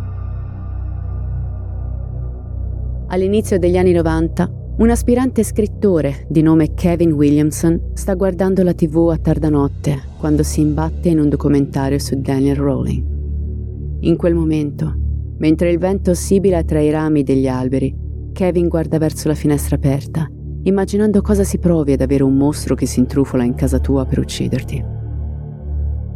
All'inizio 3.10 3.60
degli 3.60 3.78
anni 3.78 3.92
90, 3.92 4.52
un 4.78 4.90
aspirante 4.90 5.44
scrittore 5.44 6.26
di 6.28 6.42
nome 6.42 6.74
Kevin 6.74 7.12
Williamson 7.12 7.92
sta 7.94 8.16
guardando 8.16 8.64
la 8.64 8.74
tv 8.74 9.10
a 9.12 9.20
tarda 9.20 9.50
notte 9.50 10.02
quando 10.18 10.42
si 10.42 10.62
imbatte 10.62 11.10
in 11.10 11.20
un 11.20 11.30
documentario 11.30 12.00
su 12.00 12.20
Daniel 12.20 12.56
Rowling. 12.56 14.00
In 14.00 14.18
quel 14.18 14.34
momento, 14.34 14.96
mentre 15.38 15.70
il 15.70 15.78
vento 15.78 16.16
sibila 16.16 16.64
tra 16.64 16.80
i 16.80 16.90
rami 16.90 17.22
degli 17.22 17.48
alberi, 17.48 18.10
Kevin 18.32 18.68
guarda 18.68 18.98
verso 18.98 19.28
la 19.28 19.36
finestra 19.36 19.76
aperta 19.76 20.30
immaginando 20.64 21.22
cosa 21.22 21.44
si 21.44 21.58
provi 21.58 21.94
ad 21.94 22.02
avere 22.02 22.24
un 22.24 22.36
mostro 22.36 22.76
che 22.76 22.86
si 22.86 23.00
intrufola 23.00 23.44
in 23.44 23.56
casa 23.56 23.80
tua 23.80 24.06
per 24.06 24.20
ucciderti. 24.20 24.84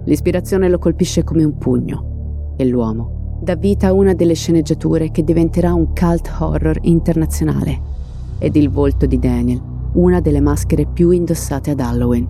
L'ispirazione 0.06 0.70
lo 0.70 0.78
colpisce 0.78 1.24
come 1.24 1.44
un 1.44 1.58
pugno 1.58 2.54
e 2.58 2.66
l'uomo 2.66 3.40
dà 3.42 3.56
vita 3.56 3.88
a 3.88 3.94
una 3.94 4.14
delle 4.14 4.34
sceneggiature 4.34 5.12
che 5.12 5.24
diventerà 5.24 5.74
un 5.74 5.94
cult 5.94 6.32
horror 6.40 6.78
internazionale 6.82 7.94
ed 8.38 8.56
il 8.56 8.70
volto 8.70 9.06
di 9.06 9.18
Daniel, 9.18 9.62
una 9.94 10.20
delle 10.20 10.42
maschere 10.42 10.86
più 10.86 11.10
indossate 11.10 11.72
ad 11.72 11.80
Halloween, 11.80 12.28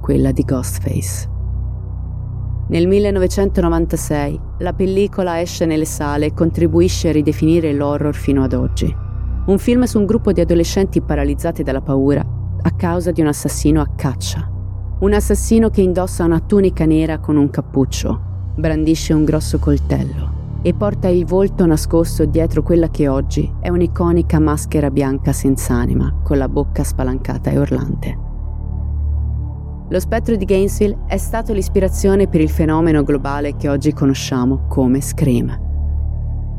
quella 0.00 0.32
di 0.32 0.42
Ghostface. 0.42 1.39
Nel 2.70 2.86
1996 2.86 4.40
la 4.58 4.72
pellicola 4.72 5.40
esce 5.40 5.66
nelle 5.66 5.84
sale 5.84 6.26
e 6.26 6.32
contribuisce 6.32 7.08
a 7.08 7.12
ridefinire 7.12 7.72
l'horror 7.72 8.14
fino 8.14 8.44
ad 8.44 8.52
oggi 8.52 9.08
un 9.46 9.58
film 9.58 9.82
su 9.82 9.98
un 9.98 10.06
gruppo 10.06 10.30
di 10.30 10.40
adolescenti 10.40 11.00
paralizzati 11.00 11.64
dalla 11.64 11.80
paura 11.80 12.24
a 12.62 12.70
causa 12.70 13.10
di 13.10 13.20
un 13.20 13.26
assassino 13.26 13.80
a 13.80 13.88
caccia. 13.96 14.48
Un 15.00 15.12
assassino 15.12 15.68
che 15.70 15.80
indossa 15.80 16.24
una 16.24 16.38
tunica 16.38 16.84
nera 16.84 17.18
con 17.18 17.36
un 17.36 17.50
cappuccio, 17.50 18.20
brandisce 18.54 19.14
un 19.14 19.24
grosso 19.24 19.58
coltello 19.58 20.58
e 20.62 20.72
porta 20.72 21.08
il 21.08 21.24
volto 21.24 21.66
nascosto 21.66 22.24
dietro 22.24 22.62
quella 22.62 22.88
che 22.88 23.08
oggi 23.08 23.50
è 23.60 23.68
un'iconica 23.68 24.38
maschera 24.38 24.90
bianca 24.90 25.32
senza 25.32 25.74
anima, 25.74 26.20
con 26.22 26.38
la 26.38 26.48
bocca 26.48 26.84
spalancata 26.84 27.50
e 27.50 27.58
urlante. 27.58 28.29
Lo 29.90 29.98
spettro 29.98 30.36
di 30.36 30.44
Gainesville 30.44 30.98
è 31.08 31.16
stato 31.16 31.52
l'ispirazione 31.52 32.28
per 32.28 32.40
il 32.40 32.48
fenomeno 32.48 33.02
globale 33.02 33.56
che 33.56 33.68
oggi 33.68 33.92
conosciamo 33.92 34.66
come 34.68 35.00
Scream. 35.00 35.68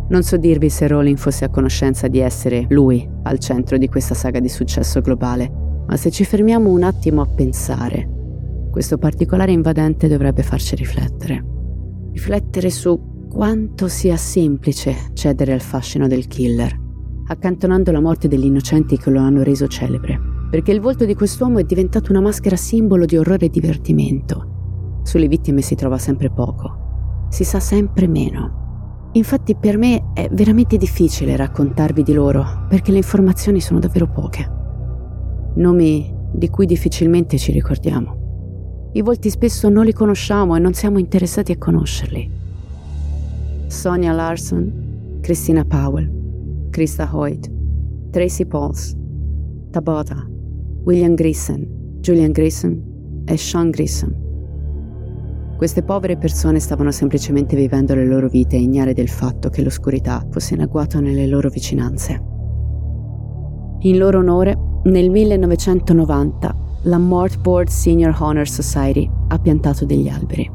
Non 0.09 0.21
so 0.23 0.35
dirvi 0.35 0.69
se 0.69 0.85
Rowling 0.89 1.15
fosse 1.15 1.45
a 1.45 1.49
conoscenza 1.49 2.09
di 2.09 2.19
essere 2.19 2.65
lui 2.67 3.09
al 3.23 3.39
centro 3.39 3.77
di 3.77 3.87
questa 3.87 4.15
saga 4.15 4.41
di 4.41 4.49
successo 4.49 4.99
globale, 4.99 5.49
ma 5.87 5.95
se 5.95 6.11
ci 6.11 6.25
fermiamo 6.25 6.69
un 6.69 6.83
attimo 6.83 7.21
a 7.21 7.25
pensare, 7.25 8.67
questo 8.69 8.97
particolare 8.97 9.53
invadente 9.53 10.09
dovrebbe 10.09 10.43
farci 10.43 10.75
riflettere. 10.75 11.41
Riflettere 12.11 12.69
su 12.69 13.27
quanto 13.29 13.87
sia 13.87 14.17
semplice 14.17 14.93
cedere 15.13 15.53
al 15.53 15.61
fascino 15.61 16.07
del 16.07 16.27
killer, 16.27 16.77
accantonando 17.27 17.93
la 17.93 18.01
morte 18.01 18.27
degli 18.27 18.43
innocenti 18.43 18.97
che 18.97 19.09
lo 19.09 19.21
hanno 19.21 19.41
reso 19.41 19.67
celebre, 19.67 20.19
perché 20.51 20.73
il 20.73 20.81
volto 20.81 21.05
di 21.05 21.15
quest'uomo 21.15 21.59
è 21.59 21.63
diventato 21.63 22.11
una 22.11 22.19
maschera 22.19 22.57
simbolo 22.57 23.05
di 23.05 23.15
orrore 23.15 23.45
e 23.45 23.49
divertimento. 23.49 24.99
Sulle 25.01 25.29
vittime 25.29 25.61
si 25.61 25.75
trova 25.75 25.97
sempre 25.97 26.29
poco, 26.29 27.27
si 27.29 27.45
sa 27.45 27.61
sempre 27.61 28.05
meno. 28.05 29.09
Infatti 29.13 29.55
per 29.55 29.77
me 29.77 30.11
è 30.13 30.27
veramente 30.29 30.75
difficile 30.75 31.37
raccontarvi 31.37 32.03
di 32.03 32.11
loro 32.11 32.65
perché 32.67 32.91
le 32.91 32.97
informazioni 32.97 33.61
sono 33.61 33.79
davvero 33.79 34.11
poche. 34.11 34.51
Nomi 35.55 36.13
di 36.33 36.49
cui 36.49 36.65
difficilmente 36.65 37.37
ci 37.37 37.53
ricordiamo. 37.53 38.89
I 38.91 39.01
volti 39.01 39.29
spesso 39.29 39.69
non 39.69 39.85
li 39.85 39.93
conosciamo 39.93 40.57
e 40.57 40.59
non 40.59 40.73
siamo 40.73 40.99
interessati 40.99 41.53
a 41.53 41.57
conoscerli. 41.57 42.29
Sonia 43.67 44.11
Larson, 44.11 45.19
Christina 45.21 45.63
Powell, 45.63 46.69
Krista 46.71 47.09
Hoyt, 47.09 47.49
Tracy 48.09 48.45
Pauls, 48.45 48.97
Tabata, 49.69 50.27
William 50.83 51.13
Grissom, 51.13 51.63
Julian 51.99 52.31
Grissom 52.31 53.23
e 53.25 53.37
Sean 53.37 53.69
Grissom. 53.69 54.11
Queste 55.55 55.83
povere 55.83 56.17
persone 56.17 56.59
stavano 56.59 56.89
semplicemente 56.89 57.55
vivendo 57.55 57.93
le 57.93 58.03
loro 58.03 58.27
vite 58.27 58.55
ignare 58.55 58.95
del 58.95 59.07
fatto 59.07 59.49
che 59.49 59.61
l'oscurità 59.61 60.25
fosse 60.31 60.55
in 60.55 60.61
agguato 60.61 60.99
nelle 60.99 61.27
loro 61.27 61.49
vicinanze. 61.49 62.19
In 63.81 63.97
loro 63.99 64.19
onore, 64.19 64.57
nel 64.85 65.11
1990, 65.11 66.55
la 66.85 66.97
Mortboard 66.97 67.67
Senior 67.67 68.15
Honor 68.19 68.49
Society 68.49 69.07
ha 69.27 69.37
piantato 69.37 69.85
degli 69.85 70.07
alberi. 70.07 70.49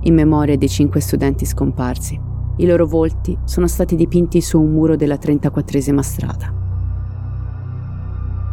In 0.00 0.14
memoria 0.14 0.56
dei 0.56 0.68
cinque 0.68 1.00
studenti 1.00 1.44
scomparsi, 1.44 2.18
i 2.56 2.64
loro 2.64 2.86
volti 2.86 3.36
sono 3.44 3.66
stati 3.66 3.96
dipinti 3.96 4.40
su 4.40 4.58
un 4.58 4.72
muro 4.72 4.96
della 4.96 5.16
34esima 5.16 6.00
strada. 6.00 6.57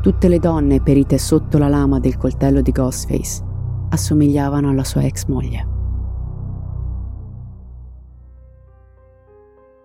Tutte 0.05 0.27
le 0.27 0.37
donne 0.37 0.83
perite 0.83 1.17
sotto 1.17 1.57
la 1.57 1.67
lama 1.67 1.99
del 1.99 2.15
coltello 2.15 2.61
di 2.61 2.69
Ghostface 2.69 3.43
assomigliavano 3.89 4.69
alla 4.69 4.83
sua 4.83 5.03
ex 5.03 5.25
moglie. 5.25 5.67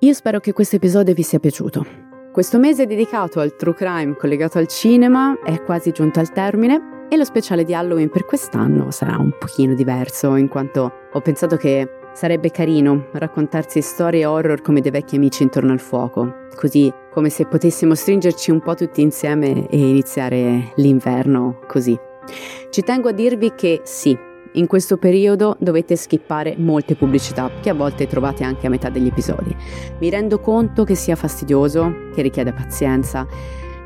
Io 0.00 0.12
spero 0.12 0.38
che 0.38 0.52
questo 0.52 0.76
episodio 0.76 1.14
vi 1.14 1.22
sia 1.22 1.38
piaciuto. 1.38 1.86
Questo 2.34 2.58
mese 2.58 2.84
dedicato 2.84 3.40
al 3.40 3.56
true 3.56 3.72
crime 3.72 4.14
collegato 4.14 4.58
al 4.58 4.66
cinema 4.66 5.40
è 5.42 5.62
quasi 5.62 5.90
giunto 5.90 6.20
al 6.20 6.30
termine 6.32 7.06
e 7.08 7.16
lo 7.16 7.24
speciale 7.24 7.64
di 7.64 7.72
Halloween 7.72 8.10
per 8.10 8.26
quest'anno 8.26 8.90
sarà 8.90 9.16
un 9.16 9.32
pochino 9.38 9.72
diverso 9.72 10.36
in 10.36 10.48
quanto 10.48 10.92
ho 11.10 11.20
pensato 11.22 11.56
che 11.56 11.99
sarebbe 12.12 12.50
carino 12.50 13.06
raccontarsi 13.12 13.80
storie 13.80 14.26
horror 14.26 14.60
come 14.62 14.80
dei 14.80 14.90
vecchi 14.90 15.16
amici 15.16 15.42
intorno 15.42 15.72
al 15.72 15.80
fuoco, 15.80 16.48
così 16.54 16.92
come 17.10 17.30
se 17.30 17.46
potessimo 17.46 17.94
stringerci 17.94 18.50
un 18.50 18.60
po' 18.60 18.74
tutti 18.74 19.00
insieme 19.00 19.68
e 19.68 19.78
iniziare 19.78 20.72
l'inverno 20.76 21.60
così. 21.66 21.98
Ci 22.70 22.82
tengo 22.82 23.08
a 23.08 23.12
dirvi 23.12 23.54
che 23.54 23.80
sì, 23.84 24.16
in 24.52 24.66
questo 24.66 24.96
periodo 24.96 25.56
dovete 25.60 25.96
skippare 25.96 26.56
molte 26.58 26.96
pubblicità 26.96 27.50
che 27.60 27.70
a 27.70 27.74
volte 27.74 28.06
trovate 28.06 28.44
anche 28.44 28.66
a 28.66 28.70
metà 28.70 28.88
degli 28.88 29.06
episodi. 29.06 29.54
Mi 29.98 30.10
rendo 30.10 30.40
conto 30.40 30.84
che 30.84 30.94
sia 30.94 31.14
fastidioso, 31.14 32.08
che 32.14 32.22
richiede 32.22 32.52
pazienza, 32.52 33.26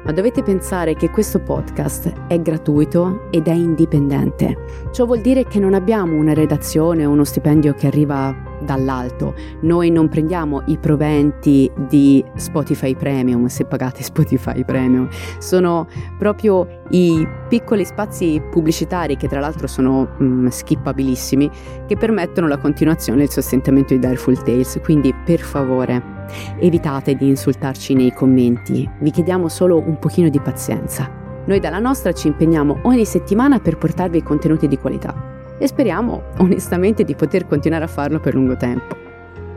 ma 0.04 0.12
dovete 0.12 0.42
pensare 0.42 0.94
che 0.94 1.10
questo 1.10 1.40
podcast 1.40 2.26
è 2.28 2.40
gratuito 2.40 3.28
ed 3.30 3.48
è 3.48 3.52
indipendente. 3.52 4.56
Ciò 4.92 5.06
vuol 5.06 5.20
dire 5.20 5.44
che 5.44 5.58
non 5.58 5.74
abbiamo 5.74 6.16
una 6.16 6.34
redazione 6.34 7.04
o 7.04 7.10
uno 7.10 7.24
stipendio 7.24 7.74
che 7.74 7.86
arriva 7.86 8.34
dall'alto. 8.64 9.34
Noi 9.60 9.90
non 9.90 10.08
prendiamo 10.08 10.62
i 10.66 10.78
proventi 10.78 11.70
di 11.88 12.24
Spotify 12.36 12.94
Premium, 12.94 13.46
se 13.46 13.64
pagate 13.64 14.02
Spotify 14.04 14.64
Premium, 14.64 15.08
sono 15.38 15.86
proprio 16.18 16.82
i 16.90 17.26
piccoli 17.48 17.84
spazi 17.84 18.42
pubblicitari 18.50 19.16
che 19.16 19.28
tra 19.28 19.40
l'altro 19.40 19.66
sono 19.66 20.16
mm, 20.20 20.46
skippabilissimi 20.46 21.50
che 21.86 21.96
permettono 21.96 22.48
la 22.48 22.58
continuazione 22.58 23.22
e 23.22 23.24
il 23.24 23.30
sostentamento 23.30 23.94
di 23.94 24.00
Direful 24.00 24.42
Tales, 24.42 24.78
quindi 24.82 25.14
per 25.24 25.40
favore 25.40 26.12
evitate 26.58 27.14
di 27.14 27.28
insultarci 27.28 27.94
nei 27.94 28.12
commenti, 28.12 28.88
vi 29.00 29.10
chiediamo 29.10 29.48
solo 29.48 29.78
un 29.78 29.98
pochino 29.98 30.28
di 30.28 30.40
pazienza. 30.40 31.22
Noi 31.46 31.60
dalla 31.60 31.78
nostra 31.78 32.12
ci 32.12 32.28
impegniamo 32.28 32.80
ogni 32.82 33.04
settimana 33.04 33.58
per 33.58 33.76
portarvi 33.76 34.22
contenuti 34.22 34.66
di 34.66 34.78
qualità. 34.78 35.33
E 35.58 35.66
speriamo 35.66 36.22
onestamente 36.38 37.04
di 37.04 37.14
poter 37.14 37.46
continuare 37.46 37.84
a 37.84 37.88
farlo 37.88 38.20
per 38.20 38.34
lungo 38.34 38.56
tempo. 38.56 38.96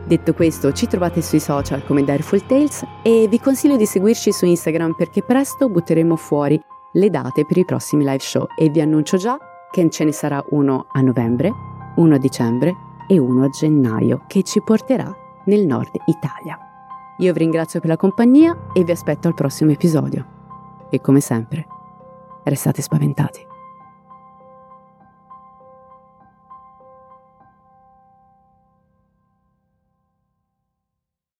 Detto 0.04 0.32
questo, 0.32 0.72
ci 0.72 0.86
trovate 0.86 1.20
sui 1.20 1.40
social 1.40 1.84
come 1.84 2.02
Direful 2.02 2.46
Tales 2.46 2.82
e 3.02 3.26
vi 3.28 3.38
consiglio 3.38 3.76
di 3.76 3.84
seguirci 3.84 4.32
su 4.32 4.46
Instagram 4.46 4.94
perché 4.94 5.22
presto 5.22 5.68
butteremo 5.68 6.16
fuori 6.16 6.58
le 6.92 7.10
date 7.10 7.44
per 7.44 7.58
i 7.58 7.64
prossimi 7.66 8.04
live 8.04 8.20
show 8.20 8.46
e 8.56 8.70
vi 8.70 8.80
annuncio 8.80 9.18
già 9.18 9.36
che 9.70 9.88
ce 9.90 10.04
ne 10.04 10.12
sarà 10.12 10.42
uno 10.50 10.86
a 10.92 11.02
novembre, 11.02 11.52
uno 11.96 12.14
a 12.14 12.18
dicembre 12.18 12.74
e 13.06 13.18
uno 13.18 13.44
a 13.44 13.48
gennaio 13.48 14.22
che 14.26 14.42
ci 14.42 14.62
porterà 14.62 15.14
nel 15.44 15.66
nord 15.66 15.90
Italia. 16.06 16.58
Io 17.18 17.32
vi 17.32 17.38
ringrazio 17.38 17.80
per 17.80 17.90
la 17.90 17.96
compagnia 17.96 18.56
e 18.72 18.84
vi 18.84 18.92
aspetto 18.92 19.28
al 19.28 19.34
prossimo 19.34 19.72
episodio. 19.72 20.24
E 20.88 21.00
come 21.00 21.20
sempre, 21.20 21.66
restate 22.44 22.80
spaventati. 22.80 23.47